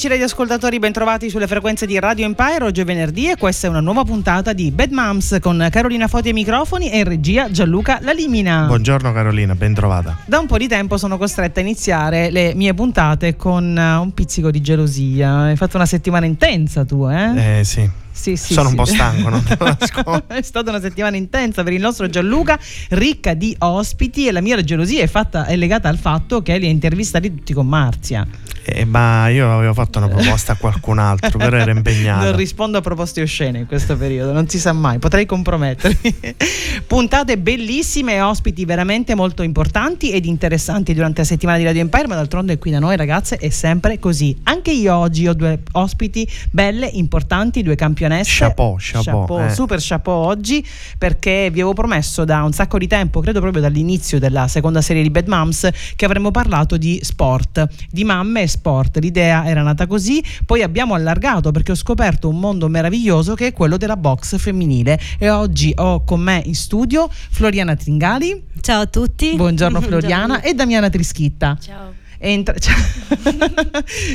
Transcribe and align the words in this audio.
amici 0.00 0.08
radioascoltatori, 0.08 0.78
bentrovati 0.78 1.28
sulle 1.28 1.46
frequenze 1.46 1.84
di 1.84 1.98
Radio 1.98 2.24
Empire. 2.24 2.64
Oggi 2.64 2.80
è 2.80 2.84
venerdì 2.84 3.28
e 3.28 3.36
questa 3.36 3.66
è 3.66 3.70
una 3.70 3.80
nuova 3.80 4.02
puntata 4.02 4.54
di 4.54 4.70
Bad 4.70 4.92
Moms 4.92 5.36
con 5.42 5.68
Carolina 5.70 6.08
Foti 6.08 6.28
ai 6.28 6.32
microfoni 6.32 6.90
e 6.90 7.00
in 7.00 7.04
regia 7.04 7.50
Gianluca 7.50 7.98
Lalimina. 8.00 8.64
Buongiorno 8.64 9.12
Carolina, 9.12 9.54
bentrovata. 9.54 10.16
Da 10.24 10.38
un 10.38 10.46
po' 10.46 10.56
di 10.56 10.68
tempo 10.68 10.96
sono 10.96 11.18
costretta 11.18 11.60
a 11.60 11.62
iniziare 11.62 12.30
le 12.30 12.54
mie 12.54 12.72
puntate 12.72 13.36
con 13.36 13.76
eh, 13.76 13.94
un 13.96 14.14
pizzico 14.14 14.50
di 14.50 14.62
gelosia. 14.62 15.40
Hai 15.40 15.56
fatto 15.56 15.76
una 15.76 15.84
settimana 15.84 16.24
intensa 16.24 16.86
tu, 16.86 17.06
eh? 17.06 17.58
Eh 17.58 17.64
sì. 17.64 17.90
Sì, 18.20 18.36
sì, 18.36 18.52
Sono 18.52 18.68
sì. 18.68 18.74
un 18.74 18.76
po' 18.76 18.84
stanco, 18.84 19.30
non 19.30 19.42
È 20.28 20.42
stata 20.42 20.68
una 20.68 20.80
settimana 20.80 21.16
intensa 21.16 21.62
per 21.62 21.72
il 21.72 21.80
nostro 21.80 22.06
Gianluca, 22.06 22.58
ricca 22.90 23.32
di 23.32 23.56
ospiti 23.60 24.28
e 24.28 24.32
la 24.32 24.42
mia 24.42 24.62
gelosia 24.62 25.02
è, 25.02 25.06
fatta, 25.06 25.46
è 25.46 25.56
legata 25.56 25.88
al 25.88 25.96
fatto 25.96 26.42
che 26.42 26.58
li 26.58 26.66
ha 26.66 26.68
intervistati 26.68 27.34
tutti 27.34 27.54
con 27.54 27.66
Marzia. 27.66 28.26
Eh, 28.62 28.84
ma 28.84 29.28
io 29.28 29.50
avevo 29.50 29.72
fatto 29.72 29.98
una 29.98 30.08
proposta 30.08 30.52
a 30.52 30.56
qualcun 30.56 30.98
altro, 30.98 31.38
però 31.38 31.56
era 31.56 31.70
impegnato. 31.70 32.24
Non 32.24 32.36
rispondo 32.36 32.76
a 32.76 32.80
proposte 32.82 33.22
oscene 33.22 33.60
in 33.60 33.66
questo 33.66 33.96
periodo, 33.96 34.32
non 34.32 34.48
si 34.48 34.58
sa 34.58 34.74
mai, 34.74 34.98
potrei 34.98 35.24
compromettermi. 35.24 36.14
Puntate 36.86 37.38
bellissime 37.38 38.20
ospiti 38.20 38.66
veramente 38.66 39.14
molto 39.14 39.42
importanti 39.42 40.12
ed 40.12 40.26
interessanti 40.26 40.92
durante 40.92 41.22
la 41.22 41.26
settimana 41.26 41.56
di 41.56 41.64
Radio 41.64 41.80
Empire, 41.80 42.06
ma 42.06 42.16
d'altronde 42.16 42.58
qui 42.58 42.70
da 42.70 42.80
noi 42.80 42.96
ragazze 42.96 43.36
è 43.36 43.48
sempre 43.48 43.98
così. 43.98 44.36
Anche 44.42 44.72
io 44.72 44.94
oggi 44.94 45.26
ho 45.26 45.32
due 45.32 45.60
ospiti 45.72 46.28
belle, 46.50 46.86
importanti, 46.86 47.62
due 47.62 47.76
campionesse. 48.10 48.44
Chapeau, 48.44 48.76
chapeau. 48.78 49.20
chapeau 49.20 49.44
eh. 49.46 49.50
Super 49.50 49.78
chapeau 49.80 50.16
oggi 50.16 50.66
perché 50.98 51.48
vi 51.52 51.60
avevo 51.60 51.72
promesso 51.72 52.24
da 52.24 52.42
un 52.42 52.52
sacco 52.52 52.78
di 52.78 52.86
tempo, 52.86 53.20
credo 53.20 53.40
proprio 53.40 53.62
dall'inizio 53.62 54.18
della 54.18 54.48
seconda 54.48 54.80
serie 54.80 55.02
di 55.02 55.10
Bad 55.10 55.28
Moms, 55.28 55.68
che 55.96 56.04
avremmo 56.04 56.30
parlato 56.30 56.76
di 56.76 57.00
sport, 57.02 57.66
di 57.90 58.04
mamme 58.04 58.42
e 58.42 58.48
sport. 58.48 58.98
L'idea 58.98 59.46
era 59.46 59.62
nata 59.62 59.86
così, 59.86 60.22
poi 60.44 60.62
abbiamo 60.62 60.94
allargato 60.94 61.50
perché 61.52 61.72
ho 61.72 61.76
scoperto 61.76 62.28
un 62.28 62.38
mondo 62.38 62.68
meraviglioso 62.68 63.34
che 63.34 63.48
è 63.48 63.52
quello 63.52 63.76
della 63.76 63.96
box 63.96 64.36
femminile 64.36 64.98
e 65.18 65.30
oggi 65.30 65.72
ho 65.76 66.04
con 66.04 66.20
me 66.20 66.42
in 66.44 66.54
studio 66.54 67.08
Floriana 67.10 67.76
Tringali. 67.76 68.48
Ciao 68.60 68.82
a 68.82 68.86
tutti. 68.86 69.34
Buongiorno 69.36 69.80
Floriana 69.80 70.26
Buongiorno. 70.26 70.50
e 70.50 70.54
Damiana 70.54 70.90
Trischitta. 70.90 71.56
Ciao. 71.60 71.99
Entra- 72.22 72.52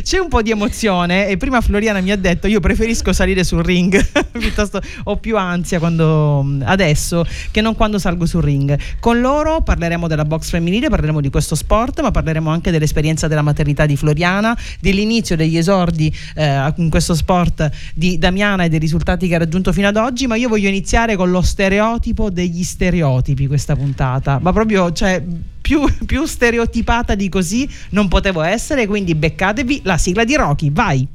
c'è 0.04 0.20
un 0.20 0.28
po' 0.28 0.44
di 0.44 0.52
emozione 0.52 1.28
e 1.28 1.38
prima 1.38 1.60
Floriana 1.60 2.02
mi 2.02 2.12
ha 2.12 2.16
detto 2.16 2.46
io 2.46 2.60
preferisco 2.60 3.12
salire 3.12 3.44
sul 3.44 3.64
ring 3.64 4.00
piuttosto 4.38 4.80
ho 5.06 5.18
più 5.18 5.36
ansia 5.38 5.80
quando, 5.80 6.46
adesso 6.66 7.26
che 7.50 7.62
non 7.62 7.74
quando 7.74 7.98
salgo 7.98 8.28
sul 8.28 8.44
ring. 8.44 8.78
Con 9.00 9.22
loro 9.22 9.62
parleremo 9.62 10.08
della 10.08 10.24
box 10.24 10.52
femminile 10.52 10.88
parleremo 10.88 11.20
di 11.20 11.32
questo 11.32 11.56
sport 11.56 12.02
ma 12.02 12.12
parleremo 12.12 12.48
anche 12.48 12.70
dell'esperienza 12.70 13.28
della 13.28 13.42
maternità 13.42 13.88
di 13.88 13.98
Floriana 13.98 14.56
dell'inizio 14.80 15.36
degli 15.36 15.58
esordi 15.58 16.16
eh, 16.36 16.74
in 16.76 16.92
questo 16.92 17.16
sport 17.16 17.68
di 17.96 18.20
Damiana 18.20 18.66
e 18.66 18.70
dei 18.70 18.78
risultati 18.78 19.28
che 19.28 19.34
ha 19.34 19.40
raggiunto 19.40 19.74
fino 19.74 19.88
ad 19.88 19.98
oggi 19.98 20.28
ma 20.28 20.36
io 20.36 20.48
voglio 20.48 20.68
iniziare 20.68 21.16
con 21.16 21.32
lo 21.32 21.42
stereotipo 21.42 22.30
degli 22.30 22.64
stereotipi 22.64 23.48
questa 23.48 23.76
puntata. 23.76 24.38
Ma 24.40 24.54
proprio 24.54 24.92
cioè 24.92 25.24
più, 25.66 25.82
più, 26.06 26.26
stereotipata 26.26 27.16
di 27.16 27.28
così 27.28 27.68
non 27.90 28.08
potevo 28.08 28.44
essere, 28.44 28.86
quindi 28.86 29.16
beccatevi 29.16 29.82
la 29.84 29.98
sigla 29.98 30.24
di 30.24 30.36
Rocky, 30.36 30.72
vai! 30.72 31.08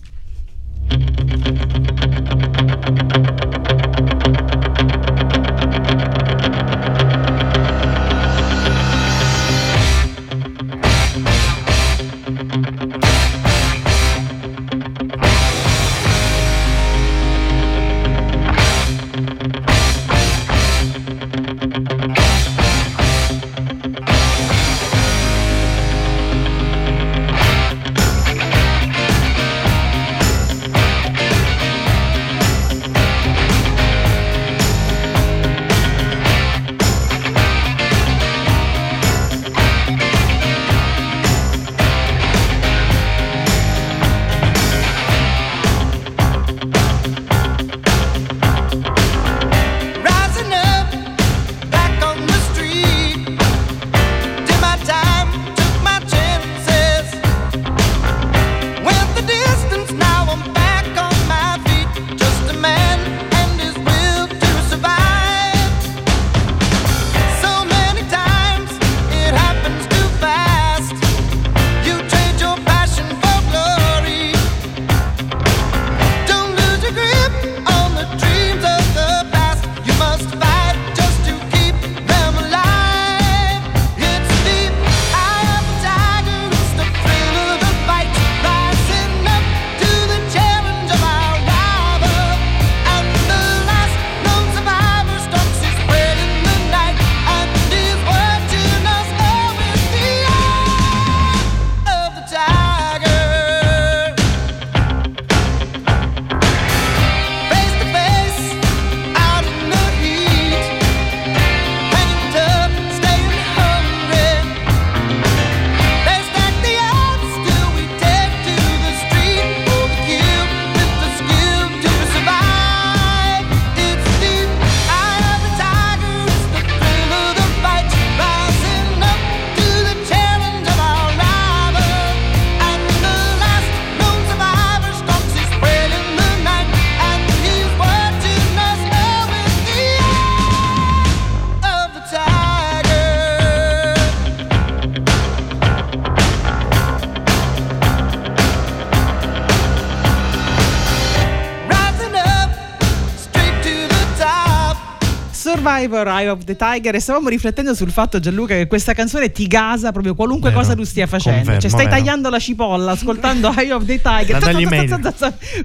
Survivor 155.91 156.07
Eye 156.07 156.29
of 156.29 156.45
the 156.45 156.55
Tiger 156.55 156.95
e 156.95 157.01
stavamo 157.01 157.29
riflettendo 157.29 157.75
sul 157.75 157.91
fatto 157.91 158.21
Gianluca 158.21 158.55
che 158.55 158.69
questa 158.69 158.95
canzone 158.95 159.33
ti 159.33 159.49
gasa 159.49 159.91
proprio 159.91 160.15
qualunque 160.15 160.51
Vero. 160.51 160.63
cosa 160.63 160.75
tu 160.77 160.85
stia 160.85 161.09
facendo. 161.09 161.39
Confermo, 161.39 161.61
cioè 161.61 161.71
stai 161.71 161.85
vero. 161.87 161.97
tagliando 161.97 162.31
la 162.31 162.39
cipolla 162.39 162.93
ascoltando 162.93 163.53
Eye 163.57 163.73
of 163.73 163.85
the 163.85 164.01
Tiger. 164.01 164.37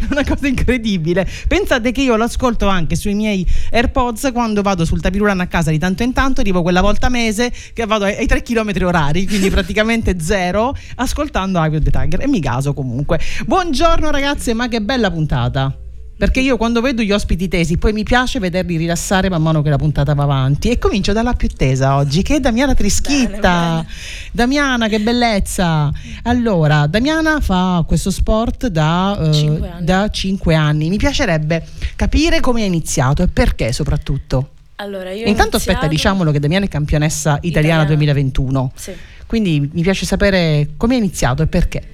Una 0.10 0.24
cosa 0.24 0.48
incredibile. 0.48 1.28
Pensate 1.48 1.92
che 1.92 2.02
io 2.02 2.16
l'ascolto 2.16 2.68
anche 2.68 2.96
sui 2.96 3.14
miei 3.14 3.46
Airpods 3.72 4.32
quando 4.34 4.62
vado 4.64 4.84
sul 4.84 5.00
tapirulan 5.00 5.40
a 5.40 5.48
casa 5.48 5.70
di 5.70 5.78
tanto 5.78 6.02
in 6.02 6.12
tanto 6.12 6.42
arrivo 6.42 6.64
quella 6.64 6.82
volta 6.82 7.08
a 7.08 7.10
mese 7.10 7.52
che 7.74 7.86
vado 7.86 8.06
ai, 8.06 8.16
ai 8.16 8.26
3 8.26 8.42
km 8.42 8.72
orari 8.84 9.28
quindi 9.28 9.50
praticamente 9.52 10.20
zero 10.20 10.76
ascoltando 10.96 11.60
Eye 11.64 11.78
of 11.78 11.84
the 11.84 11.92
Tiger 11.92 12.22
e 12.22 12.28
mi 12.28 12.40
gaso 12.40 12.74
comunque. 12.74 13.20
Buongiorno 13.46 14.10
ragazze 14.10 14.54
ma 14.54 14.68
che 14.68 14.82
bella 14.82 15.12
puntata 15.12 15.85
perché 16.18 16.40
io 16.40 16.56
quando 16.56 16.80
vedo 16.80 17.02
gli 17.02 17.12
ospiti 17.12 17.50
tesi, 17.50 17.78
poi 17.78 17.92
mi 17.92 18.04
piace 18.04 18.40
vederli 18.40 18.78
rilassare 18.78 19.30
man 19.30 19.42
mano 19.42 19.62
che 19.62 19.70
la 19.70 19.76
puntata 19.76 20.14
va 20.14 20.24
avanti. 20.24 20.70
E 20.70 20.80
comincio 20.80 21.12
dalla 21.12 21.34
più 21.34 21.50
tesa 21.50 21.98
oggi, 21.98 22.22
che 22.22 22.36
è 22.36 22.40
Damiana 22.40 22.74
Trischitta. 22.74 23.28
Bene, 23.30 23.82
bene. 23.82 23.88
Damiana, 24.32 24.88
che 24.88 25.00
bellezza! 25.00 25.92
Allora, 26.24 26.88
Damiana 26.88 27.42
fa 27.42 27.84
questo 27.86 28.12
sport 28.12 28.68
da, 28.68 29.18
uh, 29.20 29.34
5 29.34 29.74
da 29.80 30.10
5 30.10 30.56
anni. 30.56 30.88
Mi 30.88 30.98
piacerebbe 30.98 31.66
capire 31.98 32.40
come 32.40 32.62
è 32.62 32.66
iniziato 32.66 33.22
e 33.22 33.28
perché 33.28 33.74
soprattutto. 33.74 34.52
Allora, 34.76 35.12
io 35.12 35.26
Intanto 35.26 35.58
aspetta, 35.58 35.88
diciamolo 35.88 36.32
che 36.32 36.40
Damiana 36.40 36.66
è 36.66 36.68
campionessa 36.70 37.40
italiana, 37.42 37.84
italiana. 37.84 37.86
2021. 37.86 38.72
Sì. 38.76 38.94
Quindi 39.26 39.70
mi 39.74 39.82
piace 39.82 40.06
sapere 40.06 40.70
come 40.78 40.96
è 40.96 40.98
iniziato 40.98 41.44
e 41.44 41.48
perché. 41.48 41.90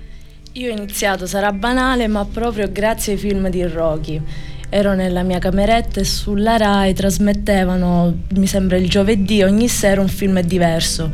Io 0.56 0.70
ho 0.70 0.76
iniziato, 0.76 1.26
sarà 1.28 1.54
banale, 1.54 2.08
ma 2.08 2.26
proprio 2.26 2.70
grazie 2.70 3.14
ai 3.14 3.18
film 3.18 3.48
di 3.50 3.64
Rocky. 3.64 4.22
Ero 4.68 4.94
nella 4.96 5.24
mia 5.24 5.40
cameretta 5.40 6.02
e 6.02 6.04
sulla 6.04 6.58
RAI 6.58 6.94
trasmettevano, 6.94 8.24
mi 8.36 8.48
sembra 8.48 8.76
il 8.76 8.90
giovedì, 8.90 9.44
ogni 9.44 9.70
sera 9.70 10.02
un 10.02 10.10
film 10.10 10.42
diverso. 10.42 11.10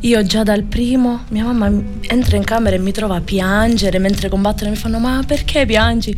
Io 0.00 0.22
già 0.22 0.44
dal 0.44 0.62
primo, 0.62 1.24
mia 1.30 1.42
mamma 1.42 1.68
entra 2.02 2.36
in 2.36 2.44
camera 2.44 2.76
e 2.76 2.78
mi 2.78 2.92
trova 2.92 3.16
a 3.16 3.20
piangere 3.20 3.98
mentre 3.98 4.28
combattono 4.28 4.68
e 4.68 4.74
mi 4.74 4.78
fanno 4.78 5.00
ma 5.00 5.20
perché 5.26 5.66
piangi? 5.66 6.16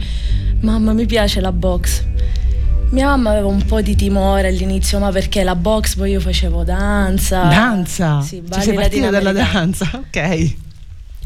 Mamma 0.60 0.92
mi 0.92 1.06
piace 1.06 1.40
la 1.40 1.52
box. 1.52 2.04
Mia 2.90 3.06
mamma 3.06 3.30
aveva 3.30 3.46
un 3.46 3.64
po' 3.64 3.80
di 3.80 3.96
timore 3.96 4.48
all'inizio, 4.48 4.98
ma 4.98 5.10
perché 5.10 5.42
la 5.42 5.56
box 5.56 5.94
poi 5.94 6.10
io 6.10 6.20
facevo 6.20 6.64
danza. 6.64 7.44
Danza? 7.44 8.20
Sì, 8.20 8.42
balli 8.42 8.60
Ci 8.60 8.68
sei 8.68 8.76
partita 8.76 9.08
dalla 9.08 9.32
danza, 9.32 9.88
ok 9.94 10.66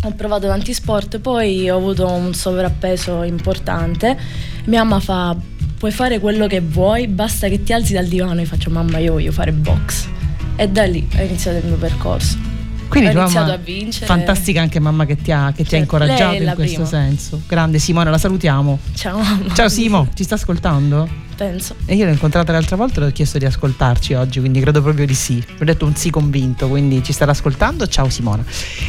ho 0.05 0.13
provato 0.15 0.47
tanti 0.47 0.75
sport, 0.75 1.21
poi 1.21 1.71
ho 1.71 1.77
avuto 1.77 2.11
un 2.11 2.35
sovrappeso 2.35 3.23
importante. 3.23 4.19
Mia 4.65 4.83
mamma 4.83 5.01
fa: 5.01 5.37
Puoi 5.79 5.91
fare 5.93 6.19
quello 6.19 6.47
che 6.47 6.61
vuoi, 6.61 7.07
basta 7.07 7.49
che 7.49 7.63
ti 7.63 7.73
alzi 7.73 7.93
dal 7.93 8.07
divano. 8.07 8.41
Io 8.41 8.47
faccio: 8.47 8.71
Mamma, 8.71 8.99
io 8.99 9.13
voglio 9.13 9.33
fare 9.33 9.53
box. 9.53 10.09
E 10.57 10.69
da 10.69 10.85
lì 10.85 11.07
è 11.13 11.23
iniziato 11.23 11.59
il 11.59 11.67
mio 11.67 11.77
percorso. 11.77 12.52
Quindi 12.93 13.17
ho 13.17 13.21
iniziato 13.21 13.53
a 13.53 13.57
vincere. 13.57 14.07
Fantastica 14.07 14.61
anche 14.61 14.79
mamma 14.79 15.07
che 15.07 15.17
ti 15.17 15.33
ha, 15.33 15.49
che 15.49 15.63
ti 15.65 15.75
ha 15.75 15.79
certo, 15.79 15.97
incoraggiato 15.97 16.43
in 16.43 16.53
questo 16.55 16.83
prima. 16.83 16.89
senso. 16.89 17.43
Grande 17.47 17.79
Simona, 17.79 18.11
la 18.11 18.19
salutiamo. 18.19 18.79
Ciao 18.95 19.19
mamma. 19.19 19.55
Ciao 19.55 19.69
Simo, 19.69 20.09
ci 20.15 20.25
sta 20.25 20.35
ascoltando? 20.35 21.09
Penso. 21.35 21.75
E 21.87 21.95
io 21.95 22.05
l'ho 22.05 22.13
incontrata 22.13 22.53
l'altra 22.53 22.77
volta 22.77 22.99
e 22.99 23.01
le 23.01 23.07
ho 23.07 23.11
chiesto 23.13 23.39
di 23.39 23.47
ascoltarci 23.47 24.13
oggi, 24.13 24.41
quindi 24.41 24.61
credo 24.61 24.83
proprio 24.83 25.07
di 25.07 25.15
sì. 25.15 25.43
Ho 25.61 25.65
detto 25.65 25.87
un 25.87 25.97
sì 25.97 26.11
convinto, 26.11 26.69
quindi 26.69 27.03
ci 27.03 27.13
starà 27.13 27.31
ascoltando. 27.33 27.87
Ciao 27.87 28.11
Simona. 28.11 28.45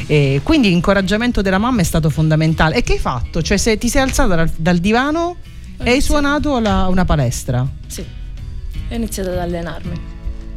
E 0.05 0.41
quindi 0.43 0.67
l'incoraggiamento 0.69 1.41
della 1.41 1.57
mamma 1.57 1.81
è 1.81 1.85
stato 1.85 2.09
fondamentale. 2.09 2.75
E 2.75 2.83
che 2.83 2.93
hai 2.93 2.99
fatto? 2.99 3.41
Cioè 3.41 3.57
se 3.57 3.77
ti 3.77 3.87
sei 3.87 4.01
alzata 4.01 4.35
dal, 4.35 4.51
dal 4.55 4.77
divano 4.79 5.37
e 5.81 5.91
hai 5.91 6.01
suonato 6.01 6.59
la, 6.59 6.87
una 6.87 7.05
palestra? 7.05 7.65
Sì. 7.87 8.03
Ho 8.89 8.93
iniziato 8.93 9.31
ad 9.31 9.37
allenarmi. 9.37 10.12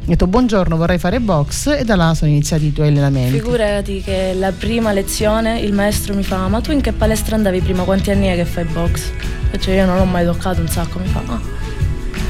Ho 0.07 0.11
detto 0.11 0.27
buongiorno, 0.27 0.77
vorrei 0.77 0.97
fare 0.99 1.19
box 1.19 1.67
e 1.67 1.83
da 1.83 1.97
là 1.97 2.13
sono 2.13 2.31
iniziati 2.31 2.67
i 2.67 2.71
tuoi 2.71 2.87
allenamenti. 2.87 3.39
Figurati 3.39 4.01
che 4.01 4.33
la 4.33 4.53
prima 4.53 4.93
lezione 4.93 5.59
il 5.59 5.73
maestro 5.73 6.15
mi 6.15 6.23
fa 6.23 6.47
ma 6.47 6.61
tu 6.61 6.71
in 6.71 6.79
che 6.79 6.93
palestra 6.93 7.35
andavi 7.35 7.59
prima? 7.59 7.83
Quanti 7.83 8.09
anni 8.11 8.27
è 8.27 8.35
che 8.35 8.45
fai 8.45 8.63
box? 8.63 9.11
Cioè 9.59 9.75
io 9.75 9.85
non 9.85 9.97
l'ho 9.97 10.05
mai 10.05 10.23
toccato 10.23 10.61
un 10.61 10.69
sacco, 10.69 10.99
mi 10.99 11.07
fa 11.07 11.21
ah. 11.25 11.41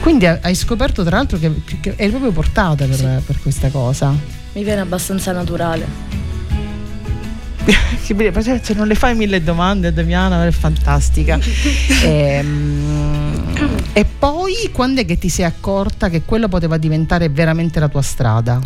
Quindi 0.02 0.26
hai 0.26 0.56
scoperto 0.56 1.04
tra 1.04 1.18
l'altro 1.18 1.38
che, 1.38 1.52
che 1.80 1.94
eri 1.98 2.10
proprio 2.10 2.32
portata 2.32 2.86
per, 2.86 2.96
sì. 2.96 3.06
per 3.24 3.40
questa 3.44 3.70
cosa. 3.70 4.12
Mi 4.54 4.64
viene 4.64 4.82
abbastanza 4.82 5.32
naturale. 5.32 6.16
se 8.02 8.74
non 8.74 8.88
le 8.88 8.96
fai 8.96 9.14
mille 9.14 9.44
domande 9.44 9.90
a 9.90 9.92
Damiana 9.92 10.48
è 10.48 10.52
fantastica 10.52 11.38
ehm, 12.04 13.17
e 13.94 14.06
poi 14.06 14.70
quando 14.72 15.02
è 15.02 15.06
che 15.06 15.18
ti 15.18 15.30
sei 15.30 15.46
accorta 15.46 16.10
che 16.10 16.24
quello 16.24 16.48
poteva 16.48 16.78
diventare 16.78 17.30
veramente 17.30 17.80
la 17.80 17.88
tua 17.88 18.02
strada? 18.02 18.60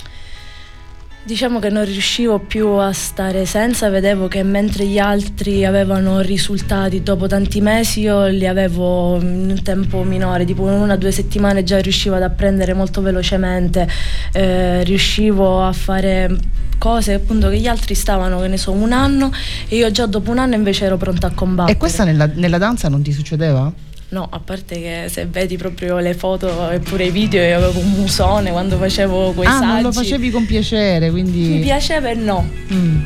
Diciamo 1.23 1.59
che 1.59 1.69
non 1.69 1.85
riuscivo 1.85 2.39
più 2.39 2.67
a 2.67 2.91
stare 2.93 3.45
senza, 3.45 3.89
vedevo 3.89 4.27
che 4.27 4.41
mentre 4.41 4.87
gli 4.87 4.97
altri 4.97 5.63
avevano 5.65 6.19
risultati 6.19 7.03
dopo 7.03 7.27
tanti 7.27 7.61
mesi, 7.61 7.99
io 7.99 8.25
li 8.25 8.47
avevo 8.47 9.19
in 9.21 9.51
un 9.51 9.61
tempo 9.61 10.01
minore, 10.01 10.45
tipo 10.45 10.67
in 10.67 10.73
una 10.73 10.93
o 10.95 10.97
due 10.97 11.11
settimane 11.11 11.63
già 11.63 11.79
riuscivo 11.79 12.15
ad 12.15 12.23
apprendere 12.23 12.73
molto 12.73 13.01
velocemente, 13.01 13.87
eh, 14.33 14.83
riuscivo 14.83 15.63
a 15.63 15.71
fare 15.73 16.35
cose 16.79 17.13
appunto 17.13 17.49
che 17.49 17.59
gli 17.59 17.67
altri 17.67 17.93
stavano, 17.93 18.39
che 18.39 18.47
ne 18.47 18.57
so, 18.57 18.71
un 18.71 18.91
anno 18.91 19.31
e 19.67 19.75
io 19.75 19.91
già 19.91 20.07
dopo 20.07 20.31
un 20.31 20.39
anno 20.39 20.55
invece 20.55 20.85
ero 20.85 20.97
pronta 20.97 21.27
a 21.27 21.31
combattere. 21.31 21.73
E 21.73 21.77
questa 21.77 22.03
nella, 22.03 22.25
nella 22.33 22.57
danza 22.57 22.89
non 22.89 23.03
ti 23.03 23.11
succedeva? 23.11 23.71
No, 24.11 24.27
a 24.29 24.39
parte 24.39 24.75
che 24.75 25.05
se 25.07 25.25
vedi 25.25 25.55
proprio 25.55 25.97
le 25.99 26.13
foto 26.13 26.69
e 26.69 26.79
pure 26.79 27.05
i 27.05 27.11
video, 27.11 27.41
io 27.41 27.55
avevo 27.55 27.79
un 27.79 27.91
musone 27.91 28.51
quando 28.51 28.75
facevo 28.75 29.31
quei 29.31 29.47
ah, 29.47 29.51
saggi. 29.51 29.63
Ah, 29.63 29.73
non 29.75 29.83
lo 29.83 29.91
facevi 29.93 30.29
con 30.31 30.45
piacere, 30.45 31.09
quindi... 31.11 31.39
Mi 31.47 31.59
piaceva 31.61 32.09
e 32.09 32.15
no. 32.15 32.45
Mm. 32.73 33.01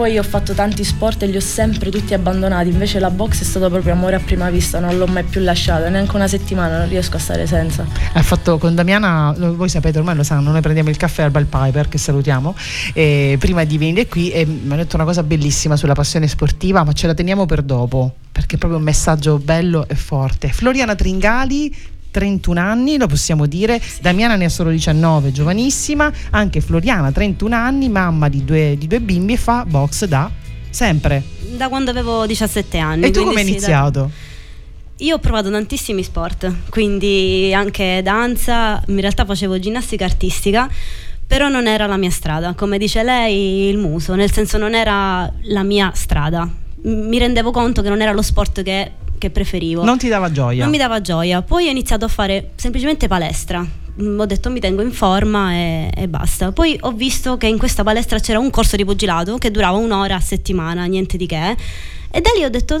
Poi 0.00 0.16
ho 0.16 0.22
fatto 0.22 0.54
tanti 0.54 0.82
sport 0.82 1.24
e 1.24 1.26
li 1.26 1.36
ho 1.36 1.40
sempre 1.40 1.90
tutti 1.90 2.14
abbandonati, 2.14 2.70
invece 2.70 2.98
la 2.98 3.10
box 3.10 3.42
è 3.42 3.44
stato 3.44 3.68
proprio 3.68 3.92
amore 3.92 4.16
a 4.16 4.18
prima 4.18 4.48
vista, 4.48 4.80
non 4.80 4.96
l'ho 4.96 5.06
mai 5.06 5.24
più 5.24 5.42
lasciata, 5.42 5.90
neanche 5.90 6.16
una 6.16 6.26
settimana, 6.26 6.78
non 6.78 6.88
riesco 6.88 7.16
a 7.16 7.18
stare 7.18 7.46
senza. 7.46 7.86
Ha 8.14 8.22
fatto 8.22 8.56
con 8.56 8.74
Damiana, 8.74 9.34
voi 9.36 9.68
sapete 9.68 9.98
ormai 9.98 10.16
lo 10.16 10.22
sanno, 10.22 10.52
noi 10.52 10.62
prendiamo 10.62 10.88
il 10.88 10.96
caffè 10.96 11.24
al 11.24 11.30
Bal 11.30 11.44
Piper 11.44 11.88
che 11.88 11.98
salutiamo, 11.98 12.56
e 12.94 13.36
prima 13.38 13.64
di 13.64 13.76
venire 13.76 14.06
qui 14.06 14.30
e 14.30 14.46
mi 14.46 14.72
ha 14.72 14.76
detto 14.76 14.96
una 14.96 15.04
cosa 15.04 15.22
bellissima 15.22 15.76
sulla 15.76 15.92
passione 15.92 16.26
sportiva, 16.28 16.82
ma 16.82 16.94
ce 16.94 17.06
la 17.06 17.12
teniamo 17.12 17.44
per 17.44 17.60
dopo, 17.60 18.14
perché 18.32 18.54
è 18.54 18.58
proprio 18.58 18.78
un 18.78 18.86
messaggio 18.86 19.36
bello 19.36 19.86
e 19.86 19.96
forte. 19.96 20.48
Floriana 20.48 20.94
Tringali 20.94 21.76
31 22.10 22.60
anni, 22.60 22.98
lo 22.98 23.06
possiamo 23.06 23.46
dire, 23.46 23.80
sì. 23.80 24.00
Damiana 24.02 24.36
ne 24.36 24.46
ha 24.46 24.48
solo 24.48 24.70
19, 24.70 25.32
giovanissima, 25.32 26.12
anche 26.30 26.60
Floriana 26.60 27.12
31 27.12 27.54
anni, 27.54 27.88
mamma 27.88 28.28
di 28.28 28.44
due, 28.44 28.76
di 28.78 28.86
due 28.86 29.00
bimbi 29.00 29.34
e 29.34 29.36
fa 29.36 29.64
box 29.64 30.04
da 30.06 30.30
sempre. 30.70 31.22
Da 31.56 31.68
quando 31.68 31.90
avevo 31.90 32.26
17 32.26 32.78
anni. 32.78 33.06
E 33.06 33.10
tu 33.10 33.24
come 33.24 33.40
hai 33.40 33.44
sì, 33.44 33.50
iniziato? 33.50 34.00
Da... 34.00 34.28
Io 35.04 35.16
ho 35.16 35.18
provato 35.18 35.50
tantissimi 35.50 36.02
sport, 36.02 36.52
quindi 36.68 37.52
anche 37.54 38.00
danza, 38.02 38.82
in 38.86 39.00
realtà 39.00 39.24
facevo 39.24 39.58
ginnastica 39.58 40.04
artistica, 40.04 40.68
però 41.26 41.48
non 41.48 41.66
era 41.66 41.86
la 41.86 41.96
mia 41.96 42.10
strada, 42.10 42.54
come 42.54 42.76
dice 42.76 43.02
lei, 43.02 43.68
il 43.68 43.78
muso, 43.78 44.14
nel 44.14 44.30
senso 44.30 44.58
non 44.58 44.74
era 44.74 45.32
la 45.44 45.62
mia 45.62 45.90
strada. 45.94 46.48
Mi 46.82 47.18
rendevo 47.18 47.50
conto 47.50 47.82
che 47.82 47.88
non 47.88 48.02
era 48.02 48.12
lo 48.12 48.20
sport 48.22 48.62
che 48.62 48.92
che 49.20 49.30
preferivo. 49.30 49.84
Non 49.84 49.98
ti 49.98 50.08
dava 50.08 50.32
gioia? 50.32 50.62
Non 50.62 50.70
mi 50.70 50.78
dava 50.78 51.00
gioia. 51.00 51.42
Poi 51.42 51.68
ho 51.68 51.70
iniziato 51.70 52.06
a 52.06 52.08
fare 52.08 52.52
semplicemente 52.56 53.06
palestra. 53.06 53.64
Mm, 54.00 54.18
ho 54.18 54.26
detto 54.26 54.50
mi 54.50 54.60
tengo 54.60 54.82
in 54.82 54.90
forma 54.90 55.52
e, 55.52 55.90
e, 55.94 56.08
basta. 56.08 56.50
Poi 56.50 56.76
ho 56.80 56.92
visto 56.92 57.36
che 57.36 57.46
in 57.46 57.58
questa 57.58 57.84
palestra 57.84 58.18
c'era 58.18 58.38
un 58.38 58.50
corso 58.50 58.74
di 58.76 58.84
pugilato 58.84 59.36
che 59.36 59.50
durava 59.50 59.76
un'ora 59.76 60.16
a 60.16 60.20
settimana, 60.20 60.86
niente 60.86 61.16
di 61.16 61.26
che. 61.26 61.56
E 62.12 62.20
da 62.20 62.30
lì 62.36 62.44
ho 62.44 62.50
detto 62.50 62.76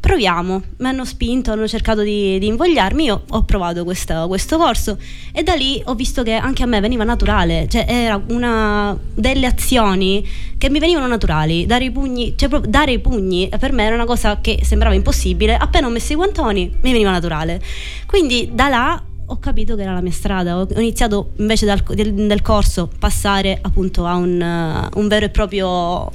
proviamo, 0.00 0.62
mi 0.76 0.86
hanno 0.86 1.04
spinto, 1.04 1.52
hanno 1.52 1.66
cercato 1.66 2.02
di, 2.02 2.38
di 2.38 2.46
invogliarmi, 2.46 3.04
io 3.04 3.22
ho 3.28 3.42
provato 3.44 3.84
questo, 3.84 4.26
questo, 4.28 4.56
corso 4.58 4.98
e 5.32 5.42
da 5.42 5.54
lì 5.54 5.80
ho 5.86 5.94
visto 5.94 6.22
che 6.22 6.34
anche 6.34 6.62
a 6.62 6.66
me 6.66 6.80
veniva 6.80 7.02
naturale, 7.04 7.66
cioè 7.68 7.84
era 7.88 8.22
una 8.28 8.96
delle 9.14 9.46
azioni 9.46 10.26
che 10.56 10.70
mi 10.70 10.78
venivano 10.78 11.06
naturali, 11.06 11.66
dare 11.66 11.84
i 11.84 11.90
pugni, 11.90 12.34
cioè 12.36 12.48
dare 12.60 12.92
i 12.92 12.98
pugni 13.00 13.48
per 13.58 13.72
me 13.72 13.84
era 13.84 13.94
una 13.94 14.04
cosa 14.04 14.38
che 14.40 14.60
sembrava 14.62 14.94
impossibile, 14.94 15.56
appena 15.56 15.86
ho 15.86 15.90
messo 15.90 16.12
i 16.12 16.16
guantoni 16.16 16.76
mi 16.80 16.92
veniva 16.92 17.10
naturale. 17.10 17.60
Quindi 18.06 18.50
da 18.52 18.68
là 18.68 19.02
ho 19.30 19.38
capito 19.38 19.76
che 19.76 19.82
era 19.82 19.92
la 19.92 20.00
mia 20.00 20.12
strada. 20.12 20.58
Ho 20.58 20.66
iniziato 20.76 21.32
invece 21.36 21.66
dal, 21.66 21.82
del, 21.82 22.14
del 22.14 22.42
corso 22.42 22.88
passare 22.98 23.58
appunto 23.60 24.06
a 24.06 24.14
un, 24.14 24.88
un, 24.94 25.08
vero 25.08 25.26
e 25.26 25.28
proprio 25.28 26.10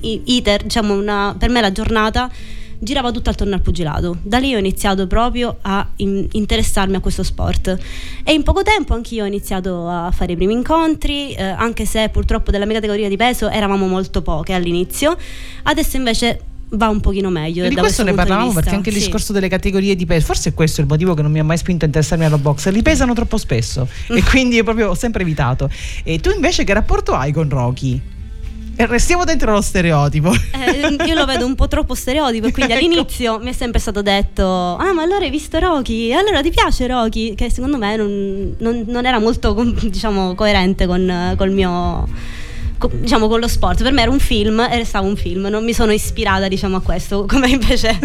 iter, 0.00 0.62
diciamo 0.62 0.94
una, 0.94 1.34
per 1.38 1.50
me 1.50 1.60
la 1.60 1.72
giornata 1.72 2.30
girava 2.78 3.10
tutta 3.10 3.30
attorno 3.30 3.54
al 3.54 3.60
pugilato. 3.60 4.18
Da 4.22 4.38
lì 4.38 4.54
ho 4.54 4.58
iniziato 4.58 5.06
proprio 5.06 5.58
a 5.62 5.86
in, 5.96 6.26
interessarmi 6.30 6.96
a 6.96 7.00
questo 7.00 7.22
sport 7.22 7.76
e 8.24 8.32
in 8.32 8.42
poco 8.42 8.62
tempo 8.62 8.94
anch'io 8.94 9.24
ho 9.24 9.26
iniziato 9.26 9.88
a 9.88 10.10
fare 10.10 10.32
i 10.32 10.36
primi 10.36 10.52
incontri, 10.52 11.32
eh, 11.32 11.42
anche 11.42 11.86
se 11.86 12.08
purtroppo 12.08 12.50
della 12.50 12.66
mia 12.66 12.74
categoria 12.76 13.08
di 13.08 13.16
peso 13.16 13.48
eravamo 13.48 13.86
molto 13.86 14.22
poche 14.22 14.52
all'inizio. 14.52 15.16
Adesso 15.62 15.96
invece 15.96 16.40
va 16.70 16.88
un 16.88 17.00
pochino 17.00 17.30
meglio. 17.30 17.64
E 17.64 17.68
di 17.68 17.76
questo, 17.76 18.02
questo 18.02 18.04
ne 18.04 18.14
parlavamo 18.14 18.52
perché 18.52 18.74
anche 18.74 18.90
il 18.90 18.96
discorso 18.96 19.32
delle 19.32 19.48
categorie 19.48 19.94
di 19.94 20.04
peso, 20.04 20.26
forse 20.26 20.50
è 20.50 20.54
questo 20.54 20.80
il 20.80 20.86
motivo 20.86 21.14
che 21.14 21.22
non 21.22 21.30
mi 21.30 21.38
ha 21.38 21.44
mai 21.44 21.58
spinto 21.58 21.84
a 21.84 21.86
interessarmi 21.86 22.24
alla 22.24 22.38
box, 22.38 22.68
li 22.68 22.82
pesano 22.82 23.14
troppo 23.14 23.38
spesso 23.38 23.88
e 24.08 24.22
quindi 24.22 24.62
proprio 24.62 24.90
ho 24.90 24.94
sempre 24.94 25.22
evitato. 25.22 25.70
E 26.02 26.20
tu 26.20 26.30
invece 26.30 26.64
che 26.64 26.72
rapporto 26.72 27.14
hai 27.14 27.32
con 27.32 27.48
Rocky? 27.48 28.14
Restiamo 28.76 29.24
dentro 29.24 29.52
lo 29.52 29.60
stereotipo. 29.62 30.32
Eh, 30.32 31.04
io 31.06 31.14
lo 31.14 31.24
vedo 31.24 31.46
un 31.46 31.54
po' 31.54 31.66
troppo 31.66 31.94
stereotipo, 31.94 32.50
quindi 32.50 32.72
ecco. 32.74 32.84
all'inizio 32.84 33.38
mi 33.38 33.50
è 33.50 33.52
sempre 33.52 33.80
stato 33.80 34.02
detto: 34.02 34.44
Ah, 34.76 34.92
ma 34.92 35.02
allora 35.02 35.24
hai 35.24 35.30
visto 35.30 35.58
Rocky? 35.58 36.12
Allora 36.12 36.42
ti 36.42 36.50
piace 36.50 36.86
Rocky? 36.86 37.34
Che 37.34 37.50
secondo 37.50 37.78
me 37.78 37.96
non, 37.96 38.54
non, 38.58 38.84
non 38.86 39.06
era 39.06 39.18
molto 39.18 39.54
diciamo, 39.80 40.34
coerente 40.34 40.86
con, 40.86 41.34
col 41.36 41.50
mio 41.50 42.06
co- 42.78 42.90
diciamo 42.92 43.28
con 43.28 43.40
lo 43.40 43.48
sport. 43.48 43.82
Per 43.82 43.92
me 43.92 44.02
era 44.02 44.10
un 44.10 44.18
film 44.18 44.60
e 44.60 44.76
restava 44.76 45.06
un 45.06 45.16
film, 45.16 45.46
non 45.46 45.64
mi 45.64 45.72
sono 45.72 45.92
ispirata 45.92 46.48
diciamo 46.48 46.76
a 46.76 46.80
questo, 46.80 47.26
come 47.28 47.48
invece 47.48 47.98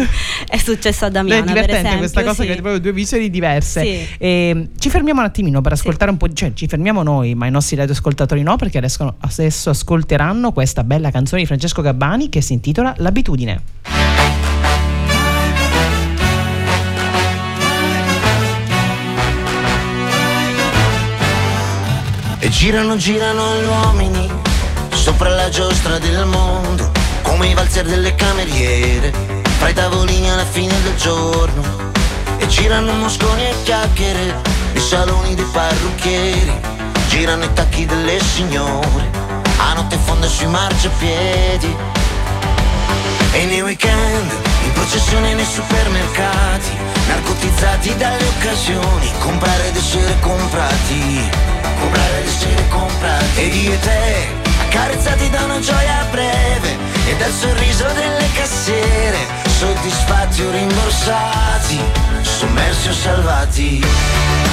è 0.48 0.58
successo 0.58 1.06
a 1.06 1.08
Damiana. 1.08 1.42
È 1.42 1.46
divertente 1.46 1.70
per 1.70 1.80
esempio, 1.80 1.98
questa 1.98 2.22
cosa 2.22 2.34
sì. 2.34 2.40
che 2.40 2.46
avete 2.46 2.62
proprio 2.62 2.80
due 2.80 2.92
visioni 2.92 3.30
diverse. 3.30 3.80
Sì. 3.82 4.06
E, 4.18 4.68
ci 4.78 4.90
fermiamo 4.90 5.20
un 5.20 5.26
attimino 5.26 5.60
per 5.60 5.72
ascoltare 5.72 6.10
un 6.10 6.16
po', 6.16 6.32
cioè 6.32 6.52
ci 6.54 6.66
fermiamo 6.66 7.02
noi, 7.02 7.34
ma 7.34 7.46
i 7.46 7.50
nostri 7.50 7.76
radioascoltatori 7.76 8.42
no, 8.42 8.56
perché 8.56 8.78
adesso, 8.78 9.14
adesso 9.18 9.70
ascolteranno 9.70 10.52
questa 10.52 10.84
bella 10.84 11.10
canzone 11.10 11.40
di 11.42 11.46
Francesco 11.46 11.82
Gabbani 11.82 12.28
che 12.28 12.40
si 12.40 12.52
intitola 12.52 12.94
L'abitudine. 12.98 13.60
E 22.44 22.48
girano, 22.48 22.96
girano 22.96 23.60
gli 23.60 23.66
uomini 23.66 24.21
sopra 24.94 25.30
la 25.30 25.48
giostra 25.48 25.98
del 25.98 26.24
mondo, 26.26 26.90
come 27.22 27.48
i 27.48 27.54
valzer 27.54 27.84
delle 27.84 28.14
cameriere, 28.14 29.12
fra 29.58 29.68
i 29.68 29.74
tavolini 29.74 30.30
alla 30.30 30.44
fine 30.44 30.74
del 30.82 30.96
giorno. 30.96 31.90
E 32.38 32.46
girano 32.46 32.92
mosconi 32.94 33.44
e 33.44 33.54
chiacchiere 33.62 34.40
nei 34.72 34.82
saloni 34.82 35.34
dei 35.34 35.44
parrucchieri, 35.52 36.60
girano 37.08 37.44
i 37.44 37.52
tacchi 37.52 37.86
delle 37.86 38.20
signore, 38.20 39.10
a 39.58 39.74
notte 39.74 39.96
fonda 40.04 40.26
sui 40.26 40.46
marciapiedi. 40.46 41.76
E 43.32 43.44
nei 43.46 43.62
weekend, 43.62 44.30
in 44.64 44.72
processione 44.72 45.34
nei 45.34 45.46
supermercati, 45.46 46.70
narcotizzati 47.06 47.96
dalle 47.96 48.26
occasioni, 48.26 49.10
comprare 49.20 49.68
ed 49.68 49.76
essere 49.76 50.16
comprati, 50.20 51.30
comprare 51.80 52.18
ed 52.18 52.26
essere 52.26 52.68
comprati. 52.68 53.40
Ed 53.40 53.54
io 53.54 53.72
e 53.72 53.80
te, 53.80 54.41
accarezzati 54.72 55.28
da 55.28 55.44
una 55.44 55.58
gioia 55.58 56.06
breve 56.10 56.76
e 57.06 57.16
dal 57.16 57.30
sorriso 57.30 57.84
delle 57.92 58.26
cassiere, 58.32 59.18
soddisfatti 59.58 60.42
o 60.42 60.50
rimborsati, 60.50 61.78
sommersi 62.22 62.88
o 62.88 62.92
salvati. 62.92 63.84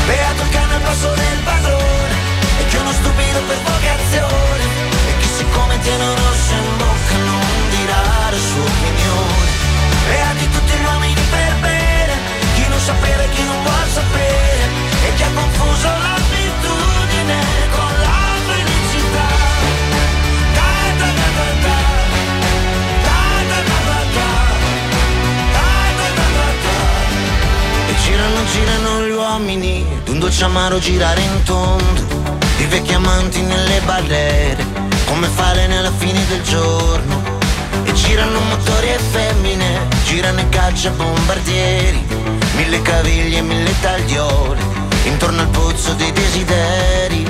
Beato 0.06 0.44
cane 0.52 0.74
al 0.76 0.82
passo 0.82 1.14
del 1.14 1.44
amaro 30.70 30.80
girare 30.80 31.22
in 31.22 31.44
tondo, 31.46 32.06
i 32.58 32.66
vecchi 32.66 32.94
amanti 32.94 33.42
nelle 33.42 33.82
barriere, 33.86 34.64
come 35.06 35.28
falene 35.28 35.80
alla 35.80 35.92
fine 35.92 36.24
del 36.28 36.44
giorno. 36.44 37.38
E 37.86 37.94
girano 37.94 38.40
motori 38.40 38.90
e 38.90 39.00
femmine, 39.00 39.88
girano 40.04 40.42
i 40.42 40.50
caccia 40.50 40.92
bombardieri, 40.92 42.06
mille 42.56 42.82
caviglie 42.84 43.40
e 43.40 43.42
mille 43.42 43.74
tagliole, 43.82 44.62
intorno 45.06 45.42
al 45.42 45.48
pozzo 45.48 45.94
dei 45.94 46.12
desideri. 46.12 47.28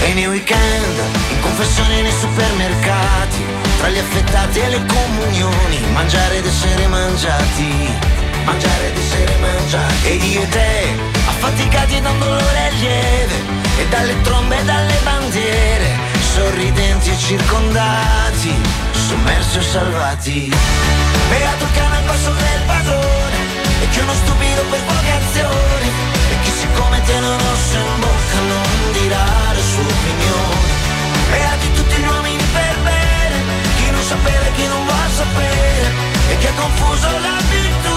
E 0.00 0.12
nei 0.14 0.26
weekend, 0.26 0.98
in 1.30 1.40
confessione 1.42 2.00
nei 2.00 2.12
supermercati, 2.12 3.44
tra 3.76 3.88
gli 3.90 3.98
affettati 3.98 4.60
e 4.60 4.68
le 4.68 4.86
comunioni, 4.86 5.78
mangiare 5.92 6.38
ed 6.38 6.46
essere 6.46 6.86
mangiati, 6.86 8.21
mangiare 8.44 8.88
ed 8.88 8.96
essere 8.96 9.36
mangiati. 9.38 10.08
Ed 10.08 10.22
io 10.22 10.42
e 10.42 10.48
te, 10.48 10.94
affaticati 11.26 12.00
da 12.00 12.10
un 12.10 12.18
dolore 12.18 12.70
lieve, 12.78 13.34
e 13.78 13.88
dalle 13.88 14.20
trombe 14.22 14.58
e 14.58 14.64
dalle 14.64 14.98
bandiere, 15.02 15.90
sorridenti 16.34 17.10
e 17.10 17.18
circondati, 17.18 18.54
sommersi 18.92 19.58
o 19.58 19.62
salvati. 19.62 20.54
Beato 21.28 21.64
il 21.64 21.70
cane 21.72 21.96
al 21.96 22.04
passo 22.04 22.30
del 22.32 22.62
padrone, 22.66 23.38
e 23.82 23.88
che 23.90 24.00
uno 24.00 24.14
stupido 24.14 24.62
per 24.70 24.80
vocazione, 24.86 25.86
e 26.30 26.34
chi 26.42 26.50
siccome 26.50 27.02
tiene 27.04 27.26
un 27.26 27.38
rosso 27.38 27.76
in 27.76 28.00
bocca 28.00 28.40
non 28.52 28.92
dirà 28.92 29.24
la 29.52 29.64
sua 29.70 29.82
opinione. 29.82 30.80
Beati 31.30 31.72
tutti 31.72 31.96
gli 31.96 32.06
uomini 32.06 32.44
per 32.52 32.76
bene, 32.82 33.36
chi 33.76 33.90
non 33.90 34.02
sapere, 34.02 34.52
chi 34.54 34.66
non 34.66 34.84
vuol 34.84 35.10
sapere, 35.14 35.90
e 36.28 36.38
che 36.38 36.48
ha 36.48 36.52
confuso 36.52 37.08
l'abitudine 37.08 37.91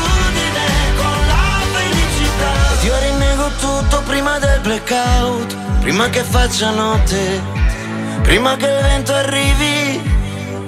io 2.86 3.00
rinnego 3.00 3.50
tutto 3.60 4.04
prima 4.04 4.38
del 4.38 4.60
blackout, 4.62 5.56
prima 5.80 6.08
che 6.10 6.22
faccia 6.22 6.70
notte, 6.70 7.42
prima 8.22 8.56
che 8.58 8.68
il 8.68 8.82
vento 8.82 9.12
arrivi 9.12 10.01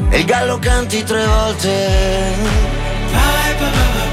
e 0.10 0.18
il 0.18 0.26
gallo 0.26 0.58
canti 0.58 1.04
tre 1.04 1.26
volte. 1.26 2.36
Beato 3.12 3.64
il 3.64 4.07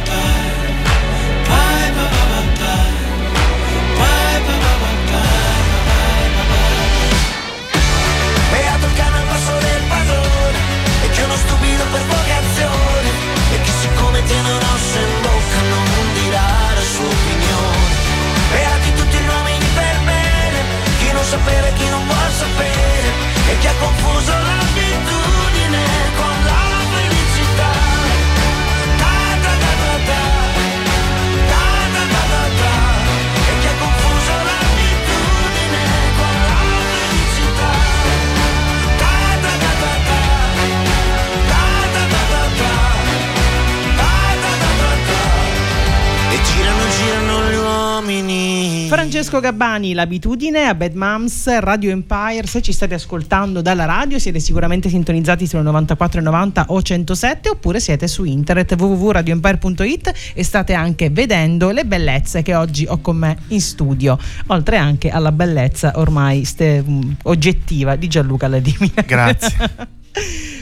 Francesco 49.35 49.41
Gabbani, 49.41 49.95
l'abitudine 49.95 50.67
a 50.67 50.75
Bad 50.75 50.95
Moms, 50.95 51.59
Radio 51.59 51.91
Empire. 51.91 52.47
Se 52.47 52.63
ci 52.63 52.73
state 52.73 52.95
ascoltando 52.95 53.63
dalla 53.63 53.85
radio, 53.85 54.19
siete 54.19 54.39
sicuramente 54.39 54.89
sintonizzati 54.89 55.47
sulle 55.47 55.63
94,90 55.63 56.65
o 56.69 56.81
107, 56.81 57.49
oppure 57.49 57.81
siete 57.81 58.07
su 58.07 58.23
internet 58.23 58.77
www.radioempire.it 58.79 60.13
e 60.35 60.45
state 60.45 60.75
anche 60.75 61.11
vedendo 61.11 61.71
le 61.71 61.85
bellezze 61.85 62.43
che 62.43 62.55
oggi 62.55 62.87
ho 62.89 63.01
con 63.01 63.17
me 63.17 63.37
in 63.49 63.61
studio, 63.61 64.17
oltre 64.49 64.77
anche 64.77 65.11
alla 65.11 65.33
bellezza 65.33 65.93
ormai 65.97 66.45
ste- 66.45 66.83
mh, 66.83 67.17
oggettiva 67.25 67.97
di 67.97 68.07
Gianluca 68.07 68.47
Ladimina. 68.47 69.03
Grazie. 69.05 69.95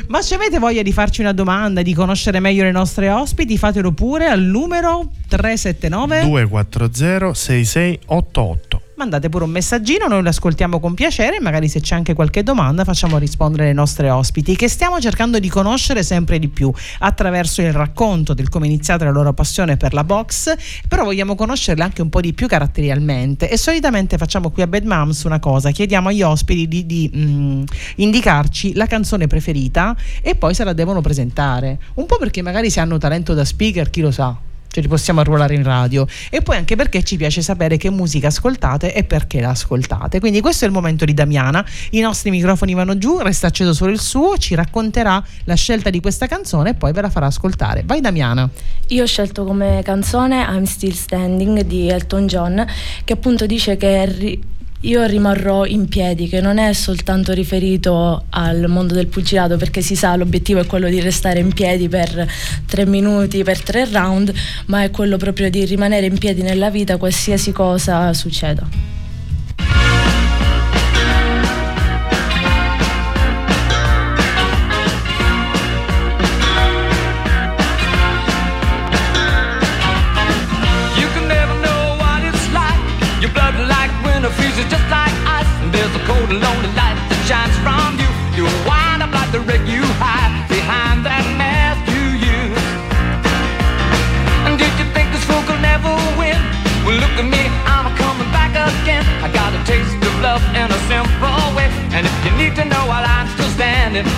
Ma 0.09 0.21
se 0.23 0.35
avete 0.35 0.59
voglia 0.59 0.83
di 0.83 0.93
farci 0.93 1.21
una 1.21 1.33
domanda, 1.33 1.83
di 1.83 1.95
conoscere 1.95 2.41
meglio 2.41 2.65
le 2.65 2.73
nostre 2.73 3.09
ospiti, 3.09 3.57
fatelo 3.57 3.93
pure 3.93 4.27
al 4.27 4.41
numero 4.41 5.09
379 5.29 6.23
240 6.23 7.35
6688. 7.35 8.82
Mandate 8.97 9.29
pure 9.29 9.45
un 9.45 9.51
messaggino, 9.51 10.07
noi 10.07 10.23
lo 10.23 10.29
ascoltiamo 10.29 10.79
con 10.79 10.95
piacere 10.95 11.37
e 11.37 11.41
magari 11.41 11.69
se 11.69 11.81
c'è 11.81 11.95
anche 11.95 12.15
qualche 12.15 12.43
domanda 12.43 12.85
facciamo 12.85 13.19
rispondere 13.19 13.65
le 13.65 13.73
nostre 13.73 14.11
ospiti 14.11 14.55
che 14.55 14.69
stiamo 14.69 15.01
cercando 15.01 15.39
di 15.39 15.49
conoscere 15.49 16.03
sempre 16.03 16.39
di 16.39 16.49
più 16.49 16.73
attraverso 16.99 17.63
il 17.63 17.73
racconto 17.73 18.35
del 18.35 18.49
come 18.49 18.67
è 18.67 18.69
iniziata 18.69 19.05
la 19.05 19.11
loro 19.11 19.33
passione 19.33 19.77
per 19.77 19.95
la 19.95 20.05
box, 20.05 20.55
però 20.87 21.05
vogliamo 21.05 21.35
conoscerle 21.35 21.83
anche 21.83 22.03
un 22.03 22.11
po' 22.11 22.21
di 22.21 22.33
più 22.33 22.47
caratterialmente. 22.47 23.49
E 23.49 23.57
solitamente 23.57 24.19
facciamo 24.19 24.51
qui 24.51 24.63
a 24.63 24.67
Bad 24.67 24.85
Moms 24.85 25.25
una 25.25 25.39
cosa, 25.39 25.71
chiediamo 25.71 26.09
agli 26.09 26.23
ospiti 26.23 26.69
di, 26.69 26.87
di, 26.87 27.11
mm, 27.15 27.63
indicarci 27.97 28.75
la 28.75 28.87
canzone 28.87 29.27
preferita 29.27 29.97
e 30.21 30.35
poi 30.35 30.55
se 30.55 30.65
la 30.65 30.73
devono 30.73 31.01
presentare, 31.01 31.79
un 31.95 32.07
po' 32.07 32.19
perché 32.19 32.43
magari 32.43 32.71
se 32.71 32.81
hanno 32.81 32.99
talento 32.99 33.35
da 33.35 33.45
speaker, 33.45 33.91
chi 33.91 34.01
lo 34.01 34.11
sa 34.11 34.51
cioè 34.73 34.83
li 34.83 34.89
possiamo 34.89 35.21
arruolare 35.21 35.55
in 35.55 35.63
radio. 35.63 36.07
E 36.31 36.41
poi 36.41 36.57
anche 36.57 36.77
perché 36.77 37.03
ci 37.05 37.17
piace 37.17 37.43
sapere 37.43 37.77
che 37.77 37.91
musica 37.91 38.29
ascoltate 38.29 38.95
e 38.95 39.05
perché 39.05 39.41
la 39.41 39.51
ascoltate. 39.51 40.19
Quindi 40.19 40.41
questo 40.41 40.65
è 40.65 40.69
il 40.69 40.75
momento 40.75 41.05
di 41.05 41.15
Damiana. 41.15 41.65
I 41.91 42.01
nostri 42.01 42.31
microfoni 42.31 42.75
vanno 42.75 42.97
giù 42.99 43.19
resta 43.19 43.49
acceso 43.49 43.75
solo 43.75 43.93
il 43.93 44.01
suo 44.01 44.37
ci 44.39 44.55
racconterà 44.55 45.23
la 45.45 45.55
scelta 45.55 45.91
di 45.91 46.01
questa 46.01 46.27
canzone 46.27 46.71
e 46.71 46.75
poi 46.75 46.93
ve 46.93 47.03
la 47.03 47.11
farà 47.11 47.27
ascoltare. 47.27 47.83
Vai 47.85 48.01
Damiana. 48.01 48.49
Io 48.89 49.03
ho 49.03 49.07
scelto 49.07 49.45
come 49.45 49.83
canzone 49.85 50.43
I'm 50.43 50.65
Still 50.65 50.93
Standing 50.93 51.63
di 51.63 51.89
Elton 51.89 52.27
John, 52.27 52.67
che 53.05 53.13
appunto 53.13 53.47
dice 53.47 53.77
che 53.77 54.41
io 54.85 55.05
rimarrò 55.05 55.65
in 55.65 55.87
piedi, 55.87 56.27
che 56.27 56.41
non 56.41 56.59
è 56.59 56.73
soltanto 56.73 57.33
riferito 57.33 58.25
al 58.31 58.65
mondo 58.67 58.95
del 58.95 59.07
pugilato, 59.07 59.57
perché 59.57 59.81
si 59.81 59.95
sa 59.95 60.17
l'obiettivo 60.17 60.59
è 60.59 60.67
quello 60.67 60.89
di 60.89 61.01
restare 61.01 61.39
in 61.39 61.53
piedi 61.53 61.89
per 61.89 62.27
tre 62.67 62.85
minuti, 62.85 63.45
per 63.45 63.63
tre 63.63 63.89
round, 63.89 64.33
ma 64.67 64.83
è 64.83 64.91
quello 64.91 65.19
proprio 65.19 65.51
di 65.51 65.65
rimanere 65.67 66.07
in 66.07 66.19
piedi 66.19 66.43
nella 66.43 66.69
vita 66.69 66.97
qualsiasi 66.97 67.53
cosa 67.53 68.13
succeda. 68.13 68.92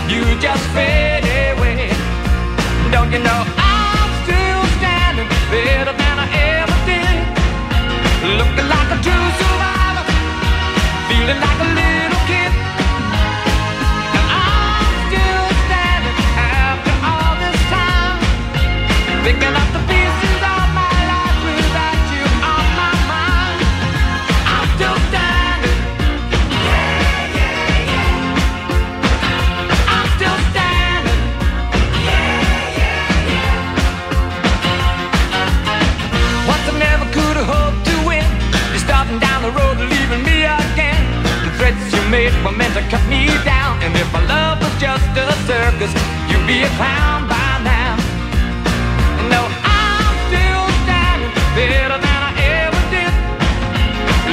you 0.09 0.23
just 0.41 0.65
fade 0.75 1.25
away. 1.25 1.91
Don't 2.91 3.11
you 3.13 3.19
know? 3.19 3.44
it 42.25 42.33
were 42.43 42.53
meant 42.53 42.73
to 42.73 42.81
cut 42.89 43.05
me 43.07 43.27
down. 43.45 43.77
And 43.85 43.95
if 43.97 44.09
my 44.13 44.25
love 44.25 44.57
was 44.61 44.75
just 44.81 45.05
a 45.17 45.29
circus, 45.45 45.93
you'd 46.29 46.47
be 46.47 46.63
a 46.65 46.71
clown 46.81 47.29
by 47.29 47.51
now. 47.61 47.97
No, 49.29 49.41
I'm 49.61 50.15
still 50.29 50.65
standing 50.85 51.33
better 51.53 52.01
than 52.01 52.21
I 52.29 52.33
ever 52.65 52.83
did. 52.95 53.13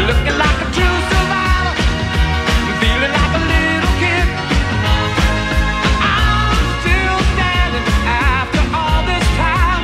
Looking 0.07 0.37
like 0.39 0.57
a 0.65 0.67
true 0.71 0.99
survivor, 1.11 1.75
feeling 2.79 3.11
like 3.11 3.33
a 3.39 3.43
little 3.51 3.93
kid. 3.99 4.27
I'm 5.99 6.63
still 6.79 7.19
standing 7.35 7.87
after 8.07 8.61
all 8.71 9.01
this 9.03 9.25
time. 9.35 9.83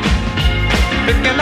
Looking 1.08 1.36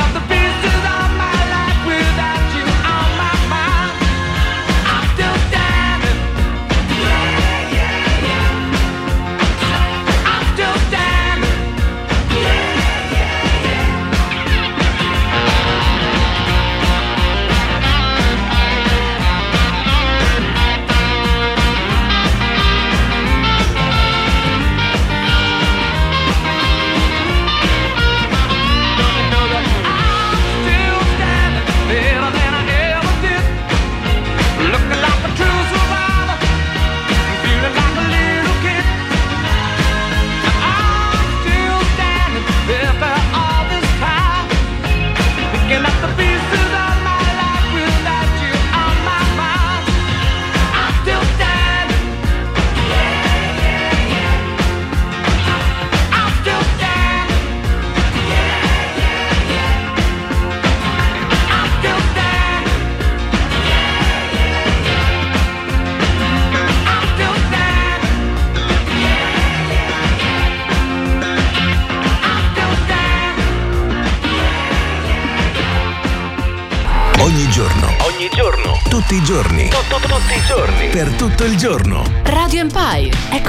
il 81.45 81.57
giorno. 81.57 82.03
Radio 82.23 82.59
Empire 82.61 83.15
è 83.29 83.41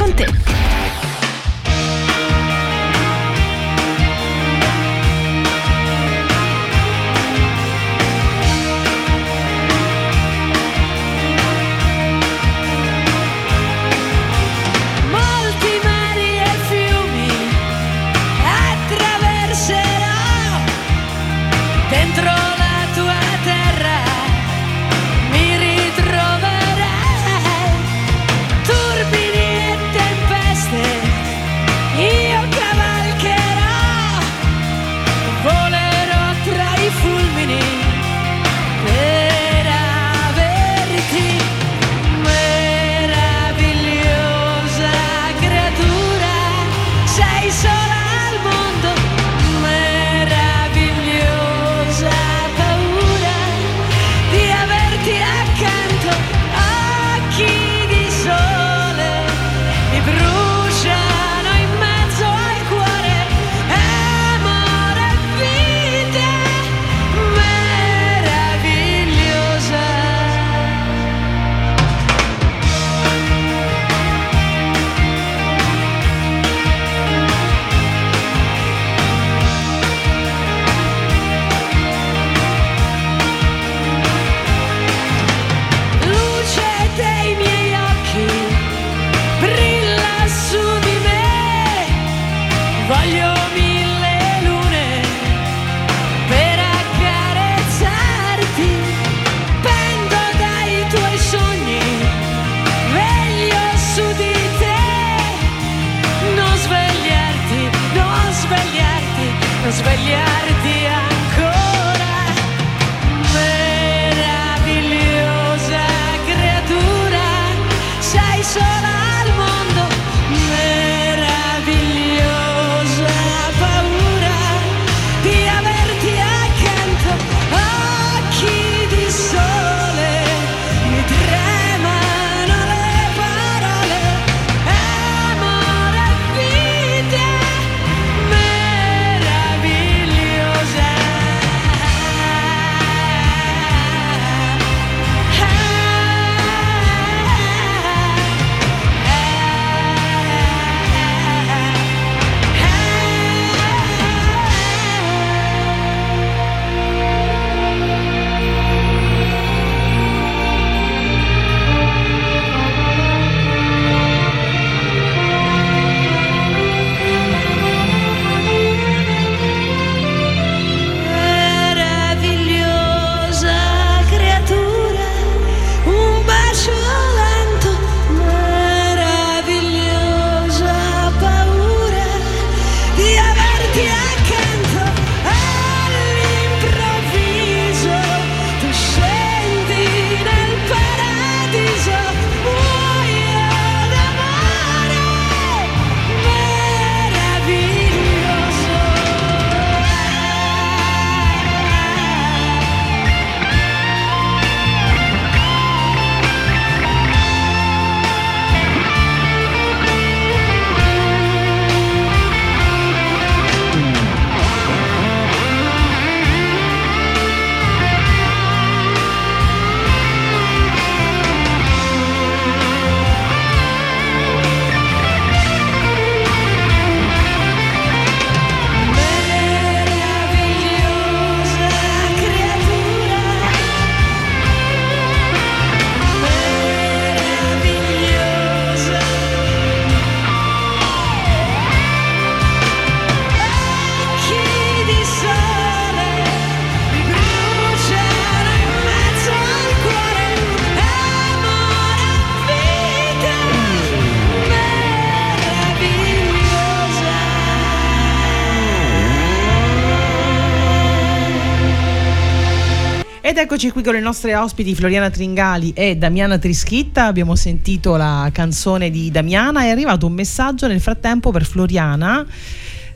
Ed 263.27 263.39
eccoci 263.39 263.73
qui 263.73 263.83
con 263.83 263.93
le 263.93 263.99
nostre 263.99 264.37
ospiti 264.37 264.73
Floriana 264.73 265.11
Tringali 265.11 265.73
e 265.75 265.97
Damiana 265.97 266.39
Trischitta. 266.39 267.07
Abbiamo 267.07 267.35
sentito 267.35 267.97
la 267.97 268.31
canzone 268.33 268.89
di 268.89 269.11
Damiana. 269.11 269.63
È 269.63 269.71
arrivato 269.71 270.07
un 270.07 270.13
messaggio 270.13 270.69
nel 270.69 270.81
frattempo 270.81 271.33
per 271.33 271.45
Floriana. 271.45 272.25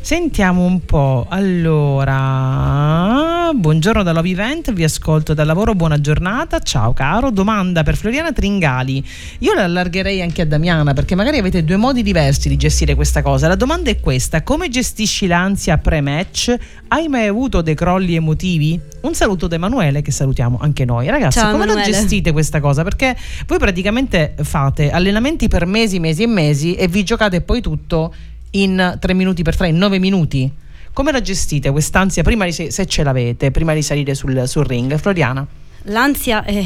Sentiamo 0.03 0.65
un 0.65 0.83
po'. 0.87 1.27
Allora, 1.29 2.71
buongiorno 3.55 4.03
da 4.03 4.13
Love 4.13 4.31
Event, 4.31 4.73
vi 4.73 4.83
ascolto 4.83 5.35
dal 5.35 5.47
lavoro, 5.47 5.75
buona 5.75 6.01
giornata. 6.01 6.59
Ciao 6.61 6.95
caro. 6.95 7.31
Domanda 7.31 7.83
per 7.83 7.97
Floriana 7.97 8.33
Tringali. 8.33 9.05
Io 9.41 9.53
la 9.53 9.65
allargherei 9.65 10.23
anche 10.23 10.41
a 10.41 10.47
Damiana 10.47 10.95
perché 10.95 11.15
magari 11.15 11.37
avete 11.37 11.65
due 11.65 11.77
modi 11.77 12.03
diversi 12.03 12.49
di 12.49 12.57
gestire 12.57 12.95
questa 12.95 13.21
cosa. 13.21 13.47
La 13.47 13.57
domanda 13.57 13.91
è 13.91 14.01
questa: 14.01 14.43
come 14.43 14.71
gestisci 14.71 15.27
l'ansia 15.27 15.77
pre-match? 15.77 16.55
Hai 16.89 17.07
mai 17.09 17.27
avuto 17.27 17.61
dei 17.61 17.75
crolli 17.75 18.15
emotivi? 18.15 18.81
Un 19.03 19.15
saluto 19.15 19.49
da 19.49 19.57
Emanuele 19.57 20.01
che 20.01 20.13
salutiamo 20.13 20.59
anche 20.63 20.87
noi. 20.87 21.09
Ragazzi, 21.09 21.39
Ciao, 21.39 21.53
come 21.53 21.67
la 21.67 21.73
Emanuele. 21.73 21.93
gestite 21.93 22.33
questa 22.33 22.59
cosa? 22.61 22.83
Perché 22.83 23.15
voi 23.47 23.59
praticamente 23.59 24.35
fate 24.43 24.91
allenamenti 24.91 25.47
per 25.47 25.67
mesi, 25.67 26.01
mesi 26.01 26.23
e 26.23 26.27
mesi 26.27 26.75
e 26.75 26.89
vi 26.89 27.05
giocate 27.05 27.43
poi 27.43 27.61
tutto 27.61 28.15
in 28.53 28.97
3 28.99 29.15
minuti 29.15 29.43
per 29.43 29.57
3, 29.57 29.69
in 29.69 29.77
9 29.77 29.99
minuti. 29.99 30.51
Come 30.93 31.13
la 31.13 31.21
gestite 31.21 31.71
quest'ansia 31.71 32.23
prima 32.23 32.45
di, 32.45 32.53
se 32.53 32.87
ce 32.87 33.03
l'avete, 33.03 33.51
prima 33.51 33.75
di 33.75 33.83
salire 33.83 34.15
sul, 34.15 34.47
sul 34.47 34.65
ring? 34.65 34.97
Floriana. 34.99 35.47
L'ansia 35.85 36.45
eh, 36.45 36.65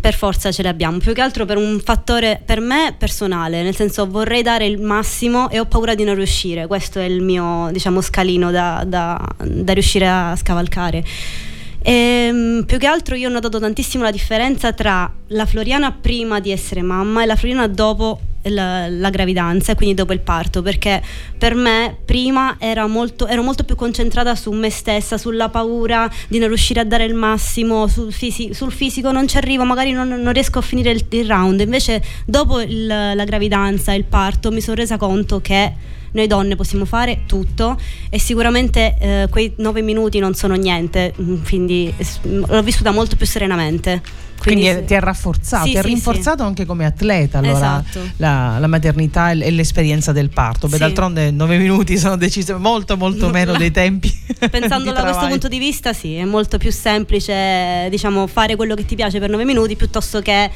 per 0.00 0.14
forza 0.14 0.50
ce 0.50 0.62
l'abbiamo, 0.62 0.96
più 0.96 1.12
che 1.12 1.20
altro 1.20 1.44
per 1.44 1.58
un 1.58 1.78
fattore 1.78 2.40
per 2.42 2.60
me 2.60 2.94
personale, 2.96 3.62
nel 3.62 3.76
senso 3.76 4.06
vorrei 4.08 4.40
dare 4.40 4.64
il 4.64 4.80
massimo 4.80 5.50
e 5.50 5.60
ho 5.60 5.66
paura 5.66 5.94
di 5.94 6.04
non 6.04 6.14
riuscire, 6.14 6.66
questo 6.66 6.98
è 6.98 7.04
il 7.04 7.20
mio 7.20 7.68
diciamo 7.70 8.00
scalino 8.00 8.50
da, 8.50 8.82
da- 8.86 9.22
da 9.44 9.72
riuscire 9.74 10.08
a 10.08 10.34
scavalcare. 10.36 11.04
Ehm, 11.82 12.64
più 12.66 12.78
che 12.78 12.86
altro 12.86 13.14
io 13.14 13.28
ho 13.28 13.32
notato 13.32 13.60
tantissimo 13.60 14.02
la 14.02 14.10
differenza 14.10 14.72
tra 14.72 15.08
la 15.28 15.46
Floriana 15.46 15.92
prima 15.92 16.40
di 16.40 16.50
essere 16.50 16.80
mamma 16.80 17.22
e 17.22 17.26
la 17.26 17.36
Floriana 17.36 17.68
dopo 17.68 18.18
la, 18.50 18.88
la 18.88 19.10
gravidanza 19.10 19.72
e 19.72 19.74
quindi 19.74 19.94
dopo 19.94 20.12
il 20.12 20.20
parto 20.20 20.62
perché 20.62 21.02
per 21.36 21.54
me 21.54 21.96
prima 22.04 22.56
molto, 22.86 23.26
ero 23.26 23.42
molto 23.42 23.64
più 23.64 23.74
concentrata 23.74 24.34
su 24.34 24.50
me 24.52 24.70
stessa, 24.70 25.18
sulla 25.18 25.48
paura 25.48 26.10
di 26.28 26.38
non 26.38 26.48
riuscire 26.48 26.80
a 26.80 26.84
dare 26.84 27.04
il 27.04 27.14
massimo, 27.14 27.86
sul, 27.86 28.12
fisi- 28.12 28.54
sul 28.54 28.72
fisico 28.72 29.12
non 29.12 29.28
ci 29.28 29.36
arrivo, 29.36 29.64
magari 29.64 29.92
non, 29.92 30.08
non 30.08 30.32
riesco 30.32 30.58
a 30.58 30.62
finire 30.62 30.90
il, 30.90 31.04
il 31.08 31.26
round, 31.26 31.60
invece 31.60 32.02
dopo 32.24 32.60
il- 32.60 32.86
la 32.86 33.24
gravidanza 33.24 33.92
e 33.92 33.96
il 33.96 34.04
parto 34.04 34.50
mi 34.50 34.60
sono 34.60 34.76
resa 34.76 34.96
conto 34.96 35.40
che 35.40 35.72
noi 36.12 36.26
donne 36.26 36.56
possiamo 36.56 36.84
fare 36.86 37.24
tutto 37.26 37.78
e 38.08 38.18
sicuramente 38.18 38.96
eh, 38.98 39.26
quei 39.30 39.52
nove 39.56 39.82
minuti 39.82 40.18
non 40.18 40.34
sono 40.34 40.54
niente, 40.54 41.12
mm, 41.20 41.42
quindi 41.46 41.92
es- 41.96 42.20
l'ho 42.22 42.62
vissuta 42.62 42.90
molto 42.90 43.16
più 43.16 43.26
serenamente. 43.26 44.24
Quindi, 44.46 44.62
Quindi 44.64 44.80
sì. 44.82 44.86
ti 44.86 44.94
ha 44.94 45.00
rafforzato, 45.00 45.64
Sì, 45.64 45.70
ti 45.72 45.76
ha 45.78 45.82
sì, 45.82 45.86
rinforzato 45.88 46.42
anche 46.44 46.64
come 46.64 46.84
atleta 46.84 47.38
allora 47.38 47.82
Esatto. 47.84 48.00
la, 48.18 48.58
la 48.60 48.66
maternità 48.68 49.32
e 49.32 49.50
l'esperienza 49.50 50.12
del 50.12 50.28
parto. 50.30 50.68
Beh, 50.68 50.74
Sì. 50.74 50.78
d'altronde 50.80 51.30
9 51.32 51.58
minuti 51.58 51.98
sono 51.98 52.16
decise 52.16 52.54
molto 52.54 52.96
molto 52.96 53.28
meno 53.30 53.56
dei 53.56 53.70
tempi. 53.72 54.12
Pensando 54.50 54.92
da 54.92 55.02
questo 55.02 55.26
punto 55.26 55.48
di 55.48 55.58
vista, 55.58 55.92
sì, 55.92 56.14
è 56.14 56.24
molto 56.24 56.58
più 56.58 56.70
semplice, 56.70 57.88
diciamo, 57.90 58.26
fare 58.28 58.54
quello 58.56 58.74
che 58.74 58.84
ti 58.84 58.94
piace 58.94 59.18
per 59.18 59.30
nove 59.30 59.44
minuti 59.44 59.74
piuttosto 59.76 60.20
che 60.20 60.50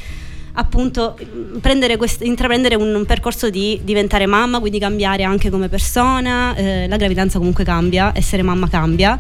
appunto 0.53 1.17
prendere 1.61 1.97
quest- 1.97 2.23
intraprendere 2.23 2.75
un, 2.75 2.95
un 2.95 3.05
percorso 3.07 3.51
di 3.51 3.81
diventare 3.83 4.27
mamma, 4.27 4.59
quindi 4.59 4.79
cambiare 4.79 5.23
anche 5.23 5.51
come 5.51 5.69
persona. 5.69 6.55
eh, 6.57 6.87
la 6.89 6.97
gravidanza 6.97 7.39
comunque 7.39 7.65
cambia, 7.65 8.13
essere 8.15 8.43
mamma 8.43 8.69
cambia. 8.69 9.19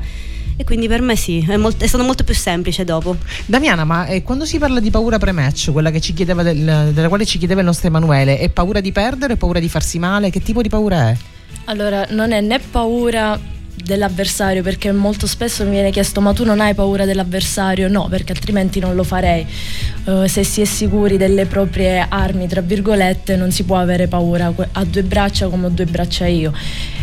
E 0.61 0.64
quindi 0.64 0.88
per 0.88 1.01
me 1.01 1.16
sì, 1.16 1.42
è, 1.49 1.57
molt- 1.57 1.83
è 1.83 1.87
stato 1.87 2.05
molto 2.05 2.23
più 2.23 2.35
semplice 2.35 2.85
dopo. 2.85 3.16
Damiana, 3.46 3.85
ma 3.85 4.05
eh, 4.05 4.23
quando 4.23 4.44
si 4.44 4.59
parla 4.59 4.79
di 4.79 4.90
paura 4.90 5.16
pre-match, 5.16 5.73
quella 5.73 5.90
che 5.90 6.03
ci 6.03 6.12
chiedeva 6.12 6.42
del- 6.42 6.90
della 6.92 7.09
quale 7.09 7.25
ci 7.25 7.38
chiedeva 7.38 7.61
il 7.61 7.66
nostro 7.66 7.87
Emanuele, 7.88 8.38
è 8.38 8.51
paura 8.51 8.81
di 8.81 8.92
perdere, 8.92 9.38
paura 9.38 9.59
di 9.59 9.70
farsi 9.70 9.99
male? 9.99 10.29
Che 10.29 10.42
tipo 10.42 10.61
di 10.61 10.68
paura 10.68 11.09
è? 11.09 11.16
Allora, 11.64 12.07
non 12.11 12.33
è 12.33 12.42
né 12.42 12.59
paura 12.59 13.40
dell'avversario 13.83 14.62
perché 14.62 14.93
molto 14.93 15.27
spesso 15.27 15.64
mi 15.64 15.71
viene 15.71 15.90
chiesto 15.90 16.21
ma 16.21 16.33
tu 16.33 16.45
non 16.45 16.61
hai 16.61 16.75
paura 16.75 17.05
dell'avversario? 17.05 17.88
No, 17.88 18.09
perché 18.09 18.33
altrimenti 18.33 18.81
non 18.81 18.95
lo 18.95 19.05
farei. 19.05 19.47
Eh, 20.05 20.29
se 20.29 20.45
si 20.45 20.61
è 20.61 20.64
sicuri 20.64 21.16
delle 21.16 21.47
proprie 21.47 22.07
armi, 22.09 22.47
tra 22.47 22.61
virgolette, 22.61 23.37
non 23.37 23.51
si 23.51 23.64
può 23.64 23.77
avere 23.79 24.09
paura 24.09 24.53
a 24.73 24.85
due 24.85 25.03
braccia 25.03 25.49
come 25.49 25.66
ho 25.66 25.71
due 25.71 25.87
braccia 25.87 26.27
io. 26.27 26.53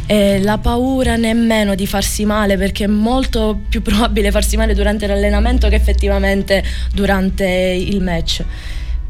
E 0.05 0.41
la 0.41 0.57
paura 0.57 1.15
nemmeno 1.15 1.75
di 1.75 1.85
farsi 1.85 2.25
male 2.25 2.57
perché 2.57 2.85
è 2.85 2.87
molto 2.87 3.59
più 3.67 3.81
probabile 3.81 4.31
farsi 4.31 4.55
male 4.55 4.73
durante 4.73 5.05
l'allenamento 5.05 5.67
che 5.69 5.75
effettivamente 5.75 6.63
durante 6.93 7.45
il 7.45 8.01
match. 8.01 8.43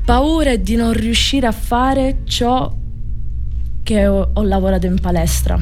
Paura 0.04 0.56
di 0.56 0.76
non 0.76 0.94
riuscire 0.94 1.48
a 1.48 1.52
fare 1.52 2.20
ciò 2.26 2.74
che 3.84 4.08
ho, 4.08 4.32
ho 4.34 4.44
lavorato 4.44 4.86
in 4.86 5.00
palestra. 5.00 5.58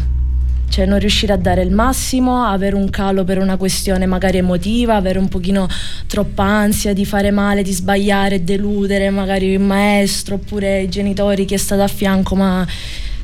Cioè 0.76 0.86
non 0.86 1.00
riuscire 1.00 1.32
a 1.32 1.38
dare 1.38 1.62
il 1.62 1.72
massimo, 1.72 2.44
avere 2.44 2.76
un 2.76 2.90
calo 2.90 3.24
per 3.24 3.38
una 3.38 3.56
questione 3.56 4.06
magari 4.06 4.40
emotiva, 4.40 4.96
avere 4.98 5.18
un 5.20 5.30
pochino 5.30 5.70
troppa 6.06 6.44
ansia 6.44 6.92
di 6.92 7.06
fare 7.06 7.32
male, 7.32 7.64
di 7.64 7.72
sbagliare, 7.72 8.44
deludere 8.44 9.10
magari 9.10 9.46
il 9.52 9.62
maestro 9.62 10.36
oppure 10.36 10.82
i 10.82 10.90
genitori, 10.90 11.46
chi 11.46 11.54
è 11.54 11.58
stato 11.58 11.82
a 11.82 11.88
fianco, 11.88 12.36
ma 12.36 12.68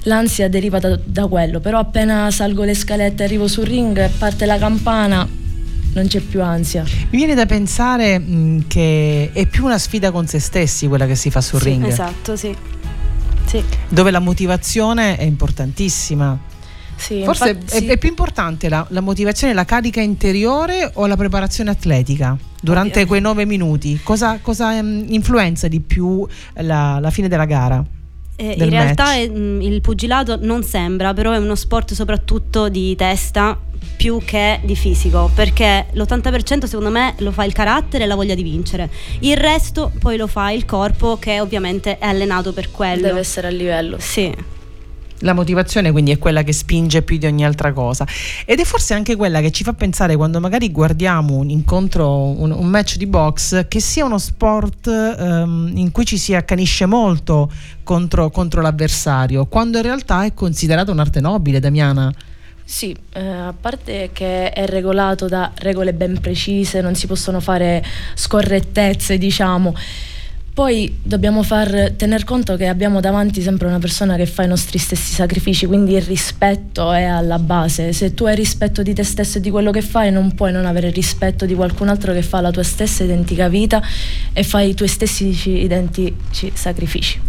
l'ansia 0.04 0.48
deriva 0.48 0.80
da, 0.80 0.98
da 1.04 1.28
quello. 1.28 1.60
Però 1.60 1.78
appena 1.78 2.32
salgo 2.32 2.64
le 2.64 2.74
scalette, 2.74 3.26
arrivo 3.26 3.50
sul 3.50 3.66
ring, 3.66 4.10
parte 4.18 4.46
la 4.46 4.58
campana, 4.58 5.28
non 5.94 6.08
c'è 6.08 6.22
più 6.22 6.42
ansia. 6.42 6.84
Mi 7.10 7.18
viene 7.18 7.36
da 7.36 7.46
pensare 7.46 8.18
mh, 8.18 8.68
che 8.68 9.30
è 9.34 9.46
più 9.46 9.66
una 9.66 9.78
sfida 9.78 10.10
con 10.12 10.26
se 10.26 10.40
stessi 10.40 10.88
quella 10.88 11.06
che 11.06 11.16
si 11.16 11.30
fa 11.30 11.42
sul 11.42 11.60
Sì, 11.60 11.68
ring, 11.68 11.86
Esatto, 11.86 12.38
sì. 12.38 12.56
Sì. 13.44 13.62
dove 13.90 14.10
la 14.10 14.20
motivazione 14.20 15.18
è 15.18 15.24
importantissima. 15.24 16.48
Sì, 17.02 17.24
Forse 17.24 17.50
infatti, 17.50 17.76
è, 17.76 17.80
sì. 17.80 17.86
è 17.88 17.98
più 17.98 18.10
importante 18.10 18.70
la, 18.70 18.86
la 18.90 19.02
motivazione, 19.02 19.54
la 19.54 19.66
carica 19.66 20.02
interiore 20.02 20.90
o 20.94 21.08
la 21.08 21.18
preparazione 21.18 21.72
atletica 21.72 22.38
durante 22.62 22.94
Ovvio. 23.00 23.08
quei 23.08 23.22
nove 23.22 23.46
minuti? 23.46 24.00
Cosa, 24.04 24.38
cosa, 24.42 24.78
ehm, 24.78 25.06
influenza 25.10 25.68
di 25.68 25.80
più 25.80 26.26
la, 26.56 27.00
la 27.00 27.10
fine 27.10 27.28
della 27.28 27.46
gara? 27.46 27.84
Eh, 28.36 28.56
in 28.58 28.70
realtà 28.70 29.16
è- 29.16 29.28
mh, 29.28 29.62
il 29.62 29.82
pugilato 29.82 30.38
non 30.42 30.64
sembra, 30.64 31.14
però 31.14 31.32
è 31.32 31.38
uno 31.38 31.56
sport 31.56 31.94
soprattutto 31.94 32.70
di 32.70 32.96
testa 32.96 33.58
più 33.98 34.20
che 34.24 34.60
di 34.64 34.76
fisico, 34.76 35.30
perché 35.34 35.88
l'80% 35.92 36.66
secondo 36.66 36.90
me 36.92 37.16
lo 37.18 37.32
fa 37.32 37.44
il 37.46 37.54
carattere 37.54 38.04
e 38.04 38.08
la 38.08 38.16
voglia 38.16 38.36
di 38.36 38.44
vincere. 38.44 38.90
Il 39.20 39.38
resto 39.38 39.92
poi 40.00 40.18
lo 40.18 40.28
fa 40.28 40.52
il 40.52 40.66
corpo 40.66 41.18
che 41.20 41.40
ovviamente 41.40 41.98
è 41.98 42.06
allenato 42.06 42.54
per 42.54 42.70
quello. 42.72 43.02
deve 43.08 43.20
essere 43.20 43.48
a 43.48 43.52
livello. 43.52 43.98
Sì. 44.00 44.32
La 45.22 45.34
motivazione 45.34 45.92
quindi 45.92 46.12
è 46.12 46.18
quella 46.18 46.44
che 46.44 46.54
spinge 46.54 47.02
più 47.02 47.18
di 47.18 47.26
ogni 47.26 47.46
altra 47.46 47.74
cosa 47.74 48.06
ed 48.46 48.60
è 48.60 48.64
forse 48.64 48.94
anche 48.94 49.16
quella 49.16 49.42
che 49.42 49.52
ci 49.52 49.64
fa 49.64 49.74
pensare 49.74 50.16
quando 50.16 50.40
magari 50.40 50.72
guardiamo 50.72 51.38
un 51.38 51.50
incontro, 51.50 52.40
un, 52.40 52.52
un 52.52 52.68
match 52.68 52.98
di 52.98 53.06
box, 53.06 53.68
che 53.68 53.80
sia 53.80 54.06
uno 54.06 54.18
sport 54.18 54.88
ehm, 54.88 55.72
in 55.76 55.92
cui 55.92 56.06
ci 56.06 56.18
si 56.18 56.34
accanisce 56.34 56.86
molto 56.86 57.52
contro, 57.84 58.30
contro 58.30 58.62
l'avversario, 58.62 59.46
quando 59.46 59.78
in 59.78 59.84
realtà 59.84 60.24
è 60.24 60.34
considerato 60.34 60.92
un'arte 60.92 61.20
nobile, 61.20 61.60
Damiana. 61.60 62.14
Sì, 62.64 62.96
eh, 63.14 63.28
a 63.28 63.54
parte 63.60 64.12
che 64.14 64.52
è 64.52 64.66
regolato 64.66 65.28
da 65.28 65.52
regole 65.56 65.94
ben 65.94 66.20
precise, 66.22 66.80
non 66.80 66.96
si 66.96 67.06
possono 67.06 67.40
fare 67.42 67.84
scorrettezze, 68.16 69.18
diciamo. 69.18 69.76
Poi 70.54 70.98
dobbiamo 71.02 71.44
far 71.44 71.94
tener 71.96 72.26
conto 72.26 72.58
che 72.58 72.68
abbiamo 72.68 73.00
davanti 73.00 73.42
sempre 73.42 73.68
una 73.68 73.80
persona 73.80 74.18
che 74.18 74.26
fa 74.26 74.44
i 74.44 74.48
nostri 74.50 74.78
stessi 74.80 75.14
sacrifici, 75.14 75.66
quindi 75.66 75.94
il 75.94 76.02
rispetto 76.02 76.92
è 76.92 77.04
alla 77.04 77.40
base. 77.40 77.94
Se 77.94 78.14
tu 78.14 78.26
hai 78.26 78.36
rispetto 78.36 78.84
di 78.84 78.94
te 78.94 79.04
stesso 79.04 79.38
e 79.38 79.42
di 79.42 79.50
quello 79.50 79.72
che 79.72 79.82
fai, 79.82 80.12
non 80.12 80.36
puoi 80.36 80.52
non 80.52 80.66
avere 80.66 80.90
rispetto 80.90 81.46
di 81.46 81.56
qualcun 81.56 81.88
altro 81.88 82.12
che 82.12 82.22
fa 82.22 82.42
la 82.42 82.52
tua 82.52 82.64
stessa 82.64 83.04
identica 83.06 83.48
vita 83.48 83.82
e 84.34 84.44
fa 84.44 84.60
i 84.60 84.74
tuoi 84.74 84.90
stessi 84.90 85.30
identici 85.64 86.52
sacrifici. 86.54 87.20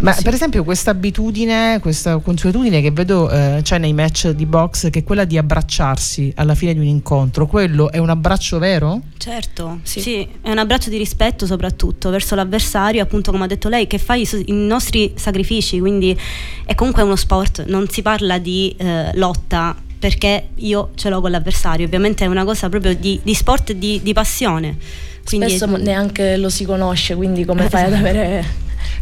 Ma 0.00 0.12
Sì. 0.12 0.22
per 0.24 0.34
esempio 0.34 0.64
questa 0.64 0.90
abitudine, 0.90 1.78
questa 1.80 2.18
consuetudine 2.18 2.80
che 2.82 2.90
vedo 2.90 3.30
eh, 3.30 3.60
c'è 3.62 3.78
nei 3.78 3.92
match 3.92 4.30
di 4.30 4.44
box, 4.44 4.90
che 4.90 4.98
è 5.00 5.04
quella 5.04 5.24
di 5.24 5.38
abbracciarsi 5.38 6.32
alla 6.34 6.56
fine 6.56 6.72
di 6.74 6.80
un 6.80 6.86
incontro, 6.86 7.46
quello 7.46 7.92
è 7.92 7.98
un 7.98 8.10
abbraccio 8.10 8.58
vero? 8.58 9.00
Certo, 9.18 9.78
Sì. 9.84 10.00
sì. 10.00 10.28
è 10.40 10.50
un 10.50 10.58
abbraccio 10.58 10.90
di 10.90 10.96
rispetto 10.98 11.46
soprattutto 11.46 12.10
verso 12.10 12.34
l'avversario, 12.34 12.70
appunto 12.78 13.30
come 13.30 13.44
ha 13.44 13.46
detto 13.46 13.68
lei, 13.68 13.86
che 13.86 13.98
fa 13.98 14.14
i, 14.14 14.26
nostri 14.46 15.12
sacrifici, 15.16 15.78
quindi 15.80 16.16
è 16.64 16.74
comunque 16.74 17.02
uno 17.02 17.16
sport, 17.16 17.64
non 17.66 17.88
si 17.88 18.02
parla 18.02 18.38
di 18.38 18.74
eh, 18.78 19.10
lotta 19.14 19.76
perché 19.98 20.48
io 20.56 20.90
ce 20.96 21.08
l'ho 21.08 21.20
con 21.20 21.30
l'avversario, 21.30 21.86
ovviamente 21.86 22.24
è 22.24 22.26
una 22.26 22.44
cosa 22.44 22.68
proprio 22.68 22.94
di, 22.94 23.20
di 23.22 23.34
sport 23.34 23.70
e 23.70 23.78
di, 23.78 24.00
di 24.02 24.12
passione. 24.12 24.76
Quindi 25.24 25.50
Spesso 25.50 25.76
neanche 25.76 26.36
lo 26.36 26.48
si 26.48 26.64
conosce, 26.64 27.14
quindi 27.14 27.44
come 27.44 27.68
fai 27.68 27.84
ad 27.84 27.92
avere 27.92 28.44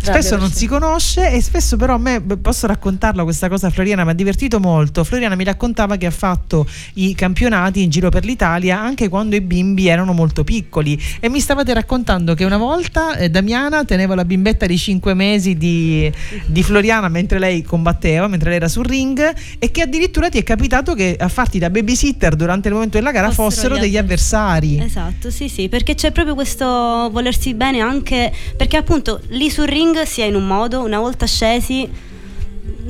spesso 0.03 0.37
non 0.37 0.51
si 0.51 0.67
conosce 0.67 1.31
e 1.31 1.43
spesso 1.43 1.77
però 1.77 1.95
a 1.95 1.99
me 1.99 2.21
posso 2.21 2.67
raccontarla 2.67 3.23
questa 3.23 3.49
cosa 3.49 3.69
a 3.69 3.71
Floriana 3.71 4.05
mi 4.05 4.11
ha 4.11 4.15
divertito 4.15 4.61
molto. 4.61 5.05
Floriana 5.05 5.35
mi 5.35 5.45
raccontava 5.45 5.97
che 5.97 6.07
ha 6.07 6.11
fatto 6.11 6.67
i 6.95 7.15
campionati 7.15 7.83
in 7.83 7.91
giro 7.91 8.09
per 8.09 8.25
l'Italia 8.25 8.81
anche 8.81 9.09
quando 9.09 9.37
i 9.37 9.41
bimbi 9.41 9.89
erano 9.89 10.13
molto 10.13 10.45
piccoli. 10.45 11.01
E 11.21 11.29
mi 11.29 11.41
stavate 11.41 11.73
raccontando 11.75 12.35
che 12.35 12.45
una 12.45 12.57
volta 12.57 13.17
eh, 13.17 13.29
Damiana 13.29 13.85
teneva 13.85 14.15
la 14.15 14.25
bimbetta 14.25 14.67
di 14.67 14.79
5 14.79 15.15
mesi 15.15 15.57
di, 15.57 16.11
di 16.47 16.63
Floriana 16.63 17.09
mentre 17.09 17.39
lei 17.39 17.63
combatteva 17.63 18.27
mentre 18.29 18.49
lei 18.49 18.59
era 18.59 18.69
sul 18.69 18.85
ring 18.85 19.35
e 19.59 19.71
che 19.71 19.83
addirittura 19.83 20.29
ti 20.29 20.39
è 20.39 20.43
capitato 20.43 20.95
che 20.95 21.17
a 21.19 21.29
farti 21.29 21.59
da 21.59 21.71
babysitter 21.71 22.35
durante 22.37 22.69
il 22.69 22.75
momento 22.75 22.97
della 22.99 23.13
gara 23.13 23.31
Fossero 23.31 23.51
fossero 23.51 23.77
gli 23.77 23.81
degli 23.81 23.97
avversari. 23.97 24.81
Esatto, 24.81 25.31
sì, 25.31 25.49
sì, 25.49 25.69
perché 25.69 25.95
c'è 25.95 26.11
proprio 26.11 26.35
questo 26.35 26.65
volersi 27.13 27.55
bene 27.55 27.81
anche 27.81 28.33
perché 28.57 28.77
appunto 28.77 29.21
lì 29.29 29.51
sul 29.51 29.67
ring 29.67 29.90
si 30.05 30.21
è 30.21 30.25
in 30.25 30.35
un 30.35 30.47
modo, 30.47 30.81
una 30.81 30.99
volta 30.99 31.27
scesi 31.27 31.89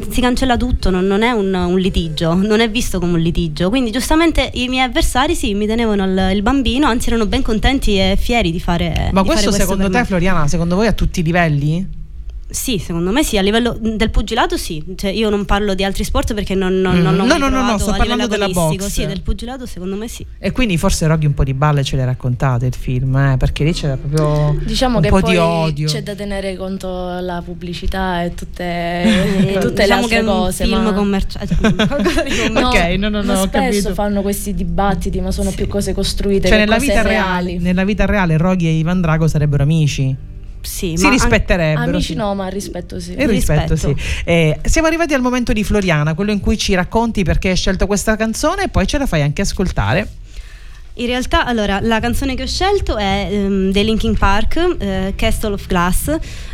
si 0.08 0.20
cancella 0.20 0.56
tutto, 0.56 0.90
non, 0.90 1.06
non 1.06 1.22
è 1.22 1.30
un, 1.30 1.52
un 1.52 1.78
litigio, 1.78 2.34
non 2.34 2.60
è 2.60 2.70
visto 2.70 2.98
come 2.98 3.14
un 3.14 3.20
litigio. 3.20 3.68
Quindi 3.68 3.90
giustamente 3.90 4.50
i 4.54 4.68
miei 4.68 4.84
avversari 4.84 5.34
sì, 5.34 5.54
mi 5.54 5.66
tenevano 5.66 6.04
il, 6.04 6.34
il 6.36 6.42
bambino, 6.42 6.86
anzi 6.86 7.08
erano 7.08 7.26
ben 7.26 7.42
contenti 7.42 7.98
e 7.98 8.16
fieri 8.18 8.50
di 8.50 8.60
fare 8.60 9.10
ma 9.12 9.22
di 9.22 9.28
fare 9.28 9.40
questo 9.42 9.52
secondo 9.52 9.84
per 9.84 9.92
te 9.92 9.98
me. 9.98 10.04
Floriana 10.04 10.48
secondo 10.48 10.76
voi 10.76 10.86
a 10.86 10.92
tutti 10.92 11.20
i 11.20 11.22
livelli? 11.22 11.98
Sì, 12.50 12.78
secondo 12.78 13.10
me 13.12 13.22
sì, 13.22 13.38
a 13.38 13.42
livello 13.42 13.78
del 13.80 14.10
pugilato 14.10 14.56
sì, 14.56 14.82
cioè 14.96 15.10
io 15.10 15.30
non 15.30 15.44
parlo 15.44 15.74
di 15.74 15.84
altri 15.84 16.02
sport 16.02 16.34
perché 16.34 16.54
non, 16.56 16.80
non, 16.80 16.96
Mm. 16.98 17.02
non 17.02 17.20
ho 17.20 17.24
No, 17.24 17.36
no, 17.38 17.48
no, 17.48 17.62
no, 17.62 17.78
sto 17.78 17.92
parlando 17.96 18.26
della 18.26 18.48
box. 18.48 18.86
Sì, 18.86 19.06
del 19.06 19.20
pugilato 19.22 19.66
secondo 19.66 19.94
me 19.94 20.08
sì. 20.08 20.26
E 20.38 20.50
quindi 20.50 20.76
forse 20.76 21.06
Roghi 21.06 21.26
un 21.26 21.34
po' 21.34 21.44
di 21.44 21.54
balle 21.54 21.84
ce 21.84 21.94
le 21.96 22.04
raccontate 22.04 22.66
il 22.66 22.74
film, 22.74 23.14
eh, 23.16 23.36
perché 23.38 23.62
lì 23.62 23.72
c'era 23.72 23.96
proprio 23.96 24.58
Diciamo 24.64 24.96
un 24.96 25.02
che 25.02 25.08
po' 25.10 25.20
poi 25.20 25.30
di 25.30 25.36
odio. 25.36 25.86
c'è 25.88 26.02
da 26.02 26.14
tenere 26.16 26.56
conto 26.56 26.88
la 27.20 27.40
pubblicità 27.44 28.24
e 28.24 28.34
tutte, 28.34 29.54
tutte 29.60 29.86
le 29.86 29.94
diciamo 29.94 30.02
altre 30.02 30.08
che 30.08 30.16
è 30.16 30.20
un 30.20 30.26
cose. 30.26 30.64
film 30.64 30.82
ma... 30.82 30.92
commerciale. 30.92 31.46
di 31.60 32.36
commerciale. 32.46 32.92
Ok, 32.92 32.98
no, 32.98 33.08
no, 33.10 33.22
no, 33.22 33.36
spesso 33.36 33.48
capito. 33.50 33.94
fanno 33.94 34.22
questi 34.22 34.54
dibattiti, 34.54 35.20
ma 35.20 35.30
sono 35.30 35.50
più 35.52 35.68
cose 35.68 35.94
costruite 35.94 36.48
Cioè 36.48 36.58
che 36.58 36.64
nella 36.64 36.74
cose 36.78 36.86
vita, 36.88 37.02
reali. 37.02 37.50
reale, 37.52 37.58
nella 37.62 37.84
vita 37.84 38.06
reale 38.06 38.36
Roghi 38.36 38.66
e 38.66 38.72
Ivan 38.72 39.00
Drago 39.00 39.28
sarebbero 39.28 39.62
amici. 39.62 40.16
Sì, 40.62 40.94
si 40.96 41.09
rispetterebbero. 41.09 41.90
Amici 41.90 42.12
sì. 42.12 42.14
no, 42.14 42.35
ma 42.35 42.49
rispetto 42.49 43.01
sì. 43.01 43.12
Il 43.12 43.29
rispetto, 43.29 43.75
rispetto. 43.75 43.99
sì. 43.99 44.23
Eh, 44.25 44.59
siamo 44.64 44.87
arrivati 44.87 45.14
al 45.14 45.20
momento 45.20 45.53
di 45.53 45.64
Floriana, 45.64 46.14
quello 46.14 46.31
in 46.33 46.40
cui 46.40 46.59
ci 46.59 46.75
racconti 46.75 47.23
perché 47.25 47.51
hai 47.51 47.57
scelto 47.57 47.87
questa 47.87 48.16
canzone 48.16 48.64
e 48.64 48.68
poi 48.68 48.87
ce 48.87 48.99
la 48.99 49.07
fai 49.07 49.23
anche 49.23 49.42
ascoltare. 49.42 50.09
In 50.94 51.07
realtà, 51.07 51.46
allora, 51.46 51.81
la 51.81 52.01
canzone 52.01 52.35
che 52.35 52.42
ho 52.42 52.46
scelto 52.46 52.96
è 52.96 53.29
ehm, 53.31 53.70
dei 53.70 53.85
Linkin 53.85 54.16
Park, 54.18 54.77
eh, 54.79 55.14
Castle 55.16 55.55
of 55.55 55.66
Glass. 55.66 56.09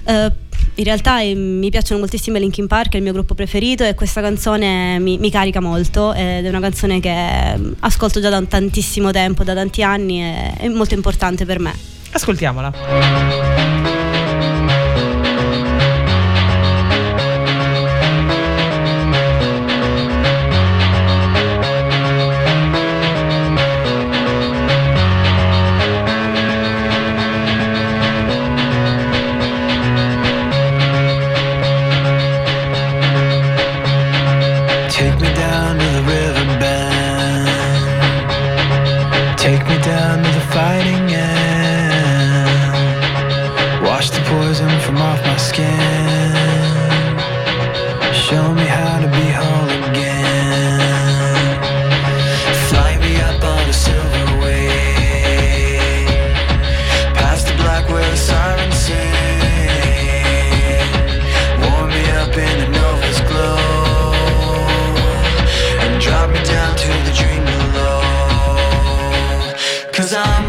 Eh, 0.05 0.33
in 0.79 0.85
realtà 0.85 1.21
eh, 1.21 1.35
mi 1.35 1.71
piacciono 1.71 2.01
moltissimo 2.01 2.37
i 2.37 2.41
Linkin 2.41 2.67
Park, 2.67 2.93
è 2.93 2.97
il 2.99 3.03
mio 3.03 3.13
gruppo 3.13 3.35
preferito 3.35 3.83
e 3.83 3.95
questa 3.95 4.21
canzone 4.21 4.99
mi, 4.99 5.19
mi 5.19 5.31
carica 5.31 5.61
molto 5.61 6.13
ed 6.13 6.45
è 6.45 6.49
una 6.49 6.61
canzone 6.61 7.01
che 7.01 7.53
ehm, 7.53 7.77
ascolto 7.81 8.21
già 8.21 8.29
da 8.29 8.43
tantissimo 8.43 9.11
tempo, 9.11 9.43
da 9.43 9.55
tanti 9.55 9.83
anni 9.83 10.23
e 10.23 10.53
è 10.59 10.69
molto 10.69 10.95
importante 10.95 11.45
per 11.45 11.59
me. 11.59 11.75
Ascoltiamola. 12.13 13.96
Cause 70.07 70.15
I'm 70.15 70.46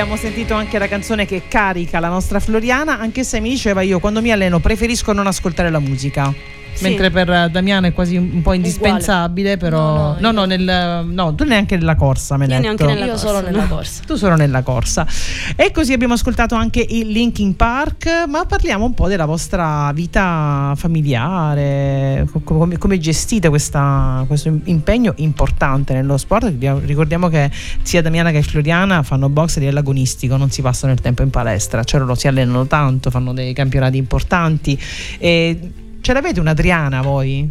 abbiamo 0.00 0.16
sentito 0.16 0.54
anche 0.54 0.76
la 0.76 0.88
canzone 0.88 1.24
che 1.24 1.42
carica 1.46 2.00
la 2.00 2.08
nostra 2.08 2.40
Floriana, 2.40 2.98
anche 2.98 3.22
se 3.22 3.38
mi 3.38 3.50
diceva 3.50 3.80
io 3.80 4.00
quando 4.00 4.20
mi 4.20 4.32
alleno 4.32 4.58
preferisco 4.58 5.12
non 5.12 5.28
ascoltare 5.28 5.70
la 5.70 5.78
musica. 5.78 6.34
Sì. 6.74 6.82
mentre 6.84 7.10
per 7.10 7.50
Damiano 7.50 7.86
è 7.86 7.92
quasi 7.92 8.16
un 8.16 8.42
po' 8.42 8.52
indispensabile, 8.52 9.56
però... 9.56 10.16
No, 10.18 10.30
no, 10.32 10.44
nel- 10.44 11.04
no, 11.08 11.34
tu 11.34 11.44
neanche 11.44 11.76
nella 11.76 11.94
corsa, 11.94 12.36
me 12.36 12.46
l'hai 12.48 12.60
neanche 12.60 12.84
nella 12.84 13.04
Io 13.04 13.10
corsa, 13.12 13.26
solo 13.28 13.40
nella 13.40 13.62
no. 13.62 13.68
corsa. 13.68 14.02
Tu 14.04 14.16
solo 14.16 14.34
nella 14.34 14.62
corsa. 14.62 15.06
E 15.54 15.70
così 15.70 15.92
abbiamo 15.92 16.14
ascoltato 16.14 16.54
anche 16.56 16.84
il 16.88 17.08
Linkin 17.08 17.54
Park, 17.56 18.24
ma 18.28 18.44
parliamo 18.44 18.84
un 18.84 18.94
po' 18.94 19.06
della 19.08 19.24
vostra 19.24 19.90
vita 19.94 20.74
familiare, 20.76 22.26
co- 22.30 22.40
come, 22.40 22.78
come 22.78 22.98
gestite 22.98 23.48
questa- 23.48 24.24
questo 24.26 24.52
impegno 24.64 25.12
importante 25.16 25.92
nello 25.94 26.16
sport. 26.16 26.52
Ricordiamo 26.84 27.28
che 27.28 27.50
sia 27.82 28.02
Damiana 28.02 28.30
che 28.30 28.42
Floriana 28.42 29.02
fanno 29.02 29.28
box 29.28 29.56
a 29.56 29.60
livello 29.60 29.78
agonistico, 29.78 30.36
non 30.36 30.50
si 30.50 30.60
passano 30.62 30.92
il 30.92 31.00
tempo 31.00 31.22
in 31.22 31.30
palestra, 31.30 31.84
cioè 31.84 32.00
loro 32.00 32.14
si 32.14 32.26
allenano 32.26 32.66
tanto, 32.66 33.10
fanno 33.10 33.32
dei 33.32 33.52
campionati 33.52 33.96
importanti. 33.96 34.78
E 35.18 35.70
ce 36.04 36.12
l'avete 36.12 36.38
un'Adriana 36.38 37.00
voi? 37.00 37.50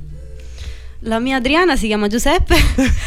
La 1.05 1.19
mia 1.19 1.37
Adriana 1.37 1.75
si 1.75 1.87
chiama 1.87 2.07
Giuseppe. 2.07 2.55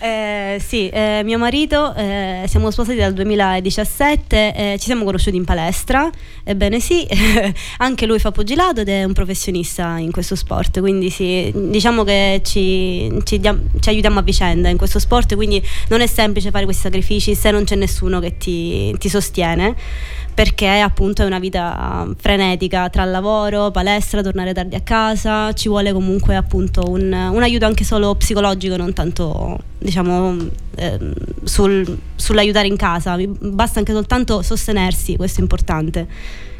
Eh, 0.00 0.60
sì, 0.60 0.88
eh, 0.88 1.22
mio 1.24 1.38
marito, 1.38 1.94
eh, 1.94 2.44
siamo 2.46 2.70
sposati 2.70 2.98
dal 2.98 3.12
2017, 3.12 4.54
eh, 4.54 4.76
ci 4.78 4.86
siamo 4.86 5.04
conosciuti 5.04 5.36
in 5.36 5.44
palestra, 5.44 6.10
ebbene 6.42 6.80
sì, 6.80 7.06
anche 7.78 8.06
lui 8.06 8.18
fa 8.18 8.30
pugilato 8.30 8.80
ed 8.80 8.88
è 8.88 9.04
un 9.04 9.12
professionista 9.12 9.96
in 9.98 10.10
questo 10.10 10.34
sport, 10.34 10.80
quindi 10.80 11.10
sì, 11.10 11.52
diciamo 11.54 12.02
che 12.04 12.40
ci, 12.44 13.12
ci 13.22 13.38
diam- 13.38 13.62
ci 13.80 13.88
aiutiamo 13.88 14.18
a 14.18 14.22
vicenda 14.22 14.68
in 14.68 14.76
questo 14.76 14.98
sport, 14.98 15.34
quindi 15.34 15.62
non 15.88 16.00
è 16.00 16.06
semplice 16.06 16.50
fare 16.50 16.64
questi 16.64 16.82
sacrifici 16.82 17.34
se 17.34 17.50
non 17.50 17.64
c'è 17.64 17.76
nessuno 17.76 18.20
che 18.20 18.36
ti, 18.36 18.94
ti 18.98 19.08
sostiene 19.08 19.74
perché 20.34 20.66
appunto 20.80 21.22
è 21.22 21.26
una 21.26 21.38
vita 21.38 22.06
frenetica 22.16 22.90
tra 22.90 23.04
lavoro, 23.04 23.70
palestra, 23.70 24.20
tornare 24.20 24.52
tardi 24.52 24.74
a 24.74 24.80
casa, 24.80 25.52
ci 25.52 25.68
vuole 25.68 25.92
comunque 25.92 26.34
appunto 26.34 26.82
un, 26.88 27.12
un 27.12 27.42
aiuto 27.42 27.66
anche 27.66 27.84
solo 27.84 28.14
psicologico, 28.16 28.76
non 28.76 28.92
tanto 28.92 29.58
diciamo 29.78 30.36
ehm, 30.74 31.12
sul- 31.44 31.98
sull'aiutare 32.16 32.66
in 32.66 32.76
casa, 32.76 33.16
basta 33.16 33.78
anche 33.78 33.92
soltanto 33.92 34.42
sostenersi, 34.42 35.16
questo 35.16 35.38
è 35.38 35.42
importante. 35.42 36.06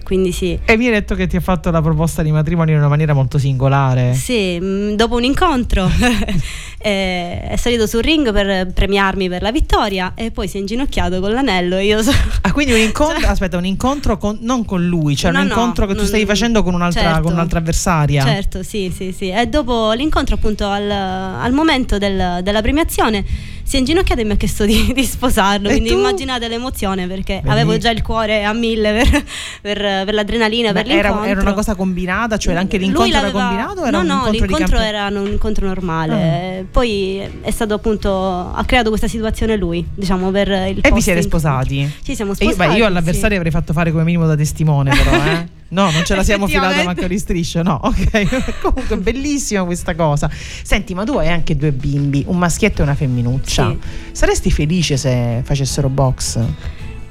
Quindi 0.05 0.31
sì. 0.31 0.57
E 0.65 0.77
mi 0.77 0.87
hai 0.87 0.93
detto 0.93 1.15
che 1.17 1.27
ti 1.27 1.37
ha 1.37 1.41
fatto 1.41 1.71
la 1.73 1.83
proposta 1.83 2.23
di 2.23 2.31
matrimonio 2.31 2.75
in 2.75 2.79
una 2.79 2.89
maniera 2.89 3.13
molto 3.15 3.39
singolare. 3.39 4.15
Sì, 4.15 4.61
mh, 4.61 4.95
dopo 4.95 5.17
un 5.17 5.25
incontro 5.25 5.91
eh, 6.79 7.41
è 7.49 7.57
salito 7.57 7.87
sul 7.87 8.03
ring 8.03 8.31
per 8.33 8.71
premiarmi 8.73 9.29
per 9.29 9.43
la 9.43 9.51
vittoria 9.51 10.13
e 10.15 10.31
poi 10.31 10.49
si 10.49 10.57
è 10.59 10.61
inginocchiato 10.61 11.21
con 11.21 11.33
l'anello. 11.33 11.77
e 11.77 11.87
Io 11.87 12.03
so- 12.03 12.13
Ah, 12.43 12.53
quindi 12.53 12.73
un 12.73 12.79
incontro, 12.85 13.27
aspetta, 13.29 13.57
un 13.57 13.65
incontro 13.67 14.19
con- 14.19 14.39
non 14.43 14.65
con 14.65 14.87
lui, 14.87 15.17
cioè 15.17 15.33
No, 15.33 15.41
un 15.41 15.47
no, 15.47 15.53
incontro 15.55 15.87
che 15.87 15.93
tu 15.93 15.99
non- 16.01 16.07
stavi 16.09 16.27
facendo 16.27 16.63
con 16.63 16.75
un'altra, 16.75 17.01
certo. 17.01 17.23
con 17.23 17.33
un'altra 17.33 17.59
avversaria. 17.59 18.23
Certo, 18.25 18.63
sì, 18.63 18.93
sì, 18.95 19.13
sì. 19.13 19.31
E 19.31 19.47
dopo 19.47 19.93
l'incontro, 19.93 20.35
appunto, 20.35 20.67
al, 20.69 20.91
al 20.91 21.53
momento 21.53 21.99
del- 21.99 22.41
della 22.43 22.61
premiazione, 22.63 23.25
si 23.67 23.77
è 23.77 23.79
inginocchiato 23.79 24.21
e 24.21 24.25
mi 24.25 24.33
ha 24.33 24.37
chiesto 24.37 24.67
di, 24.67 24.93
di 24.95 25.05
sposarlo. 25.05 25.69
E 25.69 25.73
quindi 25.73 25.89
tu? 25.89 25.97
immaginate 25.97 26.49
l'emozione 26.49 27.07
perché 27.07 27.37
Vedi? 27.37 27.49
avevo 27.49 27.79
già 27.79 27.91
il 27.91 28.03
cuore 28.03 28.45
a 28.45 28.53
mille 28.53 28.93
per, 29.03 29.25
per- 29.63 29.85
per 30.05 30.15
l'adrenalina, 30.15 30.73
Ma 30.73 30.83
per 30.83 30.91
era, 30.91 31.09
l'incontro. 31.09 31.31
era 31.31 31.41
una 31.41 31.53
cosa 31.53 31.75
combinata, 31.75 32.37
cioè 32.37 32.55
anche 32.55 32.77
l'incontro 32.77 33.19
era 33.19 33.31
combinato 33.31 33.85
era 33.85 34.03
no, 34.03 34.25
no, 34.25 34.31
l'incontro 34.31 34.79
era 34.79 35.07
un 35.07 35.27
incontro 35.27 35.67
normale. 35.67 36.59
Ah. 36.61 36.65
Poi 36.71 37.21
è 37.41 37.51
stato 37.51 37.75
appunto 37.75 38.11
ha 38.53 38.65
creato 38.65 38.89
questa 38.89 39.09
situazione 39.09 39.57
lui, 39.57 39.87
diciamo 39.95 40.31
per 40.31 40.49
il 40.49 40.81
E 40.83 40.91
vi 40.93 41.01
siete 41.01 41.23
sposati? 41.23 41.91
Ci 42.03 42.15
siamo 42.15 42.33
E 42.33 42.45
io, 42.45 42.51
sposati. 42.53 42.69
beh, 42.71 42.77
io 42.77 42.83
sì. 42.85 42.89
all'avversario 42.89 43.37
avrei 43.37 43.53
fatto 43.53 43.73
fare 43.73 43.91
come 43.91 44.05
minimo 44.05 44.27
da 44.27 44.37
testimone, 44.37 44.91
però, 44.91 45.25
eh. 45.25 45.49
No, 45.75 45.91
non 45.91 46.05
ce 46.05 46.15
la 46.15 46.23
siamo 46.23 46.47
filata 46.47 46.85
manco 46.85 47.07
di 47.09 47.19
striscio, 47.19 47.63
no, 47.63 47.81
ok. 47.83 48.61
Comunque, 48.63 48.97
bellissima 48.99 49.65
questa 49.65 49.97
cosa. 49.97 50.31
Senti, 50.31 50.95
ma 50.95 51.03
tu 51.05 51.17
hai 51.17 51.29
anche 51.29 51.57
due 51.57 51.73
bimbi, 51.73 52.23
un 52.29 52.39
maschietto 52.39 52.81
e 52.81 52.85
una 52.85 52.95
femminuccia. 52.95 53.71
Sì. 53.71 53.79
Saresti 54.13 54.53
felice 54.53 54.97
se 54.97 55.41
facessero 55.43 55.89
box? 55.89 56.39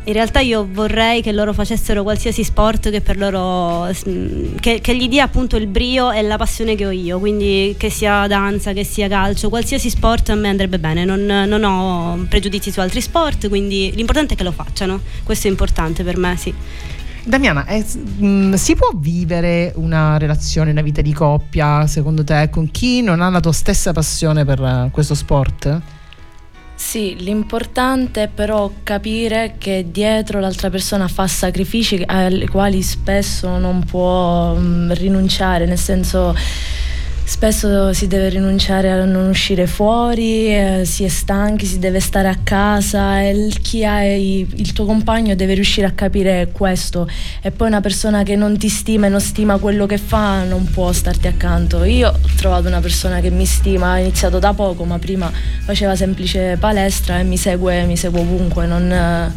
In 0.06 0.12
realtà 0.14 0.42
io 0.42 0.68
vorrei 0.70 1.22
che 1.22 1.32
loro 1.32 1.54
facessero 1.54 2.04
qualsiasi 2.04 2.44
sport 2.44 2.90
che 2.90 3.00
per 3.00 3.18
loro 3.18 3.86
mm, 3.86 4.58
che, 4.60 4.82
che 4.82 4.96
gli 4.98 5.08
dia 5.08 5.24
appunto 5.24 5.56
il 5.56 5.68
brio 5.68 6.12
e 6.12 6.22
la 6.22 6.36
passione 6.36 6.76
che 6.76 6.86
ho 6.86 6.92
io, 6.92 7.20
quindi 7.20 7.74
che 7.78 7.90
sia 7.90 8.28
danza, 8.28 8.74
che 8.74 8.84
sia 8.84 9.08
calcio, 9.08 9.48
qualsiasi 9.48 9.90
sport 9.90 10.30
a 10.30 10.36
me 10.36 10.50
andrebbe 10.50 10.78
bene, 10.78 11.06
non, 11.06 11.24
non 11.24 11.64
ho 11.64 12.26
pregiudizi 12.28 12.70
su 12.70 12.82
altri 12.82 13.00
sport, 13.00 13.48
quindi 13.48 13.94
l'importante 13.96 14.34
è 14.34 14.38
che 14.38 14.44
lo 14.44 14.52
facciano, 14.52 15.00
questo 15.24 15.48
è 15.48 15.50
importante 15.50 16.04
per 16.04 16.18
me, 16.18 16.36
sì. 16.36 16.54
Damiana, 17.26 17.64
è- 17.64 17.82
mh, 17.82 18.56
si 18.56 18.76
può 18.76 18.90
vivere 18.94 19.72
una 19.76 20.18
relazione, 20.18 20.72
una 20.72 20.82
vita 20.82 21.02
di 21.02 21.14
coppia, 21.14 21.88
secondo 21.88 22.26
te, 22.26 22.50
con 22.50 22.70
chi 22.70 23.02
non 23.02 23.22
ha 23.22 23.30
la 23.30 23.40
tua 23.40 23.54
stessa 23.54 23.94
passione 23.94 24.44
per 24.44 24.62
eh, 24.62 24.90
questo 24.92 25.16
sport? 25.16 25.82
Sì, 26.86 27.16
l'importante 27.18 28.24
è 28.24 28.28
però 28.28 28.70
capire 28.84 29.56
che 29.58 29.86
dietro 29.90 30.40
l'altra 30.40 30.70
persona 30.70 31.08
fa 31.08 31.26
sacrifici 31.28 32.04
ai 32.06 32.46
quali 32.48 32.84
spesso 32.84 33.58
non 33.58 33.84
può 33.84 34.54
mm, 34.54 34.92
rinunciare, 34.92 35.66
nel 35.66 35.80
senso 35.80 36.36
spesso 37.26 37.94
si 37.94 38.08
deve 38.08 38.30
rinunciare 38.30 38.92
a 38.92 39.04
non 39.06 39.28
uscire 39.30 39.66
fuori, 39.66 40.54
eh, 40.54 40.82
si 40.86 41.04
è 41.04 41.08
stanchi, 41.08 41.66
si 41.66 41.80
deve 41.80 42.00
stare 42.00 42.28
a 42.28 42.38
casa 42.44 43.22
e 43.22 43.30
il- 43.30 43.60
chi 43.62 43.86
ha 43.86 44.04
i- 44.04 44.48
il 44.56 44.74
tuo 44.74 44.86
compagno 44.86 45.34
deve 45.36 45.54
riuscire 45.54 45.88
a 45.88 45.92
capire 45.92 46.50
questo 46.52 47.08
e 47.42 47.52
poi 47.52 47.68
una 47.68 47.82
persona 47.82 48.24
che 48.24 48.36
non 48.36 48.58
ti 48.58 48.70
stima 48.70 49.08
e 49.08 49.10
non 49.10 49.22
stima 49.22 49.58
quello 49.58 49.86
che 49.86 49.98
fa 49.98 50.44
non 50.44 50.66
può 50.66 50.92
starti 50.92 51.28
accanto. 51.28 51.84
Io 51.84 52.10
ho 52.10 52.20
trovato 52.36 52.68
una 52.68 52.82
persona 52.82 53.20
che 53.20 53.30
mi 53.30 53.46
stima, 53.46 53.92
ha 53.94 54.00
iniziato 54.00 54.40
da 54.40 54.54
poco, 54.54 54.84
ma 54.84 55.00
prima 55.00 55.32
faceva 55.66 55.96
semplice 55.96 56.58
palestra 56.60 57.20
e 57.20 57.24
mi 57.24 57.38
segue, 57.38 57.84
mi 57.86 57.98
segue 57.98 58.20
ovunque, 58.20 58.66
non, 58.66 58.92
eh, 58.92 59.32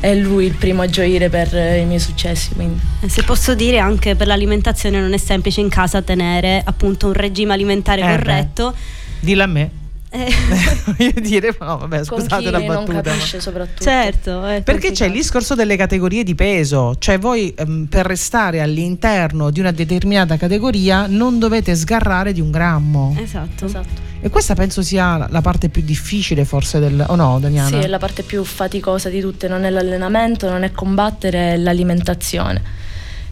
è 0.00 0.14
lui 0.14 0.46
il 0.46 0.54
primo 0.54 0.82
a 0.82 0.86
gioire 0.86 1.28
per 1.28 1.54
eh, 1.56 1.78
i 1.80 1.84
miei 1.84 2.00
successi. 2.00 2.54
Quindi. 2.54 2.80
E 3.00 3.08
Se 3.08 3.22
posso 3.22 3.54
dire 3.54 3.78
anche 3.78 4.14
per 4.14 4.26
l'alimentazione 4.26 5.00
non 5.00 5.12
è 5.12 5.18
semplice 5.18 5.60
in 5.60 5.68
casa 5.68 6.02
tenere 6.02 6.60
appunto 6.64 7.06
un 7.06 7.12
regime 7.12 7.52
alimentare 7.54 8.00
Eh, 8.02 8.04
beh. 8.04 8.10
corretto. 8.10 8.74
Dillo 9.20 9.42
a 9.42 9.46
me. 9.46 9.70
Eh, 10.08 10.32
Voglio 10.96 11.20
dire, 11.20 11.54
no, 11.60 11.78
vabbè, 11.78 12.04
scusate 12.04 12.50
la 12.50 12.58
non 12.58 12.66
battuta. 12.68 12.92
ma- 12.92 13.00
capisce 13.02 13.40
soprattutto. 13.40 13.82
certo, 13.82 14.40
Perché 14.62 14.92
c'è 14.92 15.06
il 15.06 15.12
discorso 15.12 15.54
delle 15.54 15.76
categorie 15.76 16.22
di 16.22 16.34
peso, 16.34 16.94
cioè 16.98 17.18
voi 17.18 17.52
ehm, 17.56 17.86
per 17.90 18.06
restare 18.06 18.60
all'interno 18.60 19.50
di 19.50 19.58
una 19.60 19.72
determinata 19.72 20.36
categoria 20.36 21.06
non 21.08 21.38
dovete 21.40 21.74
sgarrare 21.74 22.32
di 22.32 22.40
un 22.40 22.50
grammo. 22.50 23.14
Esatto. 23.20 23.64
Esatto. 23.64 24.05
E 24.26 24.28
questa 24.28 24.56
penso 24.56 24.82
sia 24.82 25.28
la- 25.30 25.40
parte 25.40 25.68
più 25.68 25.82
difficile 25.82 26.44
forse 26.44 26.80
del... 26.80 27.04
o 27.06 27.14
no, 27.14 27.38
Damiana? 27.38 27.68
Sì, 27.68 27.76
è 27.76 27.86
la 27.86 27.98
parte 27.98 28.24
più 28.24 28.42
faticosa 28.42 29.08
di 29.08 29.20
tutte, 29.20 29.46
non 29.46 29.62
è 29.62 29.70
l'allenamento, 29.70 30.50
non 30.50 30.64
è 30.64 30.72
combattere, 30.72 31.52
è 31.52 31.56
l'alimentazione. 31.56 32.60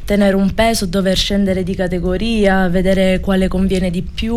Tenere 0.05 0.37
un 0.37 0.55
peso, 0.55 0.87
dover 0.87 1.17
scendere 1.17 1.65
di 1.65 1.75
categoria, 1.75 2.69
vedere 2.69 3.19
quale 3.19 3.49
conviene 3.49 3.91
di 3.91 4.03
più, 4.03 4.37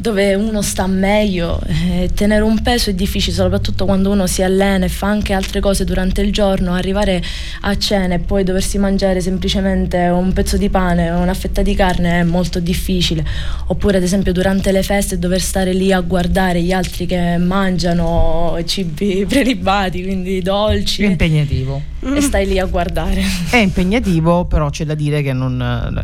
dove 0.00 0.34
uno 0.34 0.62
sta 0.62 0.86
meglio. 0.86 1.60
Eh, 1.66 2.10
tenere 2.14 2.42
un 2.42 2.62
peso 2.62 2.88
è 2.90 2.94
difficile, 2.94 3.34
soprattutto 3.36 3.84
quando 3.84 4.10
uno 4.10 4.26
si 4.26 4.42
allena 4.42 4.86
e 4.86 4.88
fa 4.88 5.08
anche 5.08 5.34
altre 5.34 5.60
cose 5.60 5.84
durante 5.84 6.22
il 6.22 6.32
giorno, 6.32 6.72
arrivare 6.72 7.22
a 7.62 7.76
cena 7.76 8.14
e 8.14 8.18
poi 8.18 8.42
doversi 8.42 8.78
mangiare 8.78 9.20
semplicemente 9.20 9.98
un 9.98 10.32
pezzo 10.32 10.56
di 10.56 10.70
pane 10.70 11.10
o 11.10 11.18
una 11.18 11.34
fetta 11.34 11.60
di 11.62 11.74
carne 11.74 12.20
è 12.20 12.22
molto 12.22 12.60
difficile. 12.60 13.24
Oppure 13.66 13.98
ad 13.98 14.02
esempio 14.02 14.32
durante 14.32 14.72
le 14.72 14.82
feste 14.82 15.18
dover 15.18 15.40
stare 15.40 15.72
lì 15.74 15.92
a 15.92 16.00
guardare 16.00 16.62
gli 16.62 16.72
altri 16.72 17.04
che 17.06 17.36
mangiano 17.38 18.58
cibi 18.64 19.24
prelibati, 19.28 20.02
quindi 20.02 20.38
È 20.38 20.42
dolci, 20.42 21.04
impegnativo. 21.04 21.82
e 22.00 22.20
stai 22.22 22.46
lì 22.46 22.58
a 22.58 22.64
guardare. 22.64 23.22
È 23.50 23.56
impegnativo, 23.56 24.46
però 24.46 24.70
c'è 24.70 24.84
da 24.84 24.94
dire 24.94 25.20
che 25.22 25.32
non- 25.34 25.58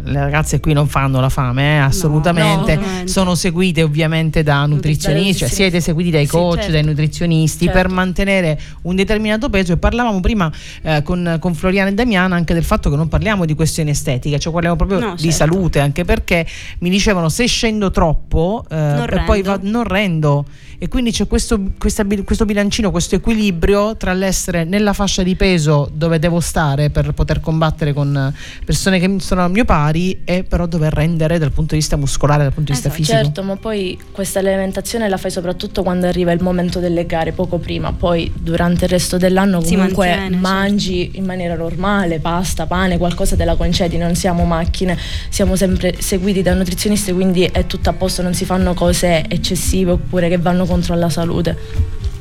le 0.04 0.20
ragazze 0.20 0.60
qui 0.60 0.72
non 0.74 0.86
fanno 0.86 1.20
la 1.20 1.28
fame, 1.30 1.76
eh, 1.76 1.78
assolutamente. 1.78 2.74
no, 2.74 2.80
veramente. 2.80 3.10
Sono 3.10 3.34
seguite 3.34 3.82
ovviamente 3.86 4.42
da 4.42 4.66
nutrizionisti, 4.66 5.38
cioè 5.38 5.48
siete 5.48 5.80
seguiti 5.80 6.10
dai 6.10 6.26
Sì, 6.26 6.32
coach, 6.32 6.56
certo. 6.58 6.72
dai 6.72 6.84
nutrizionisti 6.84 7.64
Certo. 7.64 7.80
per 7.80 7.88
mantenere 7.90 8.60
un 8.82 8.94
determinato 8.96 9.48
peso 9.48 9.72
e 9.72 9.76
parlavamo 9.78 10.20
prima 10.20 10.52
eh, 10.82 11.02
con, 11.02 11.38
con 11.40 11.54
Floriana 11.54 11.88
e 11.90 11.94
Damiana 11.94 12.36
anche 12.36 12.54
del 12.54 12.64
fatto 12.64 12.90
che 12.90 12.96
non 12.96 13.08
parliamo 13.08 13.44
di 13.44 13.54
questioni 13.54 13.90
estetiche, 13.90 14.38
cioè 14.38 14.52
parliamo 14.52 14.76
proprio 14.76 14.98
No, 14.98 15.14
di 15.14 15.30
certo. 15.30 15.36
salute, 15.36 15.80
anche 15.80 16.04
perché 16.04 16.46
mi 16.80 16.90
dicevano 16.90 17.28
se 17.28 17.46
scendo 17.46 17.90
troppo 17.90 18.64
eh, 18.68 19.04
e 19.08 19.22
poi 19.24 19.42
va- 19.42 19.58
non 19.62 19.84
rendo 19.84 20.44
e 20.78 20.88
quindi 20.88 21.10
c'è 21.10 21.26
questo, 21.26 21.60
questa 21.78 22.04
questo 22.24 22.44
bilancino, 22.44 22.90
questo 22.90 23.14
equilibrio 23.14 23.96
tra 23.96 24.12
l'essere 24.12 24.64
nella 24.64 24.92
fascia 24.92 25.22
di 25.22 25.34
peso 25.34 25.90
dove 25.92 26.18
devo 26.18 26.40
stare 26.40 26.90
per 26.90 27.12
poter 27.12 27.40
combattere 27.40 27.92
con 27.92 28.32
persone 28.64 28.98
che 28.98 29.16
sono 29.18 29.42
al 29.42 29.50
mio 29.50 29.64
pari 29.64 30.22
e 30.24 30.44
però 30.44 30.66
dover 30.66 30.92
rendere 30.92 31.38
dal 31.38 31.52
punto 31.52 31.74
di 31.74 31.80
vista 31.80 31.96
muscolare, 31.96 32.42
dal 32.42 32.52
punto 32.52 32.72
di 32.72 32.78
vista 32.78 32.88
Esatto, 32.88 33.02
fisico. 33.02 33.24
Certo, 33.24 33.42
ma 33.42 33.56
poi 33.56 33.98
questa 34.12 34.38
alimentazione 34.38 35.08
la 35.08 35.16
fai 35.16 35.30
soprattutto 35.30 35.82
quando 35.82 36.06
arriva 36.06 36.32
il 36.32 36.42
momento 36.42 36.78
delle 36.78 37.06
gare, 37.06 37.32
poco 37.32 37.58
prima, 37.58 37.92
poi 37.92 38.30
durante 38.34 38.84
il 38.84 38.90
resto 38.90 39.16
dell'anno 39.16 39.60
comunque 39.60 40.08
mantiene, 40.08 40.36
mangi 40.36 41.10
in 41.14 41.24
maniera 41.24 41.56
normale, 41.56 42.18
pasta, 42.18 42.66
pane, 42.66 42.98
qualcosa 42.98 43.36
te 43.36 43.44
la 43.44 43.56
concedi, 43.56 43.96
non 43.96 44.14
siamo 44.14 44.44
macchine, 44.44 44.96
siamo 45.28 45.56
sempre 45.56 45.96
seguiti 46.00 46.42
da 46.42 46.54
nutrizionisti, 46.54 47.12
quindi 47.12 47.44
è 47.44 47.66
tutto 47.66 47.90
a 47.90 47.92
posto, 47.92 48.22
non 48.22 48.34
si 48.34 48.44
fanno 48.44 48.74
cose 48.74 49.24
eccessive 49.28 49.92
oppure 49.92 50.28
che 50.28 50.38
vanno 50.38 50.65
contro 50.66 50.94
la 50.94 51.08
salute. 51.08 51.56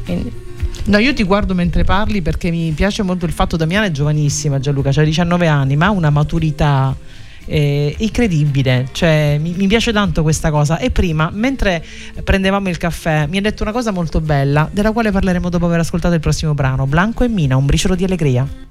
Quindi- 0.05 0.43
No, 0.85 0.99
io 0.99 1.13
ti 1.13 1.23
guardo 1.23 1.55
mentre 1.55 1.83
parli 1.83 2.21
perché 2.21 2.51
mi 2.51 2.71
piace 2.71 3.01
molto 3.01 3.25
il 3.25 3.31
fatto 3.31 3.57
Damiana 3.57 3.87
è 3.87 3.91
giovanissima 3.91 4.59
Gianluca, 4.59 4.89
ha 4.89 5.03
19 5.03 5.47
anni, 5.47 5.75
ma 5.75 5.87
ha 5.87 5.89
una 5.91 6.11
maturità 6.11 6.95
eh, 7.45 7.95
incredibile, 7.97 8.89
cioè 8.91 9.37
mi, 9.39 9.53
mi 9.55 9.67
piace 9.67 9.91
tanto 9.91 10.21
questa 10.21 10.51
cosa 10.51 10.77
e 10.77 10.91
prima 10.91 11.29
mentre 11.31 11.83
prendevamo 12.23 12.69
il 12.69 12.77
caffè 12.77 13.27
mi 13.27 13.37
ha 13.37 13.41
detto 13.41 13.61
una 13.63 13.71
cosa 13.71 13.91
molto 13.91 14.19
bella 14.19 14.67
della 14.71 14.91
quale 14.91 15.11
parleremo 15.11 15.49
dopo 15.49 15.65
aver 15.65 15.79
ascoltato 15.79 16.13
il 16.13 16.19
prossimo 16.19 16.53
brano, 16.53 16.85
Blanco 16.85 17.23
e 17.23 17.27
Mina, 17.27 17.55
un 17.55 17.65
briciolo 17.65 17.95
di 17.95 18.03
allegria. 18.03 18.64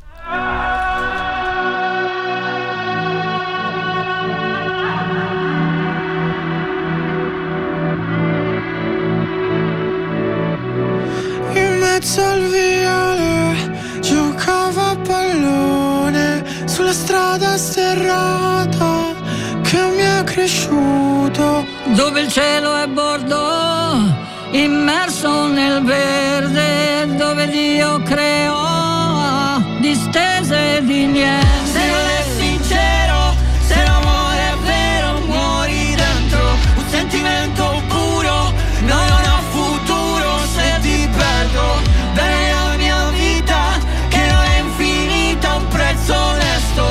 Immerso 24.65 25.47
nel 25.47 25.83
verde, 25.83 27.15
dove 27.17 27.47
Dio 27.49 28.03
creò 28.03 29.61
distese 29.79 30.83
di 30.83 31.07
niente. 31.07 31.47
Se 31.71 31.87
non 31.87 32.07
è 32.19 32.25
sincero, 32.39 33.35
se 33.67 33.85
l'amore 33.85 34.41
è 34.53 34.57
vero, 34.65 35.21
muori 35.27 35.95
dentro 35.95 36.57
un 36.77 36.85
sentimento 36.89 37.83
puro. 37.89 38.53
No, 38.91 39.01
non 39.13 39.23
ho 39.33 39.41
futuro 39.51 40.41
se 40.55 40.79
ti 40.81 41.09
perdo. 41.15 41.83
Bene 42.15 42.53
la 42.53 42.77
mia 42.77 43.09
vita, 43.11 43.61
che 44.09 44.27
non 44.33 44.45
è 44.45 44.59
infinita, 44.61 45.57
un 45.57 45.69
prezzo 45.69 46.15
onesto. 46.15 46.85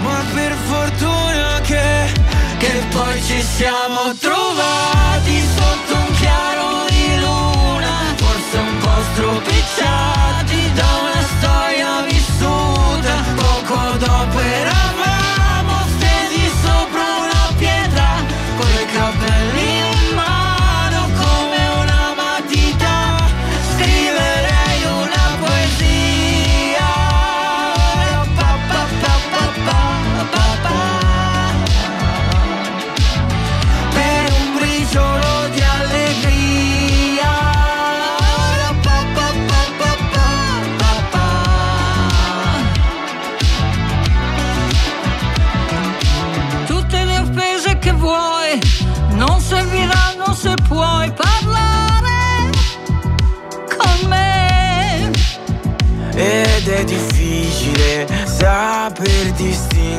Ma 0.00 0.24
per 0.32 0.52
fortuna 0.66 1.60
che, 1.62 2.10
che 2.58 2.82
poi 2.90 3.22
ci 3.22 3.42
siamo 3.42 4.14
trovati 4.18 4.37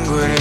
distinguere 0.09 0.27
l'amore 0.27 0.38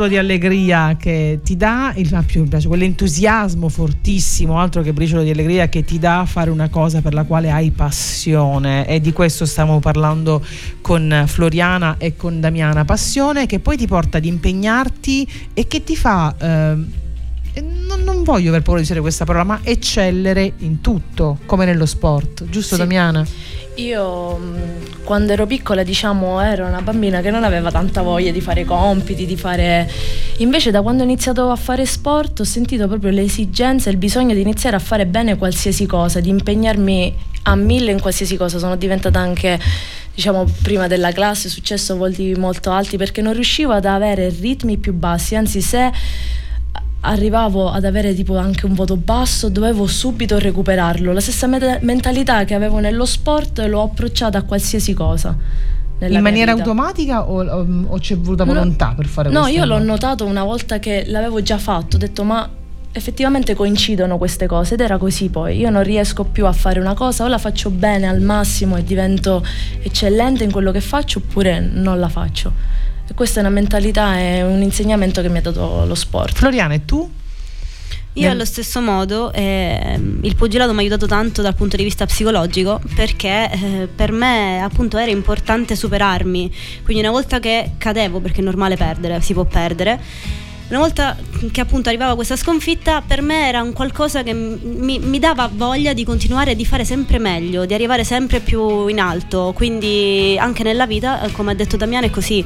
briciolo 0.00 0.08
di 0.08 0.16
allegria 0.16 0.96
che 0.96 1.40
ti 1.44 1.56
dà, 1.56 1.92
il 1.96 2.08
ma 2.10 2.22
più 2.22 2.42
mi 2.42 2.48
piace, 2.48 2.68
quell'entusiasmo 2.68 3.68
fortissimo, 3.68 4.58
altro 4.58 4.82
che 4.82 4.92
briciolo 4.92 5.22
di 5.22 5.30
allegria 5.30 5.68
che 5.68 5.84
ti 5.84 5.98
dà 5.98 6.24
fare 6.26 6.50
una 6.50 6.68
cosa 6.68 7.02
per 7.02 7.12
la 7.12 7.24
quale 7.24 7.50
hai 7.50 7.70
passione. 7.70 8.86
E 8.86 9.00
di 9.00 9.12
questo 9.12 9.44
stiamo 9.44 9.78
parlando 9.80 10.42
con 10.80 11.24
Floriana 11.26 11.96
e 11.98 12.16
con 12.16 12.40
Damiana, 12.40 12.84
passione 12.84 13.46
che 13.46 13.58
poi 13.58 13.76
ti 13.76 13.86
porta 13.86 14.18
ad 14.18 14.24
impegnarti 14.24 15.28
e 15.52 15.66
che 15.66 15.84
ti 15.84 15.96
fa... 15.96 16.34
ehm, 16.38 16.92
e 16.92 16.94
non 16.94 16.99
voglio 18.30 18.48
aver 18.50 18.62
paura 18.62 18.80
di 18.80 18.86
dire 18.86 19.00
questa 19.00 19.24
parola, 19.24 19.44
ma 19.44 19.60
eccellere 19.62 20.52
in 20.58 20.80
tutto, 20.80 21.38
come 21.46 21.64
nello 21.64 21.86
sport, 21.86 22.44
giusto 22.48 22.74
Sì. 22.74 22.80
Damiana? 22.80 23.26
Io 23.76 24.36
mh, 24.36 25.04
quando 25.04 25.32
ero 25.32 25.46
piccola, 25.46 25.82
diciamo, 25.82 26.40
ero 26.40 26.66
una 26.66 26.82
bambina 26.82 27.20
che 27.20 27.30
non 27.30 27.44
aveva 27.44 27.70
tanta 27.70 28.02
voglia 28.02 28.30
di 28.30 28.40
fare 28.40 28.64
compiti, 28.64 29.26
di 29.26 29.36
fare... 29.36 29.90
Invece 30.38 30.70
da 30.70 30.82
quando 30.82 31.02
ho 31.02 31.06
iniziato 31.06 31.50
a 31.50 31.56
fare 31.56 31.86
sport 31.86 32.40
ho 32.40 32.44
sentito 32.44 32.88
proprio 32.88 33.10
l'esigenza 33.10 33.88
e 33.88 33.92
il 33.92 33.98
bisogno 33.98 34.34
di 34.34 34.40
iniziare 34.40 34.76
a 34.76 34.80
fare 34.80 35.06
bene 35.06 35.36
qualsiasi 35.36 35.86
cosa, 35.86 36.20
di 36.20 36.28
impegnarmi 36.30 37.14
a 37.44 37.54
mille 37.54 37.90
in 37.90 38.00
qualsiasi 38.00 38.36
cosa. 38.36 38.58
Sono 38.58 38.76
diventata 38.76 39.18
anche, 39.18 39.58
diciamo, 40.14 40.44
prima 40.62 40.86
della 40.86 41.12
classe, 41.12 41.48
successo 41.48 41.96
volti 41.96 42.34
molto 42.34 42.70
alti 42.70 42.96
perché 42.96 43.22
non 43.22 43.32
riuscivo 43.34 43.72
ad 43.72 43.84
avere 43.84 44.28
ritmi 44.30 44.76
più 44.78 44.92
bassi, 44.92 45.34
anzi 45.36 45.60
se 45.60 45.90
arrivavo 47.02 47.70
ad 47.70 47.84
avere 47.84 48.14
tipo 48.14 48.36
anche 48.36 48.66
un 48.66 48.74
voto 48.74 48.96
basso, 48.96 49.48
dovevo 49.48 49.86
subito 49.86 50.38
recuperarlo. 50.38 51.12
La 51.12 51.20
stessa 51.20 51.46
meta- 51.46 51.78
mentalità 51.80 52.44
che 52.44 52.54
avevo 52.54 52.78
nello 52.78 53.06
sport 53.06 53.60
l'ho 53.66 53.82
approcciata 53.82 54.38
a 54.38 54.42
qualsiasi 54.42 54.92
cosa. 54.92 55.36
In 56.02 56.20
maniera 56.22 56.52
vita. 56.54 56.64
automatica 56.64 57.28
o, 57.28 57.42
o- 57.44 57.84
o 57.88 57.98
c'è 57.98 58.16
voluta 58.16 58.44
No. 58.44 58.52
volontà 58.54 58.94
per 58.96 59.06
fare 59.06 59.28
No, 59.30 59.40
questo? 59.42 59.58
io 59.58 59.64
l'ho 59.66 59.78
notato 59.78 60.24
una 60.24 60.44
volta 60.44 60.78
che 60.78 61.04
l'avevo 61.06 61.42
già 61.42 61.58
fatto, 61.58 61.96
ho 61.96 61.98
detto 61.98 62.24
ma 62.24 62.48
effettivamente 62.92 63.54
coincidono 63.54 64.16
queste 64.18 64.46
cose 64.46 64.74
ed 64.74 64.80
era 64.80 64.96
così 64.98 65.28
poi. 65.28 65.58
Io 65.58 65.68
non 65.70 65.82
riesco 65.82 66.24
più 66.24 66.46
a 66.46 66.52
fare 66.52 66.80
una 66.80 66.94
cosa, 66.94 67.24
o 67.24 67.28
la 67.28 67.36
faccio 67.38 67.68
bene 67.70 68.08
al 68.08 68.20
massimo 68.20 68.76
e 68.76 68.82
divento 68.82 69.44
eccellente 69.82 70.42
in 70.42 70.50
quello 70.50 70.72
che 70.72 70.80
faccio 70.80 71.18
oppure 71.18 71.60
non 71.60 71.98
la 72.00 72.08
faccio. 72.08 72.52
E 73.10 73.14
questa 73.14 73.40
è 73.40 73.42
una 73.42 73.50
mentalità, 73.50 74.16
è 74.18 74.44
un 74.44 74.62
insegnamento 74.62 75.20
che 75.20 75.28
mi 75.28 75.38
ha 75.38 75.40
dato 75.40 75.84
lo 75.84 75.96
sport. 75.96 76.36
Floriana, 76.36 76.74
e 76.74 76.84
tu? 76.84 77.10
Io 78.12 78.30
allo 78.30 78.44
stesso 78.44 78.80
modo 78.80 79.32
ehm, 79.32 80.20
il 80.22 80.36
pugilato 80.36 80.70
mi 80.70 80.78
ha 80.78 80.80
aiutato 80.80 81.06
tanto 81.06 81.42
dal 81.42 81.54
punto 81.54 81.76
di 81.76 81.82
vista 81.82 82.06
psicologico 82.06 82.80
perché 82.94 83.50
eh, 83.50 83.88
per 83.92 84.12
me 84.12 84.60
appunto 84.62 84.96
era 84.96 85.10
importante 85.10 85.74
superarmi, 85.74 86.52
quindi 86.84 87.02
una 87.02 87.12
volta 87.12 87.40
che 87.40 87.72
cadevo, 87.78 88.20
perché 88.20 88.40
è 88.40 88.44
normale 88.44 88.76
perdere, 88.76 89.20
si 89.20 89.32
può 89.32 89.44
perdere, 89.44 90.00
una 90.70 90.78
volta 90.78 91.16
che 91.50 91.60
appunto 91.60 91.88
arrivava 91.88 92.14
questa 92.14 92.36
sconfitta 92.36 93.02
per 93.04 93.22
me 93.22 93.48
era 93.48 93.62
un 93.62 93.72
qualcosa 93.72 94.22
che 94.22 94.32
mi, 94.32 94.98
mi 94.98 95.18
dava 95.18 95.50
voglia 95.52 95.92
di 95.92 96.04
continuare 96.04 96.54
di 96.54 96.64
fare 96.64 96.84
sempre 96.84 97.18
meglio, 97.18 97.64
di 97.66 97.74
arrivare 97.74 98.04
sempre 98.04 98.40
più 98.40 98.86
in 98.86 99.00
alto, 99.00 99.52
quindi 99.54 100.36
anche 100.38 100.62
nella 100.62 100.86
vita, 100.86 101.22
eh, 101.22 101.32
come 101.32 101.52
ha 101.52 101.54
detto 101.54 101.76
Damiano, 101.76 102.06
è 102.06 102.10
così, 102.10 102.44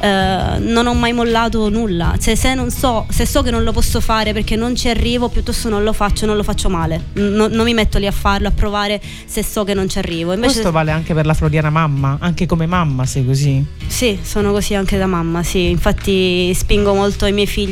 eh, 0.00 0.58
non 0.58 0.86
ho 0.86 0.94
mai 0.94 1.12
mollato 1.12 1.68
nulla, 1.68 2.16
cioè, 2.20 2.34
se, 2.34 2.54
non 2.54 2.70
so, 2.70 3.06
se 3.10 3.26
so 3.26 3.42
che 3.42 3.50
non 3.50 3.62
lo 3.62 3.72
posso 3.72 4.00
fare 4.00 4.32
perché 4.32 4.56
non 4.56 4.74
ci 4.74 4.88
arrivo, 4.88 5.28
piuttosto 5.28 5.68
non 5.68 5.82
lo 5.82 5.92
faccio, 5.92 6.24
non 6.24 6.36
lo 6.36 6.42
faccio 6.42 6.70
male, 6.70 7.06
non, 7.14 7.50
non 7.50 7.64
mi 7.64 7.74
metto 7.74 7.98
lì 7.98 8.06
a 8.06 8.12
farlo, 8.12 8.48
a 8.48 8.52
provare 8.52 9.00
se 9.26 9.42
so 9.42 9.64
che 9.64 9.74
non 9.74 9.88
ci 9.88 9.98
arrivo. 9.98 10.32
Invece, 10.32 10.52
Questo 10.52 10.70
vale 10.70 10.92
anche 10.92 11.12
per 11.12 11.26
la 11.26 11.34
Floriana 11.34 11.68
mamma, 11.70 12.16
anche 12.20 12.46
come 12.46 12.66
mamma 12.66 13.04
sei 13.04 13.26
così. 13.26 13.64
sì, 13.86 14.18
sono 14.22 14.52
così 14.52 14.74
anche 14.74 14.96
da 14.96 15.06
mamma, 15.06 15.42
sì. 15.42 15.68
Infatti 15.68 16.54
spingo 16.54 16.94
molto 16.94 17.26
i 17.26 17.32
miei 17.32 17.46
figli 17.46 17.64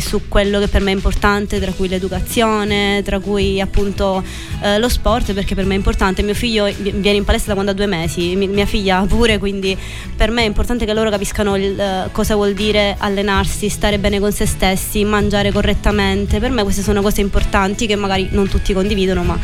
su 0.00 0.28
quello 0.28 0.58
che 0.58 0.68
per 0.68 0.82
me 0.82 0.90
è 0.90 0.94
importante, 0.94 1.60
tra 1.60 1.72
cui 1.72 1.88
l'educazione, 1.88 3.02
tra 3.04 3.18
cui 3.18 3.60
appunto 3.60 4.22
eh, 4.62 4.78
lo 4.78 4.88
sport, 4.88 5.32
perché 5.32 5.54
per 5.54 5.64
me 5.64 5.74
è 5.74 5.76
importante. 5.76 6.22
Mio 6.22 6.34
figlio 6.34 6.64
vi- 6.64 6.92
viene 6.92 7.18
in 7.18 7.24
palestra 7.24 7.48
da 7.48 7.54
quando 7.54 7.72
ha 7.72 7.74
due 7.74 7.86
mesi, 7.86 8.34
mi- 8.36 8.48
mia 8.48 8.66
figlia 8.66 9.04
pure, 9.08 9.38
quindi 9.38 9.76
per 10.16 10.30
me 10.30 10.42
è 10.42 10.46
importante 10.46 10.84
che 10.84 10.94
loro 10.94 11.10
capiscano 11.10 11.56
il, 11.56 11.78
eh, 11.78 12.08
cosa 12.12 12.34
vuol 12.34 12.54
dire 12.54 12.94
allenarsi, 12.98 13.68
stare 13.68 13.98
bene 13.98 14.20
con 14.20 14.32
se 14.32 14.46
stessi, 14.46 15.04
mangiare 15.04 15.52
correttamente. 15.52 16.38
Per 16.38 16.50
me 16.50 16.62
queste 16.62 16.82
sono 16.82 17.02
cose 17.02 17.20
importanti 17.20 17.86
che 17.86 17.96
magari 17.96 18.28
non 18.30 18.48
tutti 18.48 18.72
condividono, 18.72 19.22
ma 19.22 19.38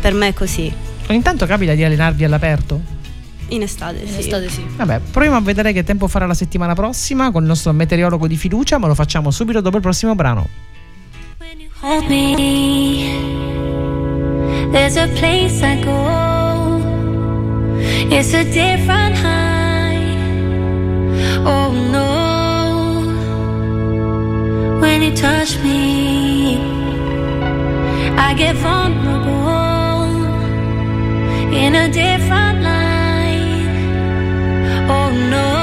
per 0.00 0.12
me 0.12 0.28
è 0.28 0.34
così. 0.34 0.72
Ogni 1.08 1.22
tanto 1.22 1.46
capita 1.46 1.74
di 1.74 1.84
allenarvi 1.84 2.24
all'aperto? 2.24 3.02
In 3.48 3.62
estate, 3.62 3.98
In 3.98 4.08
sì. 4.08 4.18
estate 4.20 4.48
sì. 4.48 4.64
Vabbè, 4.76 5.00
proviamo 5.10 5.36
a 5.36 5.40
vedere 5.40 5.72
che 5.72 5.84
tempo 5.84 6.08
farà 6.08 6.26
la 6.26 6.34
settimana 6.34 6.74
prossima 6.74 7.30
con 7.30 7.42
il 7.42 7.48
nostro 7.48 7.72
meteorologo 7.72 8.26
di 8.26 8.36
fiducia, 8.36 8.78
ma 8.78 8.86
lo 8.86 8.94
facciamo 8.94 9.30
subito 9.30 9.60
dopo 9.60 9.76
il 9.76 9.82
prossimo 9.82 10.14
brano. 10.14 10.48
Hold 11.82 12.08
me. 12.08 13.12
There's 14.72 14.96
a 14.96 15.06
place 15.08 15.62
I 15.62 15.78
go. 15.84 16.80
It's 18.08 18.32
a 18.32 18.42
different 18.44 19.16
high. 19.16 19.98
Oh 21.44 21.70
no. 21.90 22.32
When 24.80 25.02
you 25.02 25.12
touch 25.14 25.58
me, 25.62 26.56
I 28.16 28.32
get 28.34 28.56
vulnerable 28.56 30.14
in 31.52 31.74
a 31.74 31.88
different 31.88 32.62
light. 32.62 32.73
Oh 34.86 35.10
no. 35.10 35.53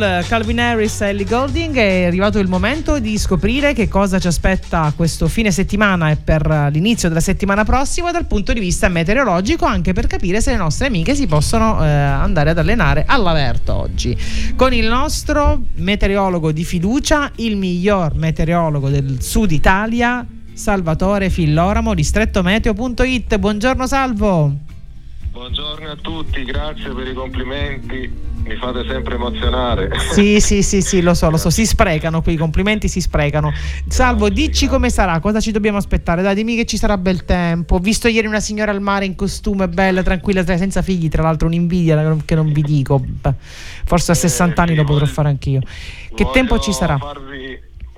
Calvin 0.00 0.60
Harris 0.60 1.00
e 1.02 1.08
Ellie 1.08 1.24
Golding 1.24 1.76
è 1.76 2.04
arrivato 2.04 2.38
il 2.38 2.48
momento 2.48 2.98
di 2.98 3.18
scoprire 3.18 3.74
che 3.74 3.88
cosa 3.88 4.18
ci 4.18 4.28
aspetta 4.28 4.92
questo 4.96 5.28
fine 5.28 5.50
settimana 5.50 6.10
e 6.10 6.16
per 6.16 6.68
l'inizio 6.72 7.08
della 7.08 7.20
settimana 7.20 7.64
prossima 7.64 8.10
dal 8.10 8.26
punto 8.26 8.52
di 8.52 8.60
vista 8.60 8.88
meteorologico 8.88 9.66
anche 9.66 9.92
per 9.92 10.06
capire 10.06 10.40
se 10.40 10.52
le 10.52 10.56
nostre 10.56 10.86
amiche 10.86 11.14
si 11.14 11.26
possono 11.26 11.84
eh, 11.84 11.88
andare 11.88 12.50
ad 12.50 12.58
allenare 12.58 13.04
all'aperto 13.06 13.74
oggi. 13.74 14.16
Con 14.56 14.72
il 14.72 14.86
nostro 14.86 15.60
meteorologo 15.74 16.50
di 16.50 16.64
fiducia 16.64 17.30
il 17.36 17.56
miglior 17.56 18.14
meteorologo 18.14 18.88
del 18.88 19.20
sud 19.20 19.50
Italia 19.50 20.26
Salvatore 20.54 21.30
Filloramo 21.30 21.94
di 21.94 22.04
strettometeo.it 22.04 23.36
buongiorno 23.38 23.86
Salvo. 23.86 24.68
Buongiorno 25.32 25.90
a 25.90 25.96
tutti, 25.96 26.42
grazie 26.44 26.92
per 26.92 27.06
i 27.06 27.14
complimenti, 27.14 28.12
mi 28.44 28.56
fate 28.56 28.84
sempre 28.88 29.14
emozionare. 29.14 29.90
Sì, 30.12 30.40
sì, 30.40 30.62
sì, 30.62 30.80
sì, 30.80 31.00
lo 31.02 31.14
so, 31.14 31.30
lo 31.30 31.36
so, 31.36 31.50
si 31.50 31.66
sprecano 31.66 32.22
qui, 32.22 32.34
i 32.34 32.36
complimenti 32.36 32.88
si 32.88 33.00
sprecano. 33.00 33.52
Salvo, 33.86 34.28
dici 34.28 34.66
come 34.66 34.90
sarà, 34.90 35.20
cosa 35.20 35.40
ci 35.40 35.52
dobbiamo 35.52 35.78
aspettare? 35.78 36.22
Dai, 36.22 36.34
dimmi 36.34 36.56
che 36.56 36.64
ci 36.64 36.76
sarà 36.76 36.96
bel 36.96 37.24
tempo. 37.24 37.76
Ho 37.76 37.78
visto 37.78 38.08
ieri 38.08 38.26
una 38.26 38.40
signora 38.40 38.70
al 38.72 38.80
mare 38.80 39.04
in 39.04 39.14
costume, 39.14 39.68
bella, 39.68 40.02
tranquilla, 40.02 40.44
senza 40.44 40.82
figli, 40.82 41.08
tra 41.08 41.22
l'altro 41.22 41.46
un'invidia 41.46 42.16
che 42.24 42.34
non 42.34 42.52
vi 42.52 42.62
dico. 42.62 43.04
Forse 43.84 44.12
a 44.12 44.14
60 44.14 44.62
anni 44.62 44.74
lo 44.74 44.84
potrò 44.84 45.06
fare 45.06 45.28
anch'io. 45.28 45.60
Che 46.12 46.30
tempo 46.32 46.58
ci 46.58 46.72
sarà? 46.72 46.98
Farvi- 46.98 47.29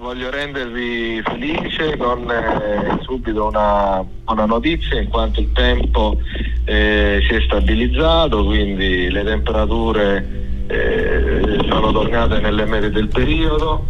voglio 0.02 0.30
rendervi 0.30 1.22
felice 1.22 1.96
con 1.96 2.28
eh, 2.28 2.98
subito 3.02 3.46
una, 3.46 4.04
una 4.26 4.44
notizia 4.46 5.00
in 5.00 5.08
quanto 5.08 5.38
il 5.38 5.52
tempo 5.52 6.18
eh, 6.64 7.24
si 7.26 7.34
è 7.34 7.40
stabilizzato, 7.42 8.44
quindi 8.44 9.08
le 9.08 9.22
temperature 9.22 10.64
eh, 10.66 11.56
sono 11.68 11.92
tornate 11.92 12.40
nelle 12.40 12.64
medie 12.64 12.90
del 12.90 13.06
periodo, 13.06 13.86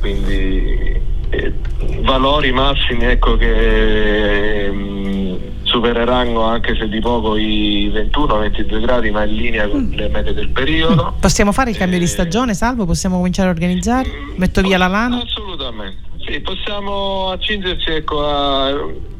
quindi 0.00 1.00
eh, 1.30 1.52
valori 2.00 2.50
massimi 2.50 3.04
ecco, 3.04 3.36
che 3.36 4.68
mm, 4.68 5.34
supereranno 5.72 6.42
anche 6.42 6.76
se 6.76 6.86
di 6.86 7.00
poco 7.00 7.34
i 7.36 7.90
21-22 7.90 8.80
gradi 8.82 9.10
ma 9.10 9.24
in 9.24 9.34
linea 9.34 9.68
con 9.68 9.90
le 9.94 10.08
medie 10.08 10.34
del 10.34 10.50
periodo. 10.50 11.14
Possiamo 11.18 11.50
fare 11.50 11.70
il 11.70 11.76
cambio 11.78 11.96
Eh, 11.96 12.00
di 12.00 12.06
stagione, 12.06 12.52
Salvo? 12.52 12.84
Possiamo 12.84 13.16
cominciare 13.16 13.48
a 13.48 13.52
organizzare? 13.52 14.08
Metto 14.36 14.60
via 14.60 14.76
la 14.76 14.86
lana? 14.86 15.22
Assolutamente. 15.22 16.10
Sì, 16.26 16.40
possiamo 16.40 17.30
accingerci 17.30 17.90
ecco, 17.90 18.24
a, 18.24 18.70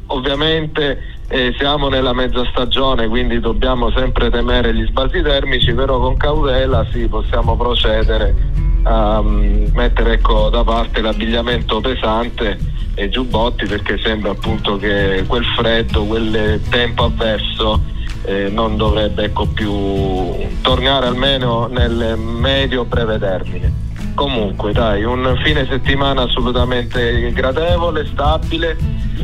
ovviamente 0.06 1.16
eh, 1.28 1.54
siamo 1.58 1.88
nella 1.88 2.12
mezza 2.12 2.44
stagione, 2.50 3.08
quindi 3.08 3.40
dobbiamo 3.40 3.90
sempre 3.90 4.30
temere 4.30 4.74
gli 4.74 4.86
sbalzi 4.86 5.22
termici, 5.22 5.72
però 5.72 5.98
con 5.98 6.16
cautela 6.16 6.86
sì, 6.92 7.08
possiamo 7.08 7.56
procedere 7.56 8.51
a 8.82 9.22
mm, 9.22 9.66
mettere 9.74 10.14
ecco, 10.14 10.48
da 10.48 10.64
parte 10.64 11.00
l'abbigliamento 11.00 11.80
pesante 11.80 12.58
e 12.94 13.08
giubbotti 13.08 13.66
perché 13.66 13.98
sembra 13.98 14.32
appunto 14.32 14.76
che 14.76 15.24
quel 15.26 15.44
freddo, 15.56 16.04
quel 16.04 16.60
tempo 16.68 17.04
avverso 17.04 17.80
eh, 18.24 18.48
non 18.50 18.76
dovrebbe 18.76 19.24
ecco, 19.24 19.46
più 19.46 20.46
tornare 20.60 21.06
almeno 21.06 21.66
nel 21.66 22.16
medio 22.16 22.84
breve 22.84 23.18
termine. 23.18 23.90
Comunque 24.14 24.72
dai, 24.72 25.04
un 25.04 25.40
fine 25.42 25.66
settimana 25.66 26.22
assolutamente 26.22 27.32
gradevole, 27.32 28.06
stabile, 28.06 28.76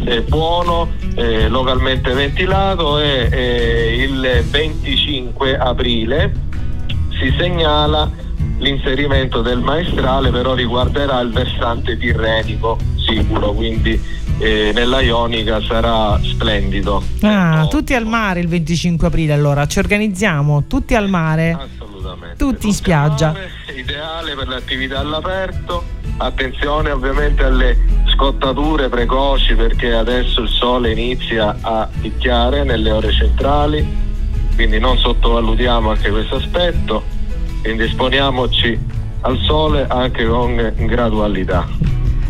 eh, 0.04 0.22
buono, 0.22 0.88
eh, 1.14 1.46
localmente 1.48 2.12
ventilato 2.14 2.98
e 2.98 3.28
eh, 3.30 4.02
il 4.02 4.44
25 4.48 5.58
aprile 5.58 6.32
si 7.20 7.34
segnala 7.36 8.10
l'inserimento 8.58 9.40
del 9.40 9.60
maestrale 9.60 10.30
però 10.30 10.54
riguarderà 10.54 11.20
il 11.20 11.30
versante 11.30 11.96
tirrenico 11.96 12.78
sicuro, 12.96 13.52
quindi 13.52 14.00
eh, 14.38 14.70
nella 14.74 15.00
Ionica 15.00 15.60
sarà 15.62 16.18
splendido. 16.22 17.02
Ah, 17.22 17.66
tutti 17.68 17.94
al 17.94 18.06
mare 18.06 18.40
il 18.40 18.48
25 18.48 19.06
aprile 19.06 19.32
allora, 19.32 19.66
ci 19.66 19.78
organizziamo, 19.78 20.64
tutti 20.66 20.94
al 20.94 21.08
mare, 21.08 21.68
tutti 22.36 22.68
in 22.68 22.72
spiaggia. 22.74 23.34
ideale 23.74 24.34
per 24.34 24.48
le 24.48 24.56
attività 24.56 25.00
all'aperto. 25.00 25.96
Attenzione 26.20 26.90
ovviamente 26.90 27.44
alle 27.44 27.78
scottature 28.12 28.88
precoci 28.88 29.54
perché 29.54 29.92
adesso 29.92 30.40
il 30.40 30.48
sole 30.48 30.90
inizia 30.90 31.56
a 31.60 31.88
picchiare 32.00 32.64
nelle 32.64 32.90
ore 32.90 33.12
centrali, 33.12 33.86
quindi 34.56 34.80
non 34.80 34.98
sottovalutiamo 34.98 35.90
anche 35.90 36.10
questo 36.10 36.36
aspetto, 36.36 37.04
quindi 37.62 37.84
esponiamoci 37.84 38.78
al 39.22 39.38
sole 39.38 39.86
anche 39.88 40.26
con 40.26 40.54
gradualità. 40.76 41.66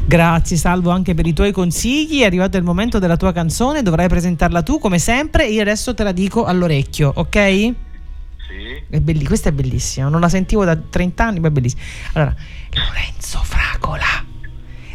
Grazie 0.04 0.56
Salvo 0.56 0.90
anche 0.90 1.12
per 1.12 1.26
i 1.26 1.34
tuoi 1.34 1.52
consigli, 1.52 2.22
è 2.22 2.24
arrivato 2.24 2.56
il 2.56 2.62
momento 2.62 2.98
della 2.98 3.18
tua 3.18 3.30
canzone, 3.32 3.82
dovrai 3.82 4.08
presentarla 4.08 4.62
tu 4.62 4.78
come 4.78 4.98
sempre 4.98 5.46
e 5.46 5.52
io 5.52 5.60
adesso 5.60 5.92
te 5.92 6.02
la 6.02 6.12
dico 6.12 6.44
all'orecchio, 6.46 7.12
ok? 7.14 7.36
Sì. 7.36 7.74
È 8.88 9.00
belli- 9.00 9.26
questa 9.26 9.50
è 9.50 9.52
bellissima, 9.52 10.08
non 10.08 10.20
la 10.20 10.30
sentivo 10.30 10.64
da 10.64 10.76
30 10.76 11.24
anni, 11.24 11.40
ma 11.40 11.48
è 11.48 11.50
bellissima. 11.50 11.82
Allora, 12.14 12.34
Lorenzo 12.70 13.38
Fragola, 13.42 14.24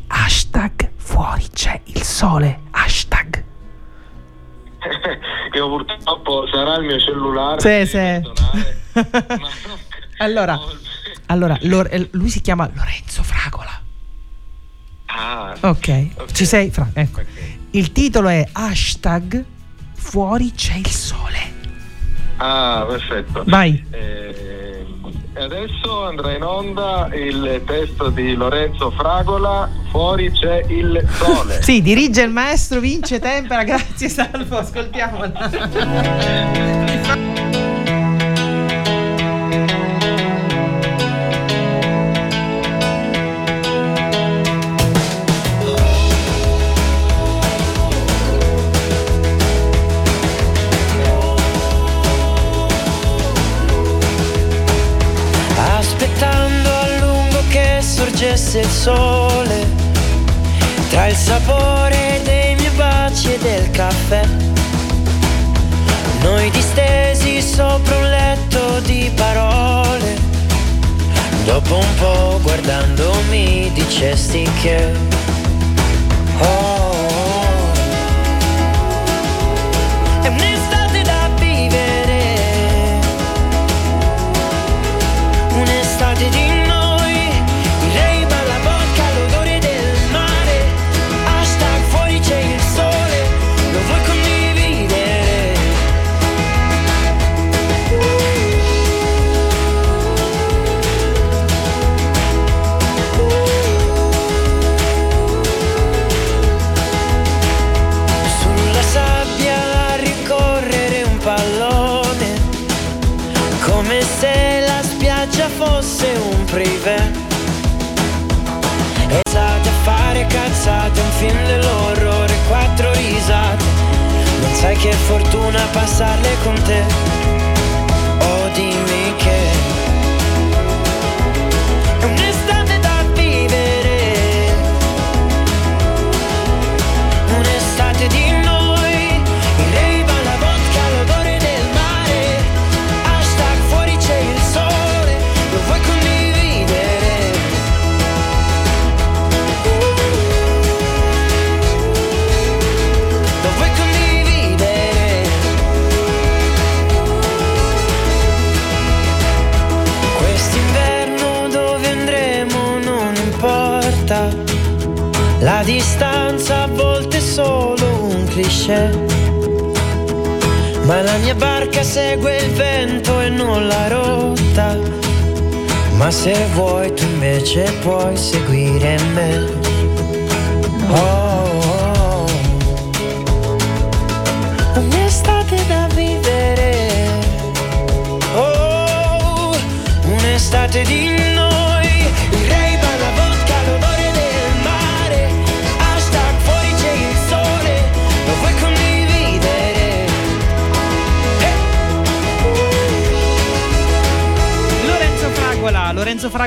hashtag 0.08 0.90
fuori 0.96 1.46
c'è 1.54 1.80
il 1.84 2.02
sole, 2.02 2.62
hashtag. 2.72 3.44
che 5.52 5.60
purtroppo 5.60 6.48
sarà 6.52 6.78
il 6.78 6.86
mio 6.86 7.00
cellulare. 7.00 7.60
Sì, 7.60 7.86
sì. 7.86 8.22
allora, 10.18 10.60
allora 11.28 11.58
Lor- 11.62 11.88
eh, 11.92 12.08
lui 12.12 12.30
si 12.30 12.42
chiama 12.42 12.70
Lorenzo 12.74 13.24
Fragola. 13.24 13.82
Ah, 15.06 15.56
Ok, 15.62 16.32
ci 16.32 16.46
sei? 16.46 16.72
Fra- 16.72 16.90
ecco. 16.94 17.22
Il 17.72 17.92
titolo 17.92 18.30
è 18.30 18.48
hashtag 18.52 19.44
fuori 19.96 20.52
c'è 20.54 20.76
il 20.76 20.88
sole. 20.88 21.52
ah, 22.38 22.86
perfetto. 22.88 23.44
Vai. 23.48 23.84
Eh, 23.92 24.86
e 25.36 25.42
adesso 25.42 26.06
andrà 26.06 26.36
in 26.36 26.44
onda 26.44 27.10
il 27.14 27.64
testo 27.66 28.10
di 28.10 28.34
Lorenzo 28.36 28.92
Fragola, 28.92 29.68
Fuori 29.90 30.32
c'è 30.32 30.64
il 30.68 31.08
sole. 31.12 31.62
Sì, 31.64 31.82
dirige 31.82 32.22
il 32.22 32.30
maestro 32.32 32.80
Vince 32.80 33.20
Tempera, 33.20 33.64
grazie 33.66 34.10
Salvo, 34.10 34.58
ascoltiamola. 34.58 35.50
sorgesse 58.36 58.60
il 58.60 58.70
sole, 58.70 59.68
tra 60.90 61.08
il 61.08 61.16
sapore 61.16 62.20
dei 62.24 62.56
miei 62.56 62.70
baci 62.72 63.34
e 63.34 63.38
del 63.38 63.70
caffè. 63.72 64.26
Noi 66.22 66.50
distesi 66.50 67.42
sopra 67.42 67.98
un 67.98 68.10
letto 68.10 68.80
di 68.82 69.12
parole, 69.16 70.18
dopo 71.46 71.78
un 71.78 71.96
po' 72.00 72.40
guardandomi 72.42 73.72
dicesti 73.74 74.50
che... 74.62 74.92
Oh, 76.40 76.92
è 80.22 80.28
un'estate 80.28 80.53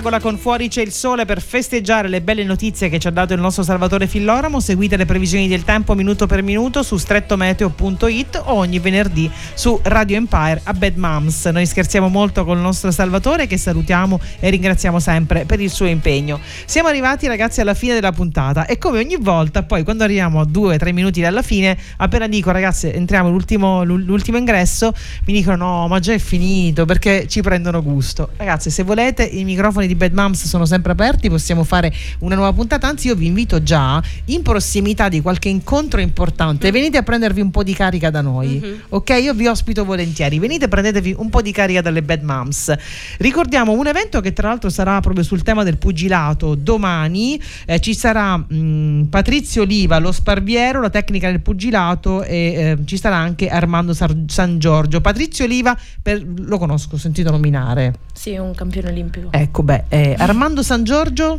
Fragola 0.07 0.31
con 0.31 0.39
Fuori 0.41 0.69
c'è 0.69 0.83
il 0.83 0.93
sole 0.93 1.25
per 1.25 1.43
festeggiare 1.43 2.07
le 2.07 2.21
belle 2.21 2.45
notizie 2.45 2.89
che 2.89 3.01
ci 3.01 3.09
ha 3.09 3.11
dato 3.11 3.35
il 3.35 3.41
nostro 3.41 3.65
Salvatore 3.65 4.07
Filloramo. 4.07 4.61
Seguite 4.61 4.97
le 4.97 5.05
previsioni 5.05 5.49
del 5.49 5.65
tempo 5.65 5.95
minuto 5.95 6.29
per 6.29 6.45
minuto 6.45 6.85
su 6.85 6.97
strettometeo.it 6.97 8.43
o 8.45 8.53
ogni 8.53 8.79
venerdì 8.79 9.29
su 9.55 9.81
Radio 9.83 10.17
Empire 10.17 10.61
a 10.63 10.73
Bad 10.75 10.95
Moms. 10.95 11.47
Noi 11.47 11.67
scherziamo 11.67 12.07
molto 12.07 12.45
con 12.45 12.57
il 12.57 12.63
nostro 12.63 12.93
Salvatore 12.93 13.49
che 13.49 13.59
salutiamo 13.59 14.21
e 14.39 14.49
ringraziamo 14.49 15.01
sempre 15.01 15.45
per 15.45 15.59
il 15.59 15.71
suo 15.71 15.87
impegno. 15.87 16.39
Siamo 16.67 16.87
arrivati 16.87 17.27
ragazzi 17.27 17.61
alla 17.61 17.75
fine 17.75 17.95
della 17.95 18.13
puntata 18.13 18.65
e 18.67 18.79
come 18.79 19.01
ogni 19.01 19.17
volta 19.19 19.65
poi 19.65 19.83
quando 19.83 20.05
arriviamo 20.05 20.39
a 20.39 20.45
due 20.45 20.77
o 20.77 20.79
tre 20.79 20.93
minuti 20.93 21.21
dalla 21.21 21.43
fine 21.43 21.77
appena 21.97 22.29
dico 22.29 22.53
ragazzi 22.53 22.93
entriamo 22.93 23.29
l'ultimo, 23.29 23.83
l'ultimo 23.83 24.39
ingresso 24.39 24.95
mi 25.25 25.33
dicono 25.33 25.57
no 25.57 25.89
ma 25.89 25.99
già 25.99 26.13
è 26.13 26.19
finito 26.19 26.85
perché 26.85 27.27
ci 27.27 27.41
prendono 27.41 27.83
gusto. 27.83 28.29
Ragazzi 28.37 28.71
se 28.71 28.85
volete 28.85 29.25
i 29.25 29.43
microfoni 29.43 29.89
di 29.89 29.95
Bad 29.97 30.13
Moms 30.13 30.47
sono 30.47 30.65
sempre 30.67 30.93
aperti, 30.93 31.29
possiamo 31.29 31.65
fare 31.65 31.93
una 32.21 32.35
nuova 32.35 32.53
puntata, 32.53 32.87
anzi 32.87 33.09
io 33.09 33.15
vi 33.15 33.27
invito 33.27 33.63
già 33.63 34.03
in 34.27 34.43
prossimità 34.43 35.09
di 35.09 35.21
qualche 35.21 35.49
incontro 35.49 36.01
importante, 36.01 36.71
venite 36.71 36.99
a 36.99 37.03
prendervi 37.03 37.41
un 37.41 37.51
po' 37.51 37.63
di 37.63 37.75
carica 37.75 38.11
da 38.11 38.21
noi, 38.21 38.61
ok? 38.91 39.19
Io 39.23 39.35
vi 39.35 39.47
ospito 39.47 39.85
volentieri, 39.85 40.39
venite 40.39 40.69
prendetevi 40.69 41.15
un 41.19 41.29
po' 41.31 41.43
di 41.43 41.53
carica 41.53 41.81
dalle 41.81 42.03
Bad 42.03 42.23
Moms. 42.23 42.75
Ricordiamo 43.19 43.73
un 43.73 43.87
evento 43.87 44.21
che 44.21 44.33
tra 44.33 44.49
l'altro 44.49 44.71
sarà 44.71 45.01
proprio 45.01 45.25
sul 45.25 45.43
tema 45.43 45.63
del 45.65 45.79
pugilato 45.79 46.55
domani, 46.55 47.41
eh, 47.65 47.81
ci 47.81 47.95
sarà 47.95 48.37
mh, 48.37 49.07
Patrizio 49.11 49.63
Oliva, 49.63 49.99
lo 49.99 50.13
sparviero, 50.13 50.81
la 50.81 50.91
tecnica 50.91 51.31
del 51.31 51.41
pugilato 51.41 52.23
e 52.23 52.37
eh, 52.37 52.79
ci 52.85 52.99
sarà 52.99 53.17
anche 53.17 53.49
Armando 53.49 53.95
Sar- 53.95 54.15
San 54.27 54.59
Giorgio. 54.59 55.01
Patrizio 55.01 55.45
Oliva 55.45 55.77
per- 56.03 56.25
lo 56.37 56.59
conosco, 56.59 56.97
ho 56.97 56.99
sentito 56.99 57.31
nominare. 57.31 58.06
Sì, 58.17 58.37
un 58.39 58.55
campione 58.55 58.89
olimpico. 58.89 59.29
Ecco, 59.31 59.63
beh, 59.63 59.85
eh, 59.89 60.15
Armando 60.19 60.63
San 60.63 60.85
Giorgio, 60.85 61.39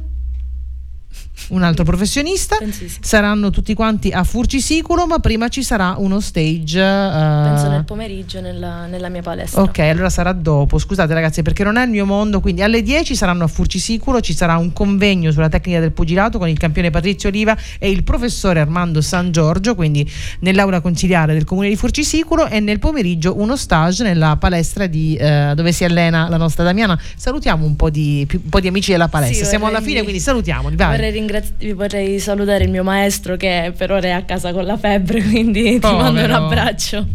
un 1.49 1.63
altro 1.63 1.84
professionista, 1.84 2.57
saranno 2.99 3.49
tutti 3.51 3.74
quanti 3.74 4.09
a 4.11 4.24
Furcisicolo, 4.24 5.05
ma 5.05 5.20
prima 5.20 5.47
ci 5.49 5.63
sarà 5.63 5.95
uno 5.97 6.20
stage. 6.20 6.80
eh, 6.80 7.43
Penso 7.43 7.70
nel 7.70 7.84
pomeriggio 7.86 8.41
nella, 8.41 8.86
nella 8.88 9.07
mia 9.09 9.22
palestra. 9.22 9.61
Ok, 9.61 9.80
allora 9.80 10.09
sarà 10.09 10.34
dopo. 10.34 10.78
Scusate 10.78 11.13
ragazzi, 11.13 11.41
perché 11.43 11.63
non 11.63 11.78
è 11.78 11.84
il 11.84 11.89
mio 11.89 12.05
mondo. 12.05 12.39
Quindi 12.41 12.63
alle 12.63 12.82
10 12.82 13.15
saranno 13.15 13.43
a 13.43 13.47
Furcisicolo, 13.47 14.20
ci 14.20 14.34
sarà 14.34 14.57
un 14.57 14.74
convegno 14.74 15.32
sulla 15.32 15.47
tecnica 15.49 15.80
del 15.80 15.91
pugilato 15.91 16.38
con 16.38 16.49
il 16.49 16.57
campione 16.57 16.89
Patrizio 16.89 17.30
Oliva 17.30 17.55
e 17.80 17.89
il 17.89 18.03
professore 18.03 18.59
Armando 18.59 18.99
San 19.01 19.32
Giorgio, 19.32 19.76
quindi 19.76 20.09
nell'aula 20.39 20.82
conciliare 20.82 21.34
del 21.34 21.43
comune 21.45 21.70
di 21.70 21.76
Furcisicolo 21.76 22.47
e 22.47 22.59
nel 22.59 22.80
pomeriggio 22.80 23.39
uno 23.39 23.55
stage 23.55 24.03
nella 24.03 24.36
palestra 24.38 24.88
di, 24.88 25.15
eh, 25.15 25.53
dove 25.55 25.72
si 25.72 25.84
allena 25.84 26.28
la 26.30 26.38
nostra 26.38 26.63
Damiana. 26.63 26.99
Salutiamo 27.15 27.63
un 27.65 27.76
po' 27.76 27.89
di, 27.89 28.26
più- 28.28 28.41
un 28.43 28.49
po' 28.49 28.59
di 28.59 28.68
amici 28.68 28.91
della 28.91 29.07
palestra. 29.07 29.43
Sì, 29.43 29.49
Siamo 29.49 29.68
alla 29.68 29.82
fine, 29.82 30.01
quindi 30.01 30.20
salutiamoli. 30.20 30.76
Vai. 30.76 30.95
Vorrei, 31.07 31.11
ringrazi- 31.11 31.71
vorrei 31.73 32.19
salutare 32.19 32.65
il 32.65 32.69
mio 32.69 32.83
maestro 32.83 33.37
che 33.37 33.71
per 33.75 33.91
ora 33.91 34.07
è 34.07 34.11
a 34.11 34.23
casa 34.23 34.51
con 34.51 34.65
la 34.65 34.77
febbre, 34.77 35.21
quindi 35.23 35.63
ti 35.63 35.79
Povero. 35.79 36.01
mando 36.01 36.23
un 36.23 36.31
abbraccio. 36.31 37.05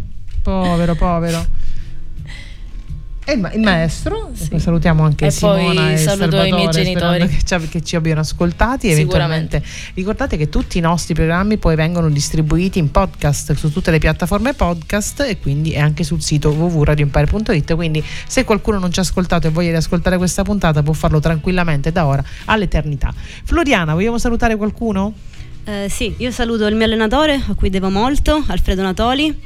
Povero, 0.41 0.95
povero. 0.95 1.45
E 3.25 3.33
il, 3.33 3.39
ma- 3.39 3.51
il 3.53 3.61
maestro, 3.61 4.31
Poi 4.49 4.59
salutiamo 4.59 5.03
anche 5.03 5.27
E 5.27 5.31
Simona 5.31 5.81
poi 5.81 5.93
e 5.93 5.97
saluto 5.97 6.35
i 6.35 6.51
miei 6.51 6.63
Salvatore, 6.63 6.83
genitori. 6.83 7.27
Che 7.27 7.43
ci, 7.45 7.67
che 7.69 7.83
ci 7.83 7.95
abbiano 7.95 8.19
ascoltati. 8.19 8.89
Eventualmente 8.89 9.63
ricordate 9.93 10.35
che 10.35 10.49
tutti 10.49 10.77
i 10.77 10.81
nostri 10.81 11.13
programmi 11.13 11.57
poi 11.57 11.75
vengono 11.75 12.09
distribuiti 12.09 12.79
in 12.79 12.91
podcast 12.91 13.53
su 13.53 13.71
tutte 13.71 13.91
le 13.91 13.99
piattaforme 13.99 14.53
podcast 14.53 15.21
e 15.21 15.39
quindi 15.39 15.71
è 15.71 15.79
anche 15.79 16.03
sul 16.03 16.21
sito 16.21 16.49
www.radioempire.it. 16.49 17.75
Quindi 17.75 18.03
se 18.27 18.43
qualcuno 18.43 18.79
non 18.79 18.91
ci 18.91 18.99
ha 18.99 19.03
ascoltato 19.03 19.47
e 19.47 19.51
voglia 19.51 19.69
riascoltare 19.69 20.17
questa 20.17 20.43
puntata 20.43 20.83
può 20.83 20.93
farlo 20.93 21.19
tranquillamente 21.19 21.91
da 21.91 22.05
ora 22.05 22.23
all'eternità. 22.45 23.13
Floriana, 23.43 23.93
vogliamo 23.93 24.17
salutare 24.17 24.55
qualcuno? 24.57 25.13
Eh, 25.65 25.87
sì, 25.89 26.13
io 26.17 26.31
saluto 26.31 26.67
il 26.67 26.75
mio 26.75 26.85
allenatore 26.85 27.41
a 27.47 27.53
cui 27.55 27.69
devo 27.69 27.89
molto, 27.89 28.43
Alfredo 28.47 28.81
Natoli, 28.81 29.39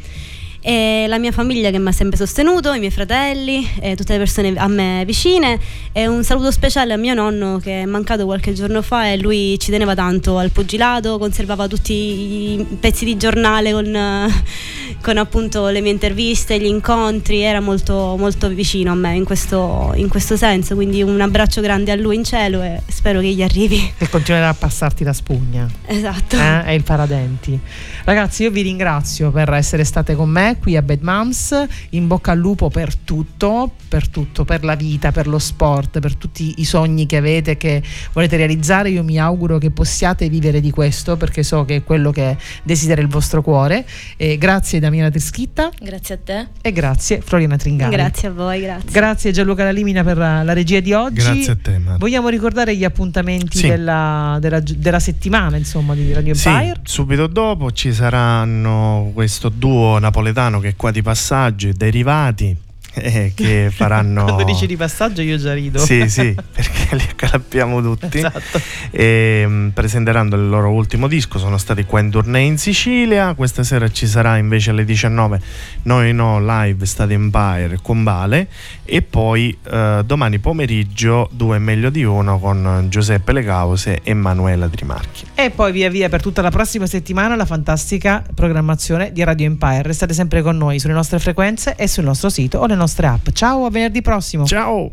e 0.62 1.06
la 1.08 1.18
mia 1.18 1.32
famiglia 1.32 1.70
che 1.72 1.80
mi 1.80 1.88
ha 1.88 1.92
sempre 1.92 2.18
sostenuto, 2.18 2.74
i 2.74 2.80
miei 2.80 2.92
fratelli, 2.92 3.68
e 3.80 3.96
tutte 3.96 4.14
le 4.14 4.20
persone 4.20 4.54
a 4.56 4.68
me 4.68 5.04
vicine 5.06 5.60
e 5.92 6.08
un 6.08 6.24
saluto 6.24 6.52
speciale 6.52 6.94
a 6.94 6.98
mio 6.98 7.14
nonno 7.14 7.60
che 7.60 7.82
è 7.82 7.86
mancato 7.86 8.26
qualche 8.26 8.54
giorno 8.54 8.82
fa 8.82 9.12
e 9.12 9.18
lui 9.18 9.58
ci 9.60 9.72
teneva 9.72 9.96
tanto 9.96 10.38
al 10.38 10.52
pugilato, 10.52 11.18
conservava 11.18 11.68
tutti 11.68 11.94
i 11.94 12.66
pezzi 12.80 13.06
di 13.06 13.18
giornale 13.18 13.72
con, 13.72 13.96
eh, 13.96 14.30
con 15.02 15.18
appunto 15.18 15.68
le 15.68 15.82
mie 15.82 15.92
interviste, 15.92 16.60
gli 16.60 16.66
incontri, 16.66 17.42
era 17.42 17.60
molto, 17.60 18.16
molto 18.18 18.48
vicino 18.50 18.92
a 18.92 18.96
me 18.96 19.16
in 19.16 19.24
questo, 19.24 19.92
in 19.96 20.08
questo 20.08 20.38
senso, 20.38 20.76
quindi 20.76 21.02
un 21.02 21.20
abbraccio 21.22 21.62
grande 21.62 21.92
a 21.92 21.96
lui 21.96 22.16
in 22.16 22.24
cielo 22.24 22.62
e 22.62 22.82
spero 22.88 23.20
che 23.20 23.30
gli 23.30 23.42
arrivi. 23.42 23.94
E 23.98 24.10
continuerà 24.10 24.50
a 24.50 24.54
passarti 24.54 25.04
la 25.04 25.14
spugna. 25.14 25.70
Esatto. 25.86 26.36
Eh, 26.36 26.64
è 26.64 26.72
il 26.72 26.84
paradenti. 26.84 27.60
Ragazzi, 28.04 28.44
io 28.44 28.52
vi 28.52 28.62
ringrazio 28.62 29.32
per 29.32 29.52
essere 29.54 29.84
state 29.84 30.16
con 30.16 30.30
me 30.30 30.47
qui 30.56 30.76
a 30.78 30.82
Bad 30.82 31.02
Moms. 31.02 31.66
In 31.92 32.08
bocca 32.08 32.32
al 32.32 32.38
lupo 32.40 32.70
per 32.70 32.96
tutto, 32.96 33.72
per 33.88 34.08
tutto, 34.08 34.46
per 34.46 34.64
la 34.64 34.76
vita, 34.76 35.12
per 35.12 35.28
lo 35.28 35.40
sport, 35.40 36.00
per 36.00 36.16
tutti 36.16 36.56
i 36.58 36.66
sogni 36.66 37.06
che 37.06 37.18
avete, 37.18 37.58
che 37.58 37.82
volete 38.14 38.38
realizzare. 38.38 38.90
Io 38.90 39.04
mi 39.04 39.20
auguro 39.20 39.58
che 39.58 39.72
possiate 39.72 40.30
vivere 40.30 40.62
di 40.62 40.72
questo, 40.72 41.18
perché 41.18 41.44
so 41.44 41.66
che 41.66 41.78
è 41.78 41.84
quello 41.84 42.12
che 42.12 42.38
desidera 42.64 43.02
il 43.02 43.08
vostro 43.08 43.42
cuore. 43.42 43.86
E 44.16 44.38
grazie 44.38 44.80
Damiana 44.80 45.10
Trischitta 45.10 45.70
Grazie 45.80 46.16
a 46.16 46.20
te. 46.24 46.48
e 46.62 46.72
grazie 46.72 47.22
Floriana 47.22 47.58
Tringari. 47.58 47.96
Grazie 47.96 48.28
a 48.28 48.32
voi, 48.32 48.62
grazie. 48.62 48.92
Grazie 48.92 49.32
Gianluca 49.32 49.64
Lalimina 49.64 50.04
per 50.04 50.18
la, 50.18 50.44
la 50.44 50.54
regia 50.54 50.80
di 50.80 50.94
oggi. 50.94 51.16
Grazie 51.22 51.52
a 51.52 51.58
te, 51.62 51.78
Mara. 51.78 51.98
Vogliamo 51.98 52.30
ricordare 52.30 52.76
gli 52.76 52.84
appuntamenti 52.84 53.58
Sì. 53.58 53.68
della, 53.68 54.38
della- 54.40 54.60
della 54.62 55.00
settimana, 55.00 55.58
insomma, 55.58 55.94
di 55.96 56.12
Radio 56.14 56.34
Sì, 56.34 56.48
Empire? 56.48 56.80
subito 56.84 57.28
dopo 57.28 57.72
ci 57.72 57.92
saranno 57.94 59.12
questo 59.14 59.50
duo 59.50 59.98
napoletano 60.00 60.36
che 60.60 60.70
è 60.70 60.76
qua 60.76 60.92
di 60.92 61.02
passaggio, 61.02 61.68
i 61.68 61.74
derivati, 61.74 62.56
eh, 63.02 63.32
che 63.36 63.70
faranno... 63.74 64.24
Quando 64.24 64.44
dici 64.44 64.66
di 64.66 64.76
passaggio 64.76 65.22
io 65.22 65.38
già 65.38 65.54
rido. 65.54 65.80
Sì, 65.80 66.08
sì, 66.10 66.34
perché 66.34 66.96
li 66.96 67.04
accalappiamo 67.10 67.82
tutti. 67.82 68.18
Esatto. 68.18 68.62
E, 68.92 69.44
mm, 69.46 69.70
presenteranno 69.70 70.36
il 70.36 70.50
loro 70.50 70.70
ultimo 70.72 71.08
disco, 71.08 71.40
sono 71.40 71.58
stati 71.58 71.86
qua 71.86 72.00
in 72.00 72.10
tournée 72.10 72.46
in 72.46 72.58
Sicilia. 72.58 73.34
Questa 73.34 73.64
sera 73.64 73.90
ci 73.90 74.08
sarà 74.08 74.38
invece 74.38 74.72
alle 74.72 74.86
19 74.86 75.42
Noi 75.84 76.14
No 76.14 76.40
Live 76.40 76.86
State 76.86 77.14
Empire 77.14 77.80
con 77.82 78.04
Vale. 78.04 78.48
E 78.84 79.02
poi 79.02 79.56
eh, 79.70 80.02
domani 80.06 80.40
pomeriggio 80.40 81.30
due 81.32 81.60
meglio 81.60 81.90
di 81.90 82.04
uno 82.04 82.40
con 82.40 82.88
Giuseppe 82.90 83.34
Le 83.34 83.44
Cause 83.44 84.00
e 84.04 84.14
Manuela 84.14 84.68
Trimarchi. 84.68 85.26
E 85.36 85.50
poi 85.50 85.72
via 85.72 85.90
via 85.90 86.10
per 86.10 86.22
tutta 86.22 86.42
la 86.42 86.50
prossima 86.50 86.86
settimana 86.88 87.36
la 87.36 87.46
fantastica 87.46 88.24
programmazione 88.34 89.12
di 89.12 89.24
Radio 89.24 89.46
Empire. 89.46 89.82
Restate 89.84 90.14
sempre 90.14 90.42
con 90.42 90.58
noi 90.58 90.80
sulle 90.80 90.94
nostre 90.94 91.20
frequenze 91.20 91.76
e 91.76 91.88
sul 91.88 92.06
nostro 92.06 92.30
sito 92.30 92.60
o 92.60 92.66
le 92.66 92.76
nostre 92.76 92.87
app. 92.96 93.32
Ciao, 93.32 93.66
a 93.66 93.70
venerdì 93.70 94.02
prossimo. 94.02 94.46
Ciao. 94.46 94.92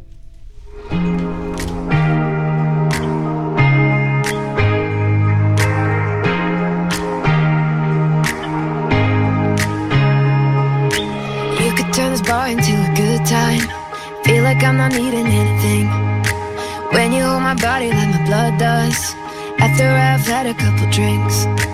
When 16.94 17.12
you 17.12 17.24
hold 17.24 17.42
my 17.42 17.54
body 17.54 17.90
like 17.90 18.08
my 18.08 18.24
blood 18.24 18.56
does. 18.56 19.14
After 19.58 19.84
I've 19.84 20.24
had 20.26 20.46
a 20.46 20.54
couple 20.54 20.88
drinks. 20.90 21.73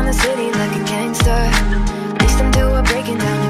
Around 0.00 0.06
the 0.06 0.12
city 0.12 0.50
like 0.52 0.74
a 0.76 0.84
gangster. 0.84 1.42
Least 2.20 2.40
until 2.40 2.70
we're 2.70 2.82
breaking 2.82 3.18
down 3.18 3.49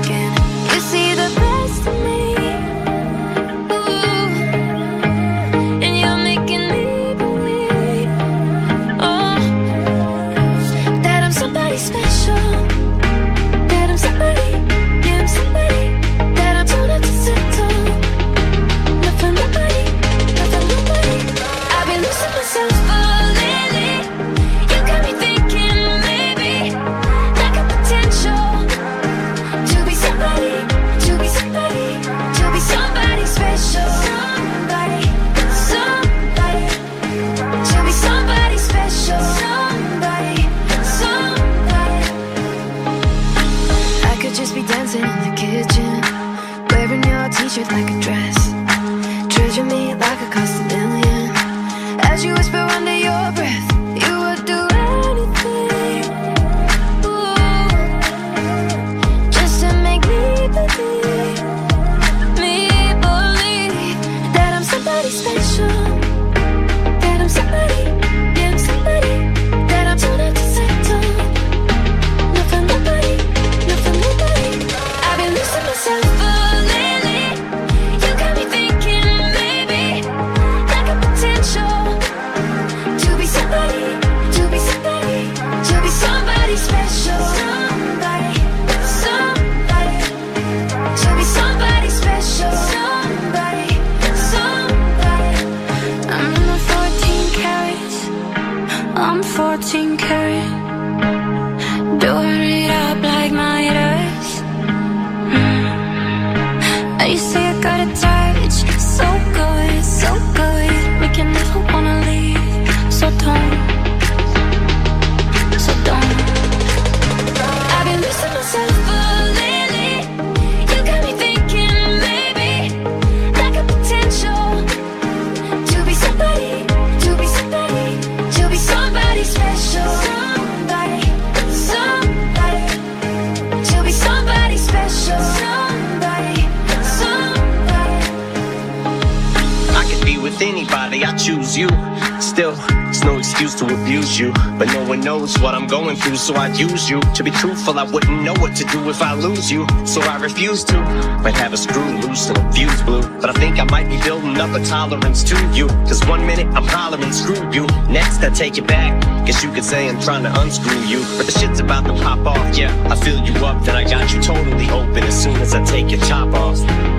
abuse 143.91 144.21
you. 144.21 144.33
But 144.57 144.69
no 144.69 144.87
one 144.89 145.01
knows 145.01 145.37
what 145.41 145.53
I'm 145.53 145.67
going 145.67 145.97
through, 145.97 146.17
so 146.17 146.35
I'd 146.37 146.57
use 146.57 146.89
you. 146.89 147.01
To 147.01 147.25
be 147.25 147.33
truthful, 147.33 147.77
I 147.77 147.83
wouldn't 147.83 148.23
know 148.23 148.35
what 148.35 148.55
to 148.57 148.65
do 148.67 148.89
if 148.89 149.03
I 149.03 149.15
lose 149.15 149.51
you. 149.51 149.67
So 149.85 150.01
I 150.03 150.17
refuse 150.21 150.63
to. 150.65 150.77
Might 151.25 151.35
have 151.35 151.53
a 151.53 151.57
screw 151.57 151.99
loose 151.99 152.29
and 152.29 152.39
a 152.39 152.53
fuse 152.53 152.83
blew. 152.83 153.03
But 153.21 153.31
I 153.31 153.33
think 153.33 153.59
I 153.59 153.65
might 153.65 153.89
be 153.89 154.01
building 154.03 154.37
up 154.37 154.55
a 154.55 154.65
tolerance 154.65 155.25
to 155.25 155.37
you. 155.53 155.67
Cause 155.89 156.01
one 156.07 156.25
minute 156.25 156.47
I'm 156.55 156.69
hollering, 156.69 157.13
screw 157.13 157.43
you. 157.51 157.67
Next, 157.89 158.23
I 158.23 158.31
take 158.31 158.59
it 158.59 158.67
back. 158.69 158.93
Guess 159.27 159.43
you 159.43 159.51
could 159.51 159.65
say 159.65 159.89
I'm 159.89 160.01
trying 160.01 160.23
to 160.23 160.41
unscrew 160.41 160.81
you. 160.87 161.01
But 161.17 161.27
the 161.27 161.33
shit's 161.33 161.59
about 161.59 161.85
to 161.87 161.95
pop 161.95 162.25
off, 162.25 162.57
yeah. 162.57 162.71
I 162.89 162.95
fill 162.95 163.19
you 163.27 163.35
up, 163.45 163.65
then 163.65 163.75
I 163.75 163.83
got 163.83 164.13
you 164.15 164.23
totally 164.23 164.71
open 164.71 165.03
as 165.03 165.21
soon 165.21 165.37
as 165.41 165.53
I 165.53 165.65
take 165.65 165.91
your 165.91 166.01
top 166.03 166.33
off. 166.35 166.59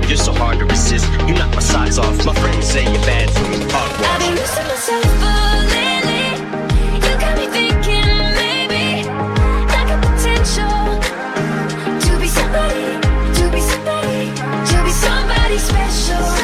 You're 0.10 0.18
so 0.18 0.34
hard 0.34 0.60
to 0.60 0.66
resist. 0.66 1.08
You 1.26 1.36
knock 1.36 1.56
my 1.56 1.62
socks 1.62 1.98
off. 1.98 2.26
My 2.26 2.34
friends 2.34 2.68
say 2.68 2.84
you're 2.84 3.06
bad 3.06 3.30
for 3.32 3.48
me. 3.48 3.64
I've 3.72 4.20
been 4.20 4.36
losing 4.36 4.68
myself 4.68 5.06
lately. 5.72 6.11
show. 16.12 16.41